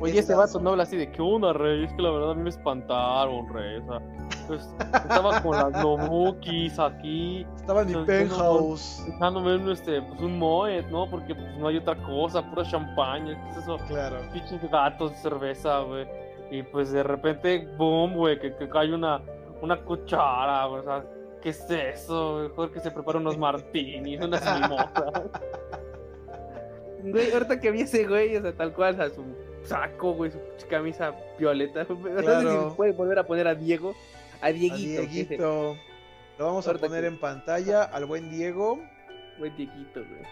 Oye, 0.00 0.20
ese 0.20 0.34
vato 0.34 0.58
no 0.60 0.70
habla 0.70 0.84
así 0.84 0.96
de 0.96 1.10
que 1.10 1.20
una 1.20 1.52
rey, 1.52 1.84
es 1.84 1.92
que 1.92 2.00
la 2.00 2.10
verdad 2.10 2.30
a 2.30 2.34
mí 2.34 2.42
me 2.42 2.48
espantaron, 2.48 3.52
rey. 3.52 3.76
O 3.76 3.86
sea, 3.86 4.00
pues, 4.46 4.74
estaba 4.80 5.42
con 5.42 5.56
las 5.56 5.72
Nobukis 5.84 6.78
aquí. 6.78 7.46
Estaba 7.56 7.82
en 7.82 7.88
mi 7.88 8.04
penthouse. 8.06 9.04
Dejándome 9.06 9.56
un, 9.56 9.70
este, 9.70 10.00
pues, 10.00 10.20
un 10.20 10.38
Moet, 10.38 10.86
¿no? 10.90 11.08
Porque 11.10 11.34
pues, 11.34 11.58
no 11.58 11.68
hay 11.68 11.76
otra 11.76 11.96
cosa, 12.02 12.42
pura 12.50 12.64
champaña. 12.64 13.38
¿Qué 13.44 13.50
es 13.50 13.56
eso? 13.58 13.76
Claro. 13.88 14.16
Pinches 14.32 14.70
gatos, 14.70 15.12
cerveza, 15.18 15.80
güey. 15.80 16.06
Y 16.50 16.62
pues 16.62 16.90
de 16.90 17.02
repente, 17.02 17.68
boom, 17.76 18.14
güey, 18.14 18.38
que, 18.40 18.54
que 18.56 18.68
cae 18.70 18.94
una, 18.94 19.20
una 19.60 19.76
cuchara, 19.84 20.64
güey. 20.64 20.80
O 20.80 20.84
sea, 20.84 21.04
¿qué 21.42 21.50
es 21.50 21.70
eso? 21.70 22.48
Mejor 22.48 22.72
que 22.72 22.80
se 22.80 22.90
prepara 22.90 23.18
unos 23.18 23.36
martinis, 23.38 24.18
unas 24.18 24.60
mimosas. 24.60 25.24
Güey, 27.02 27.32
ahorita 27.32 27.60
que 27.60 27.70
vi 27.70 27.82
ese 27.82 28.06
güey, 28.06 28.34
o 28.36 28.42
sea, 28.42 28.52
tal 28.54 28.72
cual, 28.72 29.00
a 29.00 29.10
su 29.10 29.22
saco, 29.68 30.12
güey, 30.14 30.30
su 30.30 30.66
camisa 30.68 31.14
violeta. 31.38 31.86
No 31.88 32.20
sé 32.22 32.90
si 32.90 32.92
volver 32.92 33.18
a 33.18 33.26
poner 33.26 33.48
a 33.48 33.54
Diego. 33.54 33.94
A 34.40 34.48
Dieguito. 34.48 35.02
A 35.02 35.06
Dieguito. 35.06 35.76
Lo 36.38 36.46
vamos 36.46 36.68
a 36.68 36.74
poner 36.74 37.04
en 37.04 37.18
pantalla 37.18 37.84
al 37.84 38.04
buen 38.06 38.30
Diego. 38.30 38.80
Buen 39.38 39.56
Dieguito, 39.56 40.00
güey. 40.04 40.22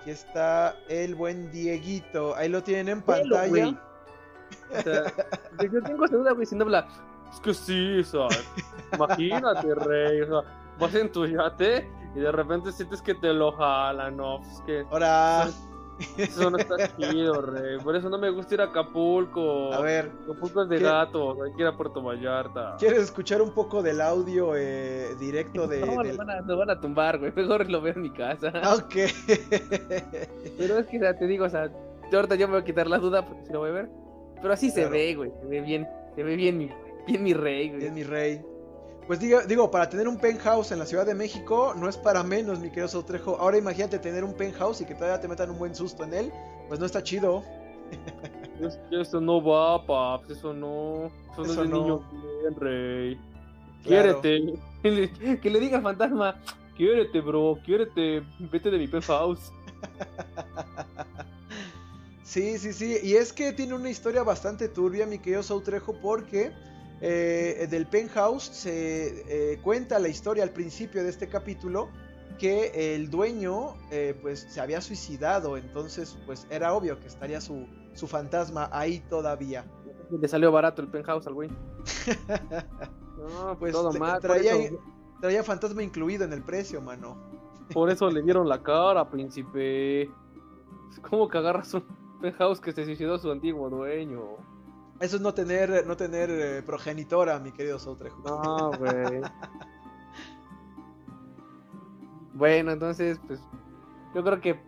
Aquí 0.00 0.10
está 0.10 0.76
el 0.88 1.14
buen 1.14 1.50
Dieguito. 1.50 2.34
Ahí 2.36 2.48
lo 2.48 2.62
tienen 2.62 2.88
en 2.88 3.02
pantalla. 3.02 3.74
o 4.70 4.82
sea, 4.82 5.12
yo 5.72 5.82
tengo 5.82 6.04
esa 6.04 6.16
duda, 6.16 6.32
güey, 6.32 6.46
si 6.46 6.56
no 6.56 6.64
habla. 6.64 6.86
Es 7.32 7.40
que 7.40 7.54
sí, 7.54 7.98
o 8.00 8.04
sea, 8.04 8.28
imagínate, 8.92 9.74
rey. 9.74 10.20
O 10.22 10.26
sea, 10.26 10.50
vas 10.78 10.94
en 10.94 11.10
tu 11.10 11.26
yate 11.26 11.88
y 12.14 12.20
de 12.20 12.30
repente 12.30 12.70
sientes 12.72 13.02
que 13.02 13.14
te 13.14 13.32
lo 13.32 13.52
jalan, 13.52 14.16
¿no? 14.16 14.40
Es 14.42 14.60
que. 14.66 14.84
Ahora. 14.90 15.48
Eso 16.16 16.50
no 16.50 16.58
está 16.58 16.76
chido, 16.96 17.40
rey. 17.42 17.78
Por 17.78 17.96
eso 17.96 18.08
no 18.08 18.18
me 18.18 18.30
gusta 18.30 18.54
ir 18.54 18.60
a 18.60 18.64
Acapulco. 18.64 19.72
A 19.72 19.80
ver. 19.80 20.10
Acapulco 20.24 20.62
es 20.62 20.68
de 20.68 20.78
gato, 20.80 21.42
hay 21.42 21.52
que 21.52 21.62
ir 21.62 21.68
a 21.68 21.76
Puerto 21.76 22.02
Vallarta. 22.02 22.76
¿Quieres 22.78 23.02
escuchar 23.04 23.42
un 23.42 23.50
poco 23.50 23.82
del 23.82 24.00
audio 24.00 24.56
eh, 24.56 25.14
directo 25.18 25.66
de.? 25.66 25.80
No, 25.80 26.02
del... 26.02 26.16
Van 26.16 26.30
a, 26.30 26.40
nos 26.40 26.58
van 26.58 26.70
a 26.70 26.80
tumbar, 26.80 27.18
güey. 27.18 27.32
Mejor 27.34 27.70
lo 27.70 27.80
veo 27.80 27.94
en 27.94 28.02
mi 28.02 28.10
casa. 28.10 28.52
Ok. 28.74 28.94
Pero 30.58 30.78
es 30.78 30.86
que, 30.86 30.98
te 30.98 31.26
digo, 31.26 31.44
o 31.44 31.48
sea, 31.48 31.70
ahorita 32.12 32.34
yo 32.34 32.48
me 32.48 32.54
voy 32.54 32.62
a 32.62 32.64
quitar 32.64 32.88
la 32.88 32.98
duda 32.98 33.24
porque 33.24 33.46
si 33.46 33.52
lo 33.52 33.60
voy 33.60 33.70
a 33.70 33.72
ver. 33.72 33.88
Pero 34.40 34.52
así 34.52 34.70
se 34.70 34.86
ve, 34.88 35.14
güey. 35.14 35.30
Se 35.40 35.46
ve 35.46 35.60
bien. 35.60 35.88
Se 36.14 36.22
ve 36.22 36.36
bien 36.36 36.58
mi, 36.58 36.70
bien 37.06 37.22
mi 37.22 37.34
rey, 37.34 37.68
güey. 37.68 37.80
Bien 37.80 37.94
mi 37.94 38.02
rey. 38.02 38.42
Pues 39.06 39.20
digo, 39.20 39.42
digo, 39.42 39.70
para 39.70 39.88
tener 39.88 40.08
un 40.08 40.16
penthouse 40.16 40.72
en 40.72 40.78
la 40.78 40.86
Ciudad 40.86 41.04
de 41.04 41.14
México 41.14 41.74
no 41.76 41.88
es 41.88 41.96
para 41.96 42.22
menos, 42.22 42.58
mi 42.58 42.68
querido 42.68 42.88
Sautrejo. 42.88 43.36
Ahora 43.38 43.58
imagínate 43.58 43.98
tener 43.98 44.24
un 44.24 44.32
penthouse 44.32 44.80
y 44.80 44.86
que 44.86 44.94
todavía 44.94 45.20
te 45.20 45.28
metan 45.28 45.50
un 45.50 45.58
buen 45.58 45.74
susto 45.74 46.04
en 46.04 46.14
él. 46.14 46.32
Pues 46.68 46.80
no 46.80 46.86
está 46.86 47.02
chido. 47.02 47.44
eso 48.90 49.20
no 49.20 49.44
va, 49.44 49.84
paps, 49.84 50.30
eso 50.30 50.54
no. 50.54 51.10
Eso, 51.32 51.44
no 51.44 51.44
es 51.44 51.56
de 51.56 51.68
niño 51.68 51.98
bien, 52.40 52.54
rey. 52.56 53.20
Quiérete. 53.82 54.54
Que 55.40 55.50
le 55.50 55.60
diga 55.60 55.78
al 55.78 55.82
fantasma, 55.82 56.38
quiérete, 56.76 57.20
bro, 57.22 57.58
quiérete, 57.64 58.22
vete 58.38 58.70
de 58.70 58.78
mi 58.78 58.86
penthouse. 58.86 59.50
Sí, 62.34 62.58
sí, 62.58 62.72
sí. 62.72 62.96
Y 63.00 63.14
es 63.14 63.32
que 63.32 63.52
tiene 63.52 63.74
una 63.74 63.88
historia 63.88 64.24
bastante 64.24 64.68
turbia, 64.68 65.06
mi 65.06 65.20
querido 65.20 65.44
Sautrejo, 65.44 65.94
porque 66.02 66.52
eh, 67.00 67.66
del 67.70 67.86
penthouse 67.86 68.44
se 68.44 69.52
eh, 69.52 69.58
cuenta 69.62 69.98
la 69.98 70.08
historia 70.08 70.42
al 70.42 70.50
principio 70.50 71.02
de 71.02 71.10
este 71.10 71.28
capítulo 71.28 71.88
que 72.38 72.94
el 72.94 73.10
dueño 73.10 73.74
eh, 73.90 74.18
pues 74.20 74.46
se 74.48 74.60
había 74.60 74.80
suicidado, 74.80 75.56
entonces 75.56 76.18
pues 76.26 76.46
era 76.50 76.74
obvio 76.74 76.98
que 76.98 77.06
estaría 77.06 77.40
su, 77.40 77.66
su 77.92 78.06
fantasma 78.06 78.68
ahí 78.72 79.00
todavía. 79.08 79.64
Le 80.10 80.28
salió 80.28 80.50
barato 80.52 80.82
el 80.82 80.88
penthouse 80.88 81.26
al 81.26 81.34
güey. 81.34 81.48
no, 83.18 83.56
pues 83.58 83.72
todo 83.72 83.92
mal. 83.92 84.20
Traía, 84.20 84.54
traía 85.20 85.42
fantasma 85.42 85.82
incluido 85.82 86.24
en 86.24 86.32
el 86.32 86.42
precio, 86.42 86.80
mano. 86.80 87.16
Por 87.72 87.90
eso 87.90 88.10
le 88.10 88.22
dieron 88.22 88.48
la 88.48 88.62
cara, 88.62 89.08
príncipe. 89.08 90.10
¿Cómo 91.08 91.28
que 91.28 91.38
agarras 91.38 91.72
un 91.74 91.84
penthouse 92.20 92.60
que 92.60 92.72
se 92.72 92.84
suicidó 92.84 93.18
su 93.18 93.30
antiguo 93.30 93.70
dueño? 93.70 94.53
Eso 95.00 95.16
es 95.16 95.22
no 95.22 95.34
tener, 95.34 95.86
no 95.86 95.96
tener 95.96 96.30
eh, 96.30 96.62
progenitora, 96.62 97.38
mi 97.40 97.52
querido 97.52 97.78
Soutrejo. 97.78 98.22
No, 98.22 98.70
güey. 98.78 99.20
bueno, 102.34 102.72
entonces, 102.72 103.18
pues, 103.26 103.40
yo 104.14 104.22
creo 104.22 104.40
que 104.40 104.60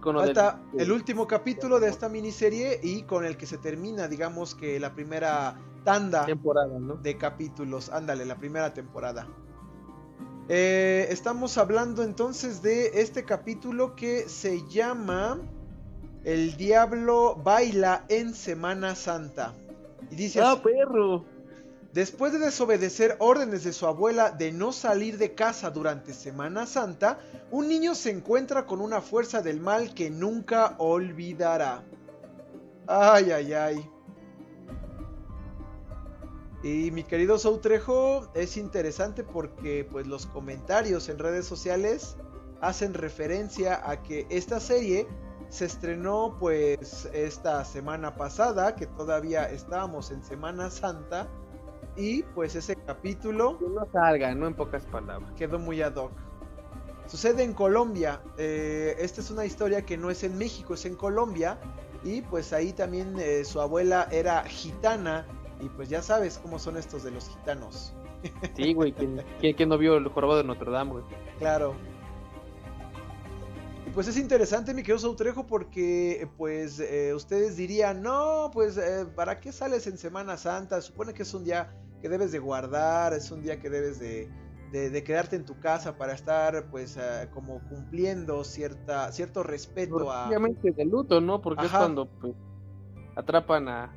con 0.00 0.16
Falta 0.16 0.62
el 0.78 0.92
último 0.92 1.26
capítulo 1.26 1.80
de 1.80 1.88
esta 1.88 2.08
miniserie 2.08 2.80
y 2.82 3.02
con 3.02 3.24
el 3.24 3.36
que 3.36 3.46
se 3.46 3.58
termina, 3.58 4.06
digamos 4.08 4.54
que 4.54 4.78
la 4.78 4.94
primera 4.94 5.58
tanda 5.84 6.24
temporada, 6.24 6.78
¿no? 6.78 6.94
de 6.96 7.16
capítulos. 7.16 7.90
Ándale, 7.90 8.24
la 8.24 8.36
primera 8.36 8.72
temporada. 8.72 9.26
Eh, 10.48 11.08
estamos 11.10 11.58
hablando 11.58 12.04
entonces 12.04 12.62
de 12.62 13.00
este 13.00 13.24
capítulo 13.24 13.96
que 13.96 14.28
se 14.28 14.64
llama 14.68 15.40
el 16.26 16.56
diablo 16.56 17.36
baila 17.36 18.04
en 18.08 18.34
Semana 18.34 18.96
Santa. 18.96 19.54
Y 20.10 20.16
dice 20.16 20.40
¡Ah, 20.42 20.60
perro! 20.60 21.24
Después 21.92 22.32
de 22.32 22.40
desobedecer 22.40 23.14
órdenes 23.20 23.62
de 23.62 23.72
su 23.72 23.86
abuela 23.86 24.32
de 24.32 24.50
no 24.50 24.72
salir 24.72 25.18
de 25.18 25.34
casa 25.34 25.70
durante 25.70 26.12
Semana 26.12 26.66
Santa, 26.66 27.20
un 27.52 27.68
niño 27.68 27.94
se 27.94 28.10
encuentra 28.10 28.66
con 28.66 28.80
una 28.80 29.00
fuerza 29.00 29.40
del 29.40 29.60
mal 29.60 29.94
que 29.94 30.10
nunca 30.10 30.74
olvidará. 30.78 31.84
Ay, 32.88 33.30
ay, 33.30 33.52
ay. 33.52 33.90
Y 36.64 36.90
mi 36.90 37.04
querido 37.04 37.38
Soutrejo, 37.38 38.32
es 38.34 38.56
interesante 38.56 39.22
porque 39.22 39.86
pues 39.88 40.08
los 40.08 40.26
comentarios 40.26 41.08
en 41.08 41.20
redes 41.20 41.46
sociales 41.46 42.16
hacen 42.60 42.94
referencia 42.94 43.88
a 43.88 44.02
que 44.02 44.26
esta 44.28 44.58
serie 44.58 45.06
se 45.48 45.64
estrenó 45.64 46.36
pues 46.38 47.08
esta 47.12 47.64
semana 47.64 48.14
pasada, 48.14 48.74
que 48.74 48.86
todavía 48.86 49.48
estábamos 49.50 50.10
en 50.10 50.22
Semana 50.22 50.70
Santa, 50.70 51.28
y 51.96 52.22
pues 52.22 52.54
ese 52.54 52.76
capítulo... 52.76 53.58
Que 53.58 53.66
no 53.66 53.86
salga, 53.92 54.34
no 54.34 54.46
en 54.46 54.54
pocas 54.54 54.84
palabras. 54.86 55.30
Quedó 55.36 55.58
muy 55.58 55.80
ad 55.82 55.96
hoc. 55.96 56.12
Sucede 57.06 57.44
en 57.44 57.54
Colombia, 57.54 58.20
eh, 58.36 58.96
esta 58.98 59.20
es 59.20 59.30
una 59.30 59.46
historia 59.46 59.82
que 59.86 59.96
no 59.96 60.10
es 60.10 60.24
en 60.24 60.36
México, 60.36 60.74
es 60.74 60.84
en 60.86 60.96
Colombia, 60.96 61.58
y 62.02 62.22
pues 62.22 62.52
ahí 62.52 62.72
también 62.72 63.14
eh, 63.18 63.44
su 63.44 63.60
abuela 63.60 64.08
era 64.10 64.44
gitana 64.44 65.26
Y 65.60 65.68
pues 65.70 65.88
ya 65.88 66.02
sabes 66.02 66.38
cómo 66.38 66.58
son 66.58 66.76
estos 66.76 67.02
de 67.02 67.10
los 67.10 67.28
gitanos. 67.28 67.94
Sí, 68.56 68.74
güey, 68.74 68.92
¿quién, 68.92 69.68
no 69.68 69.78
vio 69.78 69.96
el 69.96 70.08
jorobado 70.08 70.38
de 70.38 70.44
Notre 70.44 70.70
Dame, 70.70 70.92
güey? 70.92 71.04
Claro. 71.38 71.74
Pues 73.96 74.08
es 74.08 74.18
interesante, 74.18 74.74
mi 74.74 74.82
querido 74.82 74.98
Sautrejo, 74.98 75.46
porque 75.46 76.28
pues 76.36 76.80
eh, 76.80 77.14
ustedes 77.14 77.56
dirían, 77.56 78.02
no, 78.02 78.50
pues 78.52 78.76
eh, 78.76 79.06
¿para 79.16 79.40
qué 79.40 79.52
sales 79.52 79.86
en 79.86 79.96
Semana 79.96 80.36
Santa? 80.36 80.82
Supone 80.82 81.14
que 81.14 81.22
es 81.22 81.32
un 81.32 81.44
día 81.44 81.74
que 82.02 82.10
debes 82.10 82.30
de 82.30 82.38
guardar, 82.38 83.14
es 83.14 83.30
un 83.30 83.40
día 83.40 83.58
que 83.58 83.70
debes 83.70 83.98
de, 83.98 84.28
de, 84.70 85.02
quedarte 85.02 85.36
en 85.36 85.46
tu 85.46 85.58
casa 85.60 85.96
para 85.96 86.12
estar 86.12 86.68
pues 86.70 86.98
eh, 86.98 87.30
como 87.32 87.66
cumpliendo 87.70 88.44
cierta 88.44 89.10
cierto 89.12 89.42
respeto 89.42 90.12
a 90.12 90.28
obviamente 90.28 90.72
de 90.72 90.84
luto 90.84 91.22
no 91.22 91.40
porque 91.40 91.64
es 91.64 91.72
cuando 91.72 92.04
pues, 92.04 92.34
atrapan 93.14 93.66
a, 93.66 93.94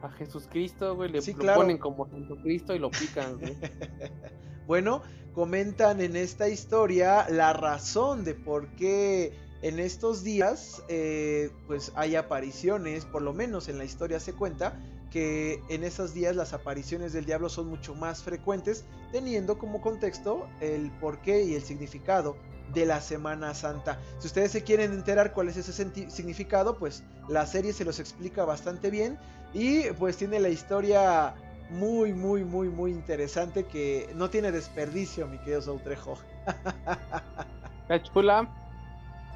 a 0.00 0.08
Jesucristo 0.12 0.96
güey 0.96 1.10
le 1.10 1.20
lo 1.20 1.54
ponen 1.54 1.76
como 1.76 2.08
Jesucristo 2.08 2.74
y 2.74 2.78
lo 2.78 2.90
pican 2.90 3.38
güey. 3.38 3.58
bueno 4.66 5.02
comentan 5.34 6.00
en 6.00 6.16
esta 6.16 6.48
historia 6.48 7.26
la 7.28 7.52
razón 7.52 8.24
de 8.24 8.34
por 8.34 8.68
qué 8.76 9.32
en 9.62 9.78
estos 9.78 10.22
días 10.22 10.82
eh, 10.88 11.50
pues 11.66 11.92
hay 11.94 12.16
apariciones 12.16 13.04
por 13.04 13.22
lo 13.22 13.32
menos 13.32 13.68
en 13.68 13.78
la 13.78 13.84
historia 13.84 14.20
se 14.20 14.34
cuenta 14.34 14.78
que 15.12 15.62
en 15.68 15.84
esos 15.84 16.14
días 16.14 16.34
las 16.34 16.54
apariciones 16.54 17.12
del 17.12 17.26
diablo 17.26 17.50
son 17.50 17.68
mucho 17.68 17.94
más 17.94 18.22
frecuentes, 18.22 18.86
teniendo 19.12 19.58
como 19.58 19.82
contexto 19.82 20.48
el 20.60 20.90
porqué 20.92 21.44
y 21.44 21.54
el 21.54 21.62
significado 21.62 22.34
de 22.72 22.86
la 22.86 23.02
Semana 23.02 23.52
Santa. 23.54 24.00
Si 24.18 24.28
ustedes 24.28 24.52
se 24.52 24.62
quieren 24.62 24.92
enterar 24.92 25.34
cuál 25.34 25.48
es 25.48 25.58
ese 25.58 25.72
significado, 26.08 26.78
pues 26.78 27.04
la 27.28 27.44
serie 27.44 27.74
se 27.74 27.84
los 27.84 28.00
explica 28.00 28.46
bastante 28.46 28.90
bien 28.90 29.18
y 29.52 29.82
pues 29.98 30.16
tiene 30.16 30.40
la 30.40 30.48
historia 30.48 31.34
muy, 31.72 32.12
muy, 32.12 32.44
muy, 32.44 32.68
muy 32.68 32.90
interesante 32.90 33.64
que 33.64 34.10
no 34.14 34.30
tiene 34.30 34.52
desperdicio, 34.52 35.26
mi 35.26 35.38
querido 35.38 35.62
Sautrejo. 35.62 36.18
Está 37.82 38.02
chula. 38.02 38.48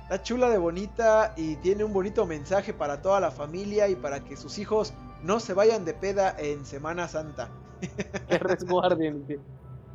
Está 0.02 0.22
chula 0.22 0.48
de 0.48 0.58
bonita 0.58 1.34
y 1.36 1.56
tiene 1.56 1.82
un 1.82 1.92
bonito 1.92 2.26
mensaje 2.26 2.72
para 2.72 3.02
toda 3.02 3.18
la 3.20 3.30
familia 3.30 3.88
y 3.88 3.96
para 3.96 4.20
que 4.20 4.36
sus 4.36 4.58
hijos 4.58 4.94
no 5.22 5.40
se 5.40 5.52
vayan 5.52 5.84
de 5.84 5.94
peda 5.94 6.34
en 6.38 6.64
Semana 6.64 7.08
Santa. 7.08 7.48
que 8.28 8.38
resguarden. 8.38 9.26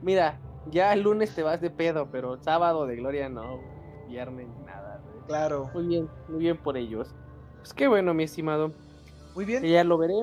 Mira, 0.01 0.37
ya 0.69 0.93
el 0.93 1.01
lunes 1.01 1.33
te 1.33 1.43
vas 1.43 1.61
de 1.61 1.69
pedo, 1.69 2.09
pero 2.11 2.41
sábado 2.43 2.85
de 2.85 2.97
gloria 2.97 3.29
no, 3.29 3.59
viernes 4.07 4.47
nada. 4.65 5.01
Claro. 5.27 5.69
Muy 5.73 5.87
bien, 5.87 6.09
muy 6.27 6.39
bien 6.39 6.57
por 6.57 6.75
ellos. 6.75 7.13
Pues 7.59 7.73
qué 7.73 7.87
bueno, 7.87 8.13
mi 8.13 8.23
estimado. 8.23 8.73
Muy 9.33 9.45
bien. 9.45 9.63
Ya 9.63 9.83
lo 9.83 9.97
veré. 9.97 10.15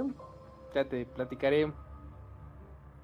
Ya 0.74 0.84
te 0.84 1.06
platicaré 1.06 1.72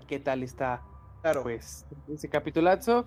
qué 0.06 0.20
tal 0.20 0.42
está. 0.42 0.82
Claro. 1.22 1.42
Pues 1.42 1.86
ese 2.08 2.28
capitulazo. 2.28 3.06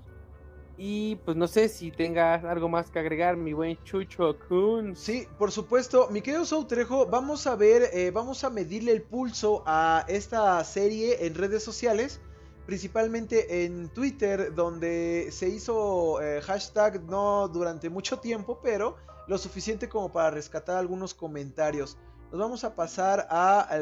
Y 0.79 1.15
pues 1.17 1.35
no 1.35 1.47
sé 1.47 1.69
si 1.69 1.91
tengas 1.91 2.45
algo 2.45 2.69
más 2.69 2.91
que 2.91 2.99
agregar, 2.99 3.35
mi 3.35 3.51
buen 3.53 3.83
Chucho 3.83 4.37
Kun. 4.47 4.95
Sí, 4.95 5.27
por 5.39 5.51
supuesto. 5.51 6.07
Mi 6.11 6.21
querido 6.21 6.45
Soutrejo, 6.45 7.07
vamos 7.07 7.47
a 7.47 7.55
ver, 7.55 7.89
eh, 7.93 8.11
vamos 8.11 8.43
a 8.43 8.51
medirle 8.51 8.91
el 8.91 9.01
pulso 9.01 9.63
a 9.65 10.05
esta 10.07 10.63
serie 10.63 11.25
en 11.25 11.33
redes 11.33 11.63
sociales. 11.63 12.21
Principalmente 12.67 13.65
en 13.65 13.89
Twitter, 13.89 14.53
donde 14.53 15.29
se 15.31 15.49
hizo 15.49 16.21
eh, 16.21 16.41
hashtag 16.41 17.01
no 17.05 17.47
durante 17.47 17.89
mucho 17.89 18.19
tiempo, 18.19 18.59
pero 18.61 18.97
lo 19.27 19.37
suficiente 19.37 19.89
como 19.89 20.11
para 20.11 20.29
rescatar 20.29 20.77
algunos 20.77 21.13
comentarios. 21.13 21.97
Nos 22.31 22.39
vamos 22.39 22.63
a 22.63 22.75
pasar 22.75 23.27
a 23.29 23.77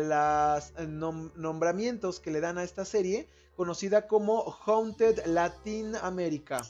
los 0.88 1.36
nombramientos 1.36 2.20
que 2.20 2.32
le 2.32 2.42
dan 2.42 2.58
a 2.58 2.64
esta 2.64 2.86
serie, 2.86 3.28
conocida 3.56 4.08
como 4.08 4.56
Haunted 4.66 5.26
Latin 5.26 5.96
America 5.96 6.62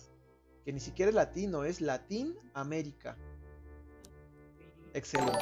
que 0.66 0.74
ni 0.74 0.80
siquiera 0.80 1.10
es 1.10 1.16
latino, 1.16 1.64
es 1.64 1.80
Latin 1.80 2.36
América. 2.56 3.16
Excelente. 4.94 5.38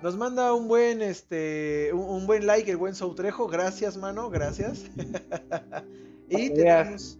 Nos 0.00 0.16
manda 0.16 0.54
un 0.54 0.68
buen 0.68 1.02
este 1.02 1.90
un, 1.92 2.24
buen 2.24 2.46
like 2.46 2.70
el 2.70 2.76
buen 2.76 2.94
Soutrejo, 2.94 3.48
gracias 3.48 3.96
mano, 3.96 4.30
gracias. 4.30 4.84
y 6.28 6.50
tenemos, 6.50 7.18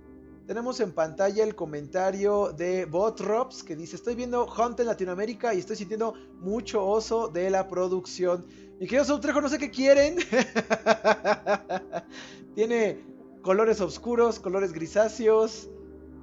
tenemos 0.48 0.80
en 0.80 0.92
pantalla 0.92 1.44
el 1.44 1.54
comentario 1.54 2.54
de 2.54 2.86
Botrops 2.86 3.62
que 3.62 3.76
dice, 3.76 3.96
estoy 3.96 4.14
viendo 4.14 4.46
Hunt 4.46 4.80
en 4.80 4.86
Latinoamérica 4.86 5.52
y 5.52 5.58
estoy 5.58 5.76
sintiendo 5.76 6.14
mucho 6.40 6.86
oso 6.86 7.28
de 7.28 7.50
la 7.50 7.68
producción. 7.68 8.46
Mi 8.80 8.86
querido 8.86 9.04
Soutrejo, 9.04 9.42
no 9.42 9.50
sé 9.50 9.58
qué 9.58 9.70
quieren. 9.70 10.16
Tiene 12.54 12.98
colores 13.42 13.82
oscuros, 13.82 14.40
colores 14.40 14.72
grisáceos, 14.72 15.68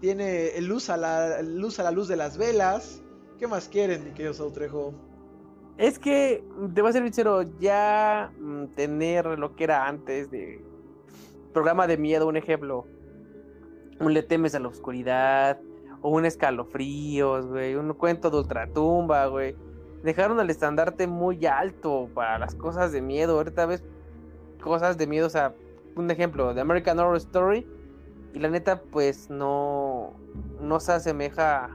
tiene 0.01 0.59
luz 0.59 0.89
a 0.89 0.97
la 0.97 1.43
luz 1.43 1.80
a 1.80 1.84
la 1.84 1.91
luz 1.91 2.07
de 2.07 2.15
las 2.15 2.38
velas. 2.38 3.03
¿Qué 3.38 3.45
más 3.45 3.69
quieren, 3.69 4.05
mi 4.05 4.11
querido 4.11 4.34
Sautrejo? 4.34 4.95
Es 5.78 5.99
que, 5.99 6.43
te 6.73 6.82
voy 6.82 6.89
a 6.89 6.93
ser 6.93 7.03
sincero, 7.03 7.43
ya 7.59 8.34
mm, 8.39 8.73
tener 8.76 9.26
lo 9.38 9.55
que 9.55 9.65
era 9.65 9.88
antes 9.88 10.32
de 10.32 10.63
programa 11.53 11.86
de 11.86 11.97
miedo, 11.97 12.28
un 12.28 12.38
ejemplo, 12.38 12.88
un 14.00 14.14
le 14.14 14.24
temes 14.24 14.56
a 14.56 14.60
la 14.60 14.68
oscuridad, 14.68 15.60
o 16.02 16.10
un 16.10 16.26
escalofríos, 16.26 17.48
güey, 17.48 17.76
un 17.76 17.93
cuento 17.93 18.30
de 18.30 18.38
ultratumba, 18.38 19.26
güey. 19.28 19.56
Dejaron 20.04 20.39
el 20.39 20.50
estandarte 20.50 21.08
muy 21.08 21.46
alto 21.46 22.10
para 22.14 22.38
las 22.38 22.54
cosas 22.54 22.91
de 22.91 23.02
miedo. 23.02 23.38
Ahorita 23.38 23.66
ves 23.66 23.84
cosas 24.62 24.98
de 24.98 25.08
miedo, 25.08 25.28
o 25.28 25.32
sea, 25.32 25.56
un 25.96 26.12
ejemplo, 26.12 26.54
de 26.54 26.62
American 26.62 27.00
Horror 27.00 27.18
Story 27.18 27.66
y 28.36 28.39
la 28.39 28.50
neta, 28.50 28.82
pues 28.82 29.30
no, 29.30 30.14
no 30.60 30.80
se 30.82 30.91
asemeja 30.91 31.70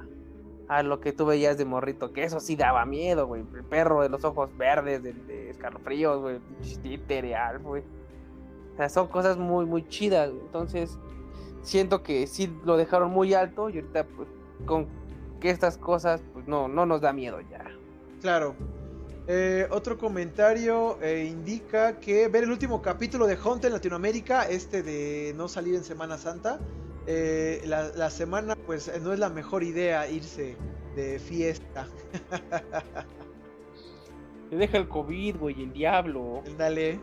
a 0.69 0.83
lo 0.83 1.01
que 1.01 1.13
tú 1.13 1.25
veías 1.27 1.57
de 1.59 1.65
morrito, 1.65 2.13
que 2.13 2.23
eso 2.23 2.39
sí 2.39 2.55
daba 2.55 2.85
miedo, 2.85 3.27
güey. 3.27 3.43
El 3.55 3.65
perro 3.65 4.03
de 4.03 4.11
los 4.11 4.25
ojos 4.25 4.57
verdes, 4.57 5.03
de, 5.03 5.51
escalofríos, 5.51 6.21
güey. 6.21 6.39
Títereal, 6.83 7.59
güey. 7.61 7.83
O 8.75 8.77
sea, 8.77 8.89
son 8.89 9.09
cosas 9.09 9.39
muy, 9.39 9.65
muy 9.65 9.89
chidas. 9.89 10.31
Entonces, 10.31 10.99
siento 11.63 12.03
que 12.03 12.27
sí 12.27 12.53
lo 12.65 12.77
dejaron 12.77 13.11
muy 13.11 13.35
alto 13.35 13.71
y 13.71 13.77
ahorita, 13.77 14.05
pues, 14.05 14.29
con 14.67 14.87
que 15.41 15.51
estas 15.51 15.79
cosas, 15.79 16.23
pues 16.33 16.47
no, 16.47 16.69
no 16.69 16.87
nos 16.87 17.01
da 17.01 17.13
miedo 17.13 17.41
ya. 17.41 17.65
Claro. 18.21 18.55
Eh, 19.27 19.67
otro 19.71 19.97
comentario 19.97 21.01
eh, 21.01 21.27
indica 21.31 22.01
que 22.01 22.29
ver 22.29 22.45
el 22.45 22.51
último 22.51 22.83
capítulo 22.83 23.27
de 23.27 23.37
Hunt 23.37 23.65
en 23.65 23.73
Latinoamérica, 23.73 24.49
este 24.49 24.83
de 24.83 25.33
no 25.37 25.47
salir 25.47 25.75
en 25.75 25.85
Semana 25.85 26.19
Santa, 26.19 26.59
eh, 27.07 27.63
la, 27.65 28.11
semana 28.11 28.57
pues 28.57 28.91
no 29.01 29.13
es 29.13 29.19
la 29.19 29.31
mejor 29.31 29.63
idea 29.63 30.09
irse 30.11 30.57
de 30.97 31.19
fiesta. 31.19 31.87
Te 34.51 34.57
deja 34.57 34.79
el 34.79 34.89
COVID, 34.89 35.37
güey, 35.37 35.63
el 35.63 35.73
diablo. 35.73 36.43
Dale. 36.59 36.99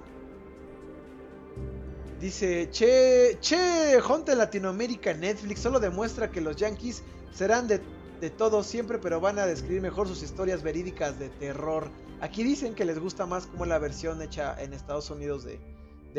Dice, 2.19 2.69
che, 2.71 3.37
che, 3.39 4.01
Hunt 4.01 4.29
en 4.29 4.39
Latinoamérica 4.39 5.13
Netflix 5.13 5.59
solo 5.59 5.79
demuestra 5.79 6.31
que 6.31 6.41
los 6.41 6.55
Yankees 6.55 7.03
serán 7.31 7.67
de, 7.67 7.79
de 8.19 8.31
todo 8.31 8.63
siempre, 8.63 8.97
pero 8.97 9.19
van 9.19 9.37
a 9.37 9.45
describir 9.45 9.81
mejor 9.81 10.07
sus 10.07 10.23
historias 10.23 10.63
verídicas 10.63 11.19
de 11.19 11.29
terror. 11.29 11.91
Aquí 12.19 12.43
dicen 12.43 12.73
que 12.73 12.85
les 12.85 12.97
gusta 12.97 13.27
más 13.27 13.45
como 13.45 13.67
la 13.67 13.77
versión 13.77 14.19
hecha 14.23 14.59
en 14.59 14.73
Estados 14.73 15.11
Unidos 15.11 15.45
de, 15.45 15.59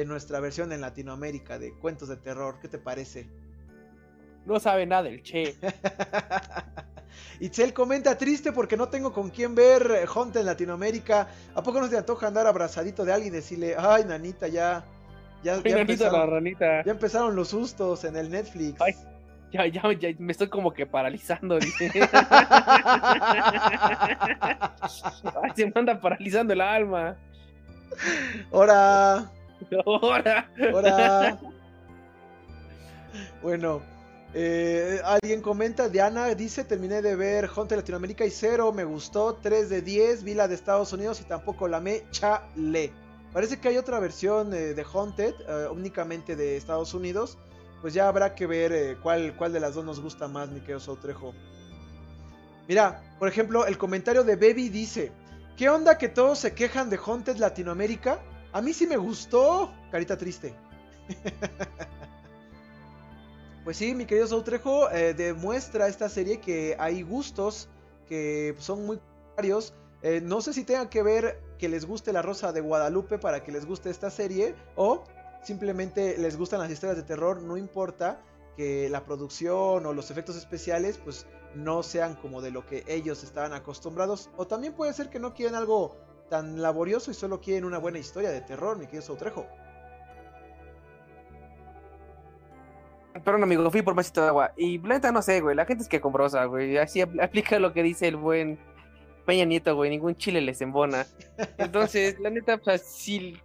nuestra 0.04 0.38
versión 0.38 0.70
en 0.70 0.80
Latinoamérica 0.80 1.58
de 1.58 1.72
cuentos 1.72 2.08
de 2.08 2.16
terror. 2.16 2.60
¿Qué 2.62 2.68
te 2.68 2.78
parece? 2.78 3.28
No 4.46 4.60
sabe 4.60 4.86
nada 4.86 5.02
del 5.02 5.24
Che. 5.24 5.56
Itzel 7.40 7.74
comenta 7.74 8.16
triste 8.16 8.52
porque 8.52 8.76
no 8.76 8.88
tengo 8.88 9.12
con 9.12 9.30
quién 9.30 9.56
ver 9.56 10.08
Hunt 10.14 10.36
en 10.36 10.46
Latinoamérica. 10.46 11.28
¿A 11.52 11.62
poco 11.64 11.80
no 11.80 11.88
te 11.88 11.98
antoja 11.98 12.28
andar 12.28 12.46
abrazadito 12.46 13.04
de 13.04 13.12
alguien 13.12 13.34
y 13.34 13.36
decirle, 13.38 13.74
ay, 13.76 14.04
nanita, 14.04 14.46
ya. 14.46 14.84
Ya, 15.42 15.62
ya, 15.62 15.78
empezaron, 15.78 16.44
ya 16.58 16.82
empezaron 16.84 17.36
los 17.36 17.48
sustos 17.48 18.04
en 18.04 18.16
el 18.16 18.30
Netflix. 18.30 18.78
Ya, 19.52 19.66
ya, 19.66 19.92
ya, 19.92 20.08
me 20.18 20.32
estoy 20.32 20.48
como 20.48 20.72
que 20.72 20.84
paralizando, 20.84 21.58
dice. 21.58 21.90
se 25.54 25.66
me 25.66 25.72
anda 25.74 26.00
paralizando 26.00 26.52
el 26.52 26.60
alma. 26.60 27.16
¡Hora! 28.50 29.30
¡Hora! 29.84 30.50
¡Hora! 30.74 31.38
Bueno, 33.42 33.80
eh, 34.34 35.00
alguien 35.04 35.40
comenta, 35.40 35.88
Diana 35.88 36.34
dice, 36.34 36.64
terminé 36.64 37.00
de 37.00 37.16
ver 37.16 37.48
Hunter 37.54 37.78
Latinoamérica 37.78 38.26
y 38.26 38.30
cero, 38.30 38.72
me 38.72 38.84
gustó, 38.84 39.36
3 39.36 39.70
de 39.70 39.80
10, 39.80 40.24
vi 40.24 40.34
la 40.34 40.48
de 40.48 40.54
Estados 40.54 40.92
Unidos 40.92 41.20
y 41.20 41.24
tampoco 41.24 41.68
la 41.68 41.80
me 41.80 42.02
chale. 42.10 42.92
Parece 43.32 43.60
que 43.60 43.68
hay 43.68 43.76
otra 43.76 43.98
versión 43.98 44.54
eh, 44.54 44.74
de 44.74 44.86
Haunted, 44.92 45.34
eh, 45.46 45.68
únicamente 45.70 46.34
de 46.34 46.56
Estados 46.56 46.94
Unidos, 46.94 47.36
pues 47.80 47.94
ya 47.94 48.08
habrá 48.08 48.34
que 48.34 48.46
ver 48.46 48.72
eh, 48.72 48.96
cuál, 49.02 49.36
cuál 49.36 49.52
de 49.52 49.60
las 49.60 49.74
dos 49.74 49.84
nos 49.84 50.00
gusta 50.00 50.28
más, 50.28 50.48
mi 50.48 50.60
querido 50.60 50.80
Sautrejo. 50.80 51.34
Mira, 52.66 53.02
por 53.18 53.28
ejemplo, 53.28 53.66
el 53.66 53.76
comentario 53.76 54.24
de 54.24 54.36
Baby 54.36 54.70
dice: 54.70 55.12
¿Qué 55.56 55.68
onda 55.68 55.98
que 55.98 56.08
todos 56.08 56.38
se 56.38 56.54
quejan 56.54 56.90
de 56.90 56.98
Haunted 57.04 57.36
Latinoamérica? 57.36 58.20
A 58.52 58.60
mí 58.60 58.72
sí 58.72 58.86
me 58.86 58.96
gustó. 58.96 59.72
Carita 59.90 60.16
triste. 60.16 60.54
pues 63.64 63.76
sí, 63.76 63.94
mi 63.94 64.04
querido 64.04 64.26
Sautrejo, 64.26 64.88
demuestra 65.16 65.88
esta 65.88 66.08
serie 66.08 66.40
que 66.40 66.76
hay 66.78 67.02
gustos 67.02 67.68
que 68.06 68.54
son 68.58 68.84
muy 68.84 69.00
varios. 69.36 69.72
Eh, 70.02 70.20
no 70.22 70.40
sé 70.40 70.52
si 70.52 70.64
tenga 70.64 70.88
que 70.88 71.02
ver 71.02 71.40
que 71.58 71.68
les 71.68 71.84
guste 71.84 72.12
La 72.12 72.22
Rosa 72.22 72.52
de 72.52 72.60
Guadalupe 72.60 73.18
para 73.18 73.42
que 73.42 73.50
les 73.50 73.66
guste 73.66 73.90
esta 73.90 74.10
serie 74.10 74.54
o 74.76 75.02
simplemente 75.42 76.16
les 76.18 76.36
gustan 76.36 76.60
las 76.60 76.70
historias 76.70 76.96
de 76.96 77.02
terror, 77.02 77.42
no 77.42 77.56
importa 77.56 78.20
que 78.56 78.88
la 78.88 79.04
producción 79.04 79.86
o 79.86 79.92
los 79.92 80.10
efectos 80.10 80.36
especiales 80.36 80.98
pues 80.98 81.26
no 81.54 81.82
sean 81.82 82.14
como 82.16 82.40
de 82.40 82.50
lo 82.50 82.64
que 82.66 82.84
ellos 82.86 83.24
estaban 83.24 83.52
acostumbrados 83.52 84.30
o 84.36 84.46
también 84.46 84.72
puede 84.72 84.92
ser 84.92 85.10
que 85.10 85.18
no 85.18 85.34
quieren 85.34 85.54
algo 85.54 85.96
tan 86.28 86.60
laborioso 86.60 87.10
y 87.10 87.14
solo 87.14 87.40
quieren 87.40 87.64
una 87.64 87.78
buena 87.78 87.98
historia 87.98 88.30
de 88.30 88.40
terror, 88.40 88.76
mi 88.76 88.86
querido 88.86 89.02
Sautrejo. 89.02 89.46
Perdón, 93.24 93.42
amigo, 93.42 93.68
fui 93.70 93.82
por 93.82 93.94
vasito 93.94 94.22
de 94.22 94.28
agua. 94.28 94.52
Y 94.56 94.78
planta 94.78 95.10
no 95.10 95.22
sé, 95.22 95.40
güey. 95.40 95.56
La 95.56 95.64
gente 95.64 95.82
es 95.82 95.88
que 95.88 96.00
comprosa, 96.00 96.44
güey. 96.44 96.78
Así 96.78 97.00
aplica 97.00 97.58
lo 97.58 97.72
que 97.72 97.82
dice 97.82 98.06
el 98.06 98.16
buen 98.16 98.58
Peña 99.28 99.44
Nieto, 99.44 99.76
güey. 99.76 99.90
Ningún 99.90 100.16
chile 100.16 100.40
les 100.40 100.62
embona. 100.62 101.06
Entonces, 101.58 102.18
la 102.18 102.30
neta, 102.30 102.56
pues, 102.56 102.80
si, 102.80 103.36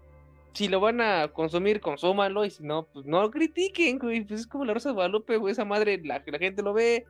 si 0.54 0.70
lo 0.70 0.80
van 0.80 1.02
a 1.02 1.28
consumir, 1.28 1.82
consúmanlo. 1.82 2.46
Y 2.46 2.52
si 2.52 2.64
no, 2.64 2.84
pues 2.86 3.06
no 3.06 3.22
lo 3.22 3.30
critiquen, 3.30 4.00
güey. 4.00 4.24
Pues 4.24 4.40
es 4.40 4.48
como 4.48 4.64
la 4.64 4.74
Rosa 4.74 4.90
de 4.90 4.96
Guadalupe, 4.96 5.36
güey. 5.36 5.52
Esa 5.52 5.66
madre, 5.66 6.00
la, 6.02 6.24
la 6.26 6.40
gente 6.40 6.64
lo 6.64 6.72
ve. 6.72 7.06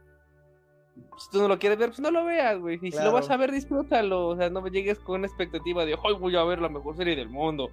Si 1.20 1.30
tú 1.30 1.40
no 1.40 1.48
lo 1.48 1.60
quieres 1.60 1.78
ver, 1.78 1.90
pues 1.90 2.00
no 2.00 2.10
lo 2.10 2.26
veas, 2.26 2.60
güey. 2.60 2.80
Y 2.82 2.92
si 2.92 2.98
lo 2.98 3.12
vas 3.12 3.30
a 3.30 3.38
ver, 3.38 3.52
disfrútalo. 3.52 4.30
O 4.30 4.36
sea, 4.36 4.50
no 4.50 4.60
me 4.60 4.72
llegues 4.72 4.98
con 4.98 5.20
una 5.20 5.28
expectativa 5.28 5.86
de, 5.86 5.94
hoy 5.94 6.16
voy 6.16 6.36
a 6.36 6.44
ver 6.44 6.60
la 6.60 6.70
mejor 6.70 6.98
serie 6.98 7.16
del 7.16 7.30
mundo. 7.30 7.70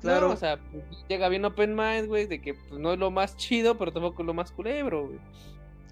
Claro. 0.00 0.30
o 0.32 0.36
sea, 0.36 0.58
pues, 0.72 0.84
llega 1.08 1.28
bien 1.28 1.44
open 1.44 1.76
mind, 1.76 2.08
güey, 2.08 2.26
de 2.26 2.42
que 2.42 2.54
pues, 2.54 2.80
no 2.80 2.94
es 2.94 2.98
lo 2.98 3.12
más 3.12 3.36
chido, 3.36 3.78
pero 3.78 3.92
tampoco 3.92 4.22
es 4.22 4.26
lo 4.26 4.34
más 4.34 4.50
culebro, 4.50 5.06
güey. 5.06 5.20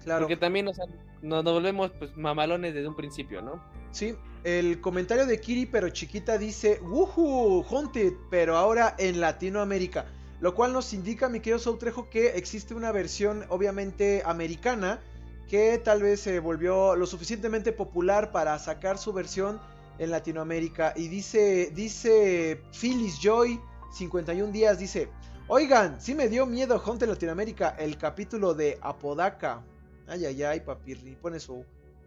Claro. 0.03 0.23
Porque 0.23 0.35
también 0.35 0.67
o 0.67 0.73
sea, 0.73 0.85
nos, 1.21 1.41
volvemos 1.45 1.91
pues 1.91 2.17
mamalones 2.17 2.73
desde 2.73 2.89
un 2.89 2.95
principio, 2.95 3.41
¿no? 3.41 3.63
Sí, 3.91 4.15
el 4.43 4.81
comentario 4.81 5.25
de 5.25 5.39
Kiri, 5.39 5.65
pero 5.65 5.89
chiquita, 5.89 6.37
dice, 6.37 6.79
¡Woohoo! 6.81 7.63
Haunted, 7.69 8.13
pero 8.29 8.57
ahora 8.57 8.95
en 8.97 9.19
Latinoamérica. 9.19 10.05
Lo 10.39 10.55
cual 10.55 10.73
nos 10.73 10.93
indica, 10.93 11.29
mi 11.29 11.39
querido 11.39 11.59
Soutrejo, 11.59 12.09
que 12.09 12.29
existe 12.29 12.73
una 12.73 12.91
versión, 12.91 13.45
obviamente, 13.49 14.23
americana, 14.25 14.99
que 15.47 15.77
tal 15.77 16.01
vez 16.01 16.21
se 16.21 16.39
volvió 16.39 16.95
lo 16.95 17.05
suficientemente 17.05 17.71
popular 17.71 18.31
para 18.31 18.57
sacar 18.57 18.97
su 18.97 19.13
versión 19.13 19.59
en 19.99 20.09
Latinoamérica. 20.09 20.93
Y 20.95 21.09
dice, 21.09 21.71
dice 21.75 22.61
Phyllis 22.71 23.19
Joy 23.19 23.59
51 23.91 24.51
días 24.51 24.79
dice, 24.79 25.09
oigan, 25.47 26.01
sí 26.01 26.15
me 26.15 26.29
dio 26.29 26.45
miedo 26.45 26.81
Hunter 26.83 27.09
Latinoamérica, 27.09 27.75
el 27.77 27.97
capítulo 27.97 28.53
de 28.53 28.79
Apodaca. 28.81 29.61
Ay, 30.07 30.25
ay, 30.25 30.41
ay, 30.43 30.61
papirri, 30.61 31.15
pone 31.15 31.39
su, 31.39 31.63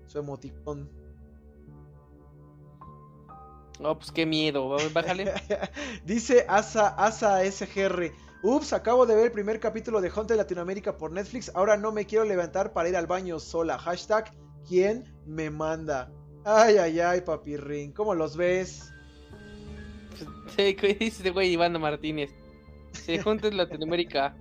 su 0.07 0.19
emoticón. 0.19 0.89
No, 3.81 3.99
pues 3.99 4.13
qué 4.13 4.25
miedo, 4.25 4.77
bájale. 4.93 5.33
dice 6.05 6.45
Asa, 6.49 6.89
Asa 6.89 7.45
SGR. 7.45 8.13
Ups, 8.43 8.73
acabo 8.73 9.07
de 9.07 9.17
ver 9.17 9.25
el 9.27 9.33
primer 9.33 9.59
capítulo 9.59 10.01
de 10.01 10.13
Hunter 10.15 10.37
Latinoamérica 10.37 10.99
por 10.99 11.11
Netflix. 11.11 11.51
Ahora 11.55 11.77
no 11.77 11.93
me 11.93 12.05
quiero 12.05 12.25
levantar 12.25 12.73
para 12.73 12.89
ir 12.89 12.97
al 12.97 13.07
baño 13.07 13.41
sola. 13.41 13.79
Hashtag, 13.79 14.33
¿quién 14.69 15.05
me 15.27 15.51
manda? 15.51 16.13
Ay, 16.45 16.77
ay, 16.77 17.01
ay, 17.01 17.21
papirrín. 17.23 17.93
¿Cómo 17.93 18.15
los 18.15 18.37
ves? 18.37 18.93
Sí, 20.57 20.75
dice 21.01 21.31
güey 21.31 21.53
Ivana 21.53 21.79
Martínez. 21.79 22.31
Se 22.93 23.19
junta 23.21 23.49
en 23.49 23.57
Latinoamérica. 23.57 24.37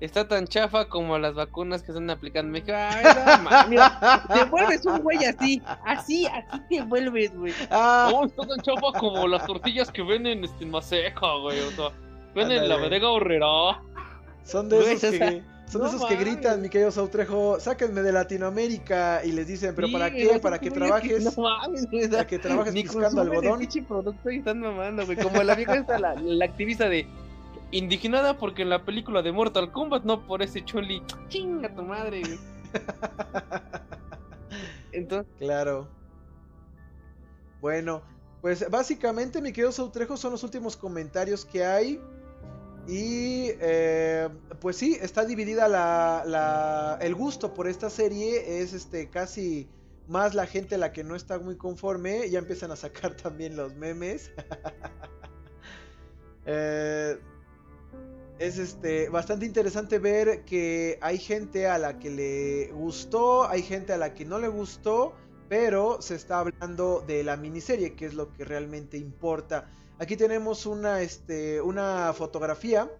Está 0.00 0.26
tan 0.26 0.46
chafa 0.46 0.86
como 0.86 1.18
las 1.18 1.34
vacunas 1.34 1.82
que 1.82 1.92
están 1.92 2.10
aplicando. 2.10 2.52
Me 2.52 2.60
dijo, 2.60 2.76
ay, 2.76 3.04
no, 3.04 3.68
mira, 3.68 4.24
te 4.32 4.44
vuelves 4.44 4.84
un 4.84 4.98
güey 4.98 5.24
así, 5.24 5.62
así, 5.84 6.26
así 6.26 6.60
te 6.68 6.82
vuelves, 6.82 7.34
güey. 7.36 7.54
Ah. 7.70 8.10
Oh, 8.12 8.26
está 8.26 8.46
tan 8.46 8.60
chafa 8.60 8.98
como 8.98 9.26
las 9.28 9.46
tortillas 9.46 9.90
que 9.90 10.02
venden 10.02 10.44
este, 10.44 10.64
en 10.64 10.70
Maseca, 10.70 11.34
güey. 11.40 11.60
O 11.60 11.70
sea, 11.70 11.90
venden 12.34 12.68
la 12.68 12.76
bodega 12.76 13.08
horrera. 13.08 13.80
Son 14.42 14.68
de 14.68 14.92
esos 14.92 15.10
que... 15.10 15.54
Son 15.66 15.86
esos 15.86 16.04
que 16.06 16.16
gritan, 16.16 16.60
mi 16.60 16.68
querido 16.68 16.90
Sautrejo, 16.90 17.58
sáquenme 17.58 18.02
de 18.02 18.12
Latinoamérica 18.12 19.22
y 19.24 19.32
les 19.32 19.46
dicen, 19.46 19.74
pero 19.74 19.90
¿para 19.90 20.10
qué? 20.10 20.38
¿Para 20.40 20.58
que 20.58 20.70
trabajes? 20.70 21.24
No 21.24 21.42
mames, 21.42 21.86
Para 22.10 22.26
que 22.26 22.38
trabajes 22.38 22.74
buscando 22.74 23.22
algodón. 23.22 23.66
producto 23.88 24.30
y 24.30 24.38
están 24.38 24.60
mamando, 24.60 25.06
güey. 25.06 25.16
Como 25.16 25.42
la 25.42 25.54
vieja 25.54 25.74
esta, 25.76 25.98
la, 25.98 26.14
la, 26.14 26.44
activista 26.44 26.88
de 26.88 27.06
indignada 27.70 28.38
porque 28.38 28.62
en 28.62 28.70
la 28.70 28.84
película 28.84 29.22
de 29.22 29.32
Mortal 29.32 29.72
Kombat 29.72 30.04
no 30.04 30.26
por 30.26 30.42
ese 30.42 30.64
choli. 30.64 31.02
Chinga 31.28 31.74
tu 31.74 31.82
madre, 31.82 32.22
güey. 32.22 32.38
Entonces. 34.92 35.32
Claro. 35.38 35.88
Bueno, 37.60 38.02
pues 38.40 38.68
básicamente, 38.70 39.40
mi 39.40 39.52
querido 39.52 39.72
Sautrejo, 39.72 40.16
son 40.16 40.32
los 40.32 40.44
últimos 40.44 40.76
comentarios 40.76 41.44
que 41.44 41.64
hay. 41.64 42.00
Y 42.86 43.48
eh, 43.60 44.28
pues 44.60 44.76
sí, 44.76 44.98
está 45.00 45.24
dividida 45.24 45.68
la, 45.68 46.98
el 47.00 47.14
gusto 47.14 47.54
por 47.54 47.66
esta 47.66 47.88
serie. 47.88 48.60
Es 48.60 48.74
este 48.74 49.08
casi 49.08 49.68
más 50.06 50.34
la 50.34 50.46
gente 50.46 50.76
la 50.76 50.92
que 50.92 51.02
no 51.02 51.16
está 51.16 51.38
muy 51.38 51.56
conforme. 51.56 52.28
Ya 52.28 52.38
empiezan 52.38 52.70
a 52.70 52.76
sacar 52.76 53.16
también 53.16 53.56
los 53.56 53.74
memes. 53.74 54.30
Eh, 56.46 57.18
es 58.38 58.58
este 58.58 59.08
bastante 59.08 59.46
interesante 59.46 59.98
ver 59.98 60.44
que 60.44 60.98
hay 61.00 61.18
gente 61.18 61.66
a 61.68 61.78
la 61.78 61.98
que 61.98 62.10
le 62.10 62.72
gustó, 62.72 63.48
hay 63.48 63.62
gente 63.62 63.92
a 63.92 63.96
la 63.96 64.14
que 64.14 64.24
no 64.24 64.38
le 64.38 64.48
gustó, 64.48 65.14
pero 65.48 66.02
se 66.02 66.16
está 66.16 66.40
hablando 66.40 67.04
de 67.06 67.22
la 67.22 67.36
miniserie, 67.36 67.94
que 67.94 68.06
es 68.06 68.14
lo 68.14 68.32
que 68.32 68.44
realmente 68.44 68.96
importa. 68.96 69.70
Aquí 69.98 70.16
tenemos 70.16 70.66
una, 70.66 71.02
este, 71.02 71.60
una 71.60 72.12
fotografía 72.12 72.90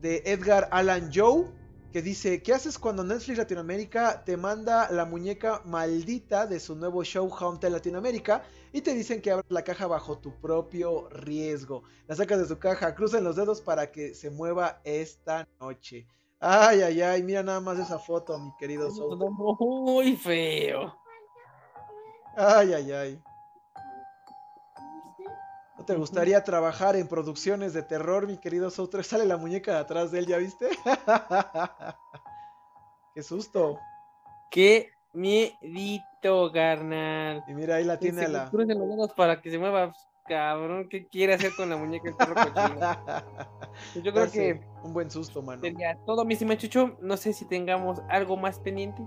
de 0.00 0.22
Edgar 0.24 0.68
Allan 0.70 1.10
Joe 1.14 1.44
que 1.92 2.00
dice, 2.00 2.42
¿qué 2.42 2.54
haces 2.54 2.78
cuando 2.78 3.04
Netflix 3.04 3.36
Latinoamérica 3.36 4.24
te 4.24 4.38
manda 4.38 4.90
la 4.90 5.04
muñeca 5.04 5.60
maldita 5.66 6.46
de 6.46 6.58
su 6.58 6.74
nuevo 6.74 7.04
show 7.04 7.30
Haunted 7.38 7.68
Latinoamérica 7.68 8.42
y 8.72 8.80
te 8.80 8.94
dicen 8.94 9.20
que 9.20 9.30
abras 9.30 9.46
la 9.50 9.62
caja 9.62 9.86
bajo 9.86 10.18
tu 10.18 10.32
propio 10.40 11.08
riesgo? 11.10 11.82
La 12.06 12.16
sacas 12.16 12.38
de 12.40 12.46
su 12.46 12.58
caja, 12.58 12.94
crucen 12.94 13.24
los 13.24 13.36
dedos 13.36 13.60
para 13.60 13.92
que 13.92 14.14
se 14.14 14.30
mueva 14.30 14.80
esta 14.84 15.46
noche. 15.60 16.06
Ay, 16.40 16.82
ay, 16.82 17.02
ay, 17.02 17.22
mira 17.22 17.42
nada 17.42 17.60
más 17.60 17.78
esa 17.78 17.98
foto, 17.98 18.36
mi 18.38 18.50
querido 18.58 18.90
Soul. 18.90 19.18
Muy 19.30 20.16
feo. 20.16 20.96
Ay, 22.36 22.72
ay, 22.72 22.92
ay. 22.92 23.22
¿No 25.78 25.84
te 25.84 25.94
gustaría 25.96 26.42
trabajar 26.44 26.96
en 26.96 27.08
producciones 27.08 27.74
de 27.74 27.82
terror, 27.82 28.26
mi 28.26 28.38
querido 28.38 28.70
Souter? 28.70 29.04
Sale 29.04 29.26
la 29.26 29.36
muñeca 29.36 29.72
de 29.72 29.78
atrás 29.78 30.12
de 30.12 30.20
él, 30.20 30.26
¿ya 30.26 30.38
viste? 30.38 30.68
¡Qué 33.14 33.22
susto! 33.22 33.78
¡Qué 34.50 34.91
miedito, 35.12 36.50
carnal! 36.52 37.44
Y 37.46 37.54
mira, 37.54 37.76
ahí 37.76 37.84
la 37.84 37.98
tiene 37.98 38.24
a 38.24 38.28
la... 38.28 38.50
los 38.52 39.12
para 39.12 39.40
que 39.40 39.50
se 39.50 39.58
mueva, 39.58 39.92
cabrón. 40.26 40.88
¿Qué 40.88 41.06
quiere 41.06 41.34
hacer 41.34 41.52
con 41.56 41.70
la 41.70 41.76
muñeca 41.76 42.08
el 42.08 42.16
perro 42.16 42.34
cochino? 42.34 42.78
Pues 43.92 44.04
yo 44.04 44.12
creo 44.12 44.30
que... 44.30 44.60
Un 44.82 44.92
buen 44.92 45.10
susto, 45.10 45.42
mano. 45.42 45.62
Sería 45.62 45.96
todo, 46.06 46.24
mi 46.24 46.36
Chucho. 46.36 46.96
No 47.00 47.16
sé 47.16 47.32
si 47.32 47.44
tengamos 47.44 48.00
algo 48.08 48.36
más 48.36 48.58
pendiente. 48.58 49.02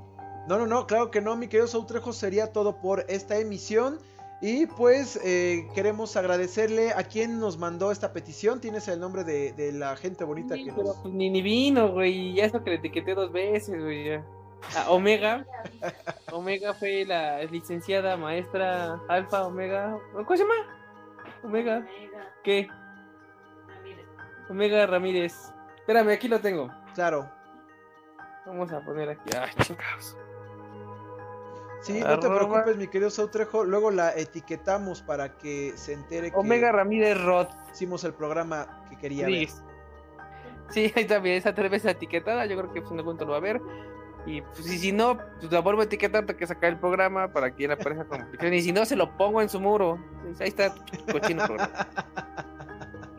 No, 0.47 0.57
no, 0.59 0.67
no, 0.67 0.85
claro 0.85 1.11
que 1.11 1.21
no, 1.21 1.35
mi 1.35 1.47
querido 1.47 1.67
Soutrejo. 1.67 2.13
Sería 2.13 2.51
todo 2.51 2.79
por 2.79 3.05
esta 3.09 3.37
emisión. 3.37 3.99
Y 4.41 4.67
pues 4.67 5.19
eh, 5.23 5.67
queremos 5.73 6.15
agradecerle 6.17 6.91
a 6.91 7.03
quien 7.03 7.39
nos 7.39 7.57
mandó 7.57 7.91
esta 7.91 8.13
petición. 8.13 8.61
Tienes 8.61 8.87
el 8.87 8.99
nombre 8.99 9.23
de, 9.23 9.71
la 9.73 9.95
gente 9.95 10.23
bonita 10.23 10.55
que 10.55 10.71
pero 10.75 10.93
Pues 11.01 11.13
ni, 11.13 11.29
ni 11.29 11.41
vino, 11.41 11.91
güey. 11.91 12.35
Ya 12.35 12.45
eso 12.45 12.63
que 12.63 12.71
le 12.71 12.75
etiqueté 12.75 13.15
dos 13.15 13.31
veces, 13.31 13.81
güey. 13.81 14.19
Omega. 14.87 15.45
Omega 16.31 16.73
fue 16.73 17.05
la 17.05 17.43
licenciada 17.43 18.17
maestra 18.17 18.99
Alfa 19.07 19.45
Omega. 19.45 19.97
¿Cómo 20.13 20.35
se 20.35 20.43
llama? 20.43 20.55
Omega. 21.43 21.85
¿Qué? 22.43 22.67
Omega 24.49 24.85
Ramírez. 24.85 25.53
Espérame, 25.77 26.09
aquí 26.09 26.27
lo 26.27 26.39
tengo. 26.39 26.71
Claro. 26.93 27.29
Vamos 28.45 28.71
a 28.71 28.79
poner 28.81 29.09
aquí. 29.09 29.35
Ay, 29.35 29.51
chingados. 29.63 30.17
Sí, 31.81 31.99
no 32.01 32.19
te 32.19 32.27
preocupes, 32.27 32.77
mi 32.77 32.87
querido 32.87 33.11
Sautrejo. 33.11 33.63
Luego 33.63 33.91
la 33.91 34.11
etiquetamos 34.15 35.03
para 35.03 35.37
que 35.37 35.73
se 35.75 35.93
entere 35.93 36.31
que. 36.31 36.37
Omega 36.37 36.71
Ramírez 36.71 37.21
Roth. 37.23 37.51
Hicimos 37.71 38.03
el 38.03 38.13
programa 38.13 38.83
que 38.89 38.97
quería 38.97 39.27
ver. 39.27 39.49
Sí, 40.69 40.91
ahí 40.95 41.05
también 41.05 41.35
esa 41.35 41.53
tres 41.53 41.69
veces 41.69 41.91
etiquetada. 41.91 42.45
Yo 42.47 42.57
creo 42.57 42.73
que 42.73 42.79
en 42.79 42.85
algún 42.85 43.05
momento 43.05 43.25
lo 43.25 43.31
va 43.31 43.37
a 43.37 43.41
ver. 43.41 43.61
Y 44.25 44.41
pues, 44.41 44.65
si 44.65 44.91
no, 44.91 45.17
pues 45.39 45.51
la 45.51 45.59
vuelvo 45.59 45.81
a 45.81 45.85
etiquetar 45.85 46.25
que 46.25 46.47
sacar 46.47 46.71
el 46.71 46.79
programa 46.79 47.31
para 47.31 47.55
que 47.55 47.67
la 47.67 47.77
pareja 47.77 48.05
con 48.05 48.53
Y 48.53 48.61
si 48.61 48.71
no, 48.71 48.85
se 48.85 48.95
lo 48.95 49.15
pongo 49.17 49.41
en 49.41 49.49
su 49.49 49.59
muro. 49.59 49.99
Ahí 50.39 50.47
está 50.47 50.73
cochino 51.11 51.45
programa. 51.45 51.87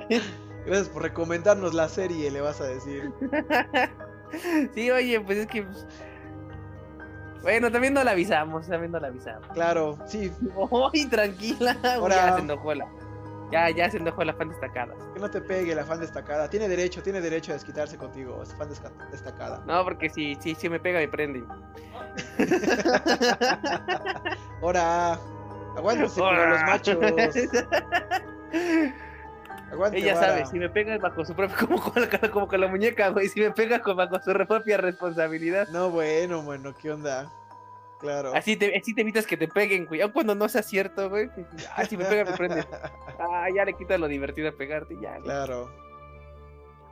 Gracias 0.66 0.88
por 0.88 1.02
recomendarnos 1.02 1.74
la 1.74 1.88
serie, 1.88 2.28
le 2.30 2.40
vas 2.40 2.61
a 2.61 2.64
decir. 2.64 3.12
sí, 4.74 4.90
oye, 4.90 5.20
pues 5.20 5.38
es 5.38 5.46
que. 5.46 5.62
Pues, 5.62 5.86
bueno, 7.42 7.70
también 7.70 7.94
no 7.94 8.02
la 8.02 8.11
avisamos, 8.11 8.66
también 8.66 8.90
no 8.90 8.98
la 8.98 9.07
avisamos. 9.07 9.46
Claro, 9.54 9.96
sí. 10.07 10.32
Uy, 10.57 11.07
tranquila. 11.07 11.76
Ahora... 11.84 12.16
Ya 12.16 12.34
se 12.34 12.42
enojó 12.42 12.74
la. 12.74 12.86
Ya, 13.51 13.70
ya 13.70 13.90
se 13.90 13.99
enojó 13.99 14.24
la 14.24 14.34
fan 14.34 14.49
destacada. 14.49 14.94
Que 15.14 15.20
no 15.20 15.30
te 15.30 15.40
pegue 15.40 15.74
la 15.74 15.84
fan 15.84 16.01
destacada. 16.01 16.51
Tiene 16.51 16.68
derecho, 16.68 17.03
tiene 17.03 17.20
derecho 17.20 17.53
a 17.53 17.55
desquitarse 17.55 17.97
contigo, 17.97 18.42
es 18.42 18.53
fan 18.55 18.68
destacada. 19.11 19.62
No, 19.66 19.84
porque 19.84 20.11
si, 20.11 20.34
si, 20.36 20.55
si 20.55 20.68
me 20.68 20.80
pega 20.80 20.99
me 20.99 21.09
prende. 21.09 21.44
Ahora, 24.62 25.18
aguántese 25.76 26.20
con 26.20 26.51
los 26.51 26.62
machos. 26.62 26.99
Ella 29.92 30.16
sabe, 30.16 30.47
si 30.47 30.59
me 30.59 30.68
pega 30.68 30.97
bajo 30.99 31.24
su 31.24 31.34
propia, 31.34 31.57
como 31.61 31.80
con, 31.80 32.03
la, 32.03 32.30
como 32.30 32.49
con 32.49 32.61
la 32.61 32.68
muñeca, 32.68 33.09
güey, 33.11 33.28
si 33.28 33.40
me 33.40 33.51
pega 33.51 33.78
bajo 33.78 34.20
su 34.22 34.32
propia 34.32 34.76
responsabilidad. 34.76 35.68
No, 35.68 35.90
bueno, 35.90 36.42
bueno, 36.42 36.74
¿qué 36.74 36.92
onda? 36.92 37.30
Claro. 38.07 38.32
Así 38.34 38.57
te, 38.57 38.76
así 38.76 38.94
te 38.94 39.00
evitas 39.00 39.26
que 39.26 39.36
te 39.36 39.48
peguen, 39.48 39.86
güey. 39.86 40.00
cuando 40.12 40.34
no 40.36 40.48
sea 40.48 40.62
cierto, 40.62 41.11
güey. 41.11 41.28
Ah, 41.74 41.84
si 41.84 41.96
me 41.96 42.04
pega, 42.04 42.24
me 42.24 42.36
prende. 42.36 42.64
Ah, 43.18 43.48
ya 43.54 43.64
le 43.64 43.72
quita 43.72 43.98
lo 43.98 44.07
divertido 44.09 44.48
a 44.48 44.52
pegarte, 44.52 44.94
ya. 45.00 45.16
Claro. 45.16 45.70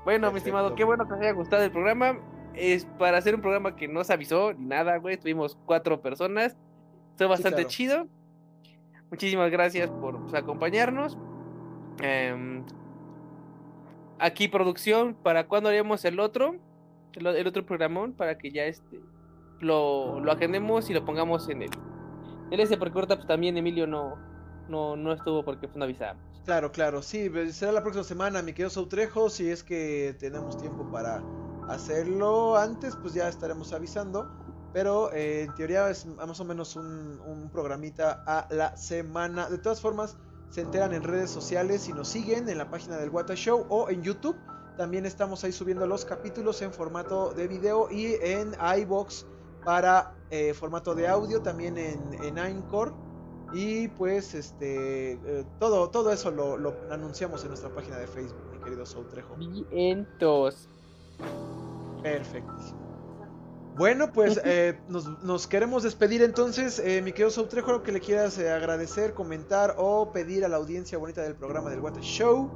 Bueno, 0.05 0.33
mi 0.33 0.39
estimado, 0.39 0.75
qué 0.75 0.83
bueno 0.83 1.07
que 1.07 1.15
os 1.15 1.21
haya 1.21 1.33
gustado 1.33 1.63
el 1.63 1.71
programa. 1.71 2.19
Es 2.55 2.87
para 2.99 3.19
hacer 3.19 3.35
un 3.35 3.41
programa 3.41 3.77
que 3.77 3.87
no 3.87 4.03
se 4.03 4.13
avisó 4.13 4.53
ni 4.53 4.67
nada, 4.67 4.97
güey. 4.97 5.17
Tuvimos 5.17 5.57
cuatro 5.67 6.01
personas. 6.01 6.57
Fue 7.17 7.27
bastante 7.27 7.67
chido. 7.67 8.09
Muchísimas 9.11 9.51
gracias 9.51 9.91
por 9.91 10.21
pues, 10.21 10.35
acompañarnos. 10.35 11.17
Em, 12.03 12.65
aquí 14.19 14.49
producción, 14.49 15.15
¿para 15.15 15.47
cuándo 15.47 15.69
haríamos 15.69 16.05
el 16.05 16.19
otro? 16.19 16.57
El, 17.13 17.47
otro 17.47 17.65
programón 17.65 18.13
para 18.13 18.37
que 18.37 18.51
ya 18.51 18.65
este 18.65 18.99
lo, 19.61 20.21
lo 20.21 20.33
agendemos 20.33 20.91
y 20.91 20.95
lo 20.95 21.05
pongamos 21.05 21.49
en 21.49 21.63
el, 21.63 21.71
ese, 22.51 22.77
porque 22.77 22.99
ahorita 22.99 23.17
pues, 23.17 23.27
también 23.27 23.57
Emilio 23.57 23.87
no, 23.87 24.17
no, 24.69 24.97
no 24.97 25.13
estuvo 25.13 25.45
porque 25.45 25.67
pues, 25.67 25.77
no 25.77 25.85
avisamos. 25.85 26.23
Claro, 26.45 26.73
claro, 26.73 27.03
sí, 27.03 27.31
será 27.53 27.73
la 27.73 27.83
próxima 27.83 28.05
semana, 28.05 28.43
mi 28.43 28.53
querido 28.53 28.71
Sautrejo, 28.71 29.31
si 29.31 29.51
es 29.51 29.65
que 29.65 30.15
tenemos 30.19 30.59
tiempo 30.59 30.87
para 30.93 31.23
hacerlo 31.69 32.57
antes, 32.57 32.97
pues 32.97 33.15
ya 33.15 33.29
estaremos 33.29 33.73
avisando. 33.73 34.31
Pero 34.75 35.13
eh, 35.13 35.43
en 35.43 35.55
teoría 35.55 35.89
es 35.89 36.05
más 36.05 36.41
o 36.41 36.45
menos 36.45 36.75
un, 36.75 37.21
un 37.25 37.49
programita 37.49 38.25
a 38.27 38.49
la 38.51 38.77
semana. 38.77 39.49
De 39.49 39.59
todas 39.59 39.81
formas, 39.81 40.17
se 40.51 40.63
enteran 40.63 40.93
en 40.93 41.05
redes 41.05 41.31
sociales 41.31 41.89
y 41.89 41.93
nos 41.93 42.09
siguen 42.09 42.49
en 42.49 42.59
la 42.59 42.69
página 42.69 42.97
del 42.97 43.11
Wata 43.11 43.37
Show 43.37 43.67
o 43.69 43.89
en 43.89 44.03
YouTube. 44.03 44.37
También 44.77 45.07
estamos 45.07 45.45
ahí 45.45 45.53
subiendo 45.53 45.87
los 45.87 46.05
capítulos 46.05 46.61
en 46.61 46.73
formato 46.73 47.33
de 47.33 47.47
video 47.47 47.89
y 47.89 48.17
en 48.21 48.53
iBox 48.81 49.27
para 49.65 50.15
eh, 50.31 50.55
formato 50.55 50.95
de 50.95 51.09
audio, 51.09 51.43
también 51.43 51.79
en, 51.79 52.01
en 52.23 52.39
Anchor. 52.39 52.95
Y 53.53 53.89
pues 53.89 54.35
este 54.35 55.13
eh, 55.13 55.45
todo, 55.61 55.89
todo 55.91 56.13
eso 56.13 56.31
lo, 56.31 56.57
lo, 56.57 56.75
anunciamos 56.91 57.43
en 57.43 57.49
nuestra 57.49 57.71
página 57.71 57.99
de 57.99 58.07
Facebook, 58.07 58.43
mi 58.53 58.59
querido 58.59 58.85
Soutrejo. 58.85 59.37
Vientos. 59.37 60.69
Perfectísimo. 62.03 62.85
Bueno, 63.77 64.13
pues 64.13 64.41
eh, 64.45 64.79
nos, 64.89 65.47
queremos 65.49 65.83
despedir 65.83 66.23
entonces. 66.23 66.79
Eh, 66.79 67.03
mi 67.03 67.11
querido 67.11 67.31
Soutrejo, 67.31 67.71
algo 67.71 67.83
que 67.83 67.91
le 67.91 68.01
quieras 68.01 68.39
eh, 68.39 68.51
agradecer, 68.51 69.15
comentar 69.15 69.75
o 69.79 70.13
pedir 70.13 70.45
a 70.45 70.49
la 70.49 70.57
audiencia 70.57 70.97
bonita 70.97 71.23
del 71.23 71.35
programa 71.35 71.71
del 71.71 71.81
What 71.81 71.99
Show. 72.01 72.51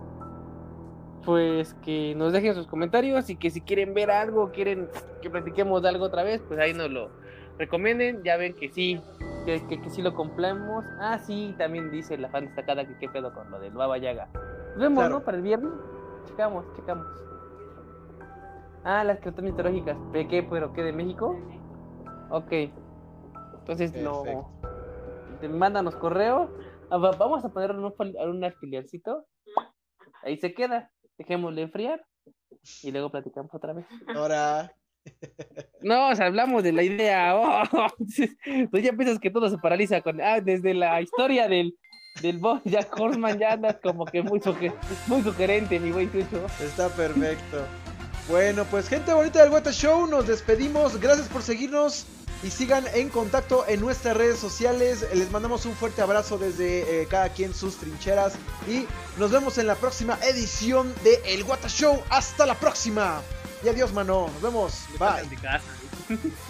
Pues 1.25 1.75
que 1.75 2.15
nos 2.15 2.33
dejen 2.33 2.55
sus 2.55 2.67
comentarios 2.67 3.29
y 3.29 3.37
que 3.37 3.51
si 3.51 3.61
quieren 3.61 3.93
ver 3.95 4.11
algo, 4.11 4.51
quieren 4.51 4.89
que 5.21 5.29
platiquemos 5.29 5.83
de 5.83 5.89
algo 5.89 6.07
otra 6.07 6.23
vez, 6.23 6.43
pues 6.47 6.59
ahí 6.59 6.73
nos 6.73 6.91
lo 6.91 7.11
recomienden. 7.59 8.23
Ya 8.23 8.37
ven 8.37 8.55
que 8.55 8.71
sí, 8.71 9.01
que, 9.45 9.67
que, 9.67 9.91
sí 9.91 10.01
lo 10.01 10.15
compramos. 10.15 10.85
Ah, 11.01 11.19
sí, 11.19 11.55
también 11.59 11.91
dice 11.91 12.17
la 12.17 12.29
fan 12.29 12.47
destacada 12.47 12.87
que 12.87 12.97
qué 12.99 13.09
pedo 13.09 13.33
con 13.35 13.51
lo 13.51 13.59
del 13.59 13.73
Baba 13.73 13.99
Yaga. 13.99 14.29
Nos 14.71 14.79
vemos, 14.79 15.11
¿no? 15.11 15.25
Para 15.25 15.37
el 15.37 15.43
viernes. 15.43 15.73
Checamos, 16.27 16.65
checamos. 16.77 17.07
Ah, 18.85 19.05
las 19.05 19.19
criaturas 19.19 19.51
mitológicas. 19.51 19.97
¿De 20.13 20.29
qué? 20.29 20.43
¿Pero 20.43 20.73
qué? 20.73 20.83
¿De 20.83 20.93
México? 20.93 21.39
Ok. 22.31 22.53
Entonces, 23.59 23.93
no. 23.95 24.51
Mándanos 25.51 25.97
correo. 25.97 26.51
Ah, 26.91 26.97
vamos 26.97 27.45
a 27.45 27.51
poner 27.51 27.73
un, 27.73 27.85
un. 27.85 28.45
Ahí 30.23 30.37
se 30.39 30.55
queda. 30.55 30.91
Dejémosle 31.19 31.63
enfriar. 31.63 32.05
Y 32.83 32.91
luego 32.91 33.11
platicamos 33.11 33.55
otra 33.55 33.73
vez. 33.73 33.87
Ahora. 34.15 34.73
No, 35.81 36.11
o 36.11 36.15
sea, 36.15 36.27
hablamos 36.27 36.63
de 36.63 36.73
la 36.73 36.83
idea. 36.83 37.35
Oh, 37.73 37.89
pues 38.71 38.83
ya 38.83 38.93
piensas 38.93 39.19
que 39.19 39.31
todo 39.31 39.49
se 39.49 39.57
paraliza 39.57 40.03
con. 40.03 40.21
Ah, 40.21 40.41
desde 40.41 40.75
la 40.75 41.01
historia 41.01 41.49
del, 41.49 41.75
del 42.21 42.39
boss 42.39 42.61
Jack 42.65 42.95
Horseman 42.99 43.39
ya 43.39 43.53
andas 43.53 43.77
como 43.83 44.05
que 44.05 44.23
muy, 44.23 44.41
muy 45.07 45.23
sugerente, 45.23 45.81
mi 45.81 45.93
güey 45.93 46.11
Chucho. 46.13 46.45
Está 46.61 46.89
perfecto. 46.91 47.65
Bueno, 48.29 48.65
pues 48.67 48.89
gente 48.89 49.15
bonita 49.15 49.43
del 49.43 49.53
Weta 49.53 49.73
Show, 49.73 50.07
nos 50.07 50.27
despedimos. 50.27 51.01
Gracias 51.01 51.29
por 51.29 51.41
seguirnos 51.41 52.07
y 52.43 52.51
sigan 52.51 52.87
en 52.95 53.09
contacto 53.09 53.65
en 53.67 53.81
nuestras 53.81 54.17
redes 54.17 54.39
sociales. 54.39 55.05
Les 55.15 55.31
mandamos 55.31 55.67
un 55.67 55.75
fuerte 55.75 56.03
abrazo 56.03 56.39
desde 56.39 57.03
eh, 57.03 57.07
cada 57.07 57.31
quien 57.31 57.55
sus 57.55 57.77
trincheras 57.77 58.35
y 58.69 58.87
nos 59.19 59.31
vemos 59.31 59.59
en 59.59 59.67
la 59.67 59.75
próxima 59.75 60.19
edición 60.23 60.95
de 61.03 61.21
El 61.25 61.43
Wata 61.45 61.69
Show. 61.69 62.03
Hasta 62.11 62.47
la 62.47 62.55
próxima. 62.55 63.23
Y 63.65 63.69
adiós, 63.69 63.93
mano. 63.93 64.29
Nos 64.35 64.43
vemos. 64.43 64.75
Bye. 64.99 66.49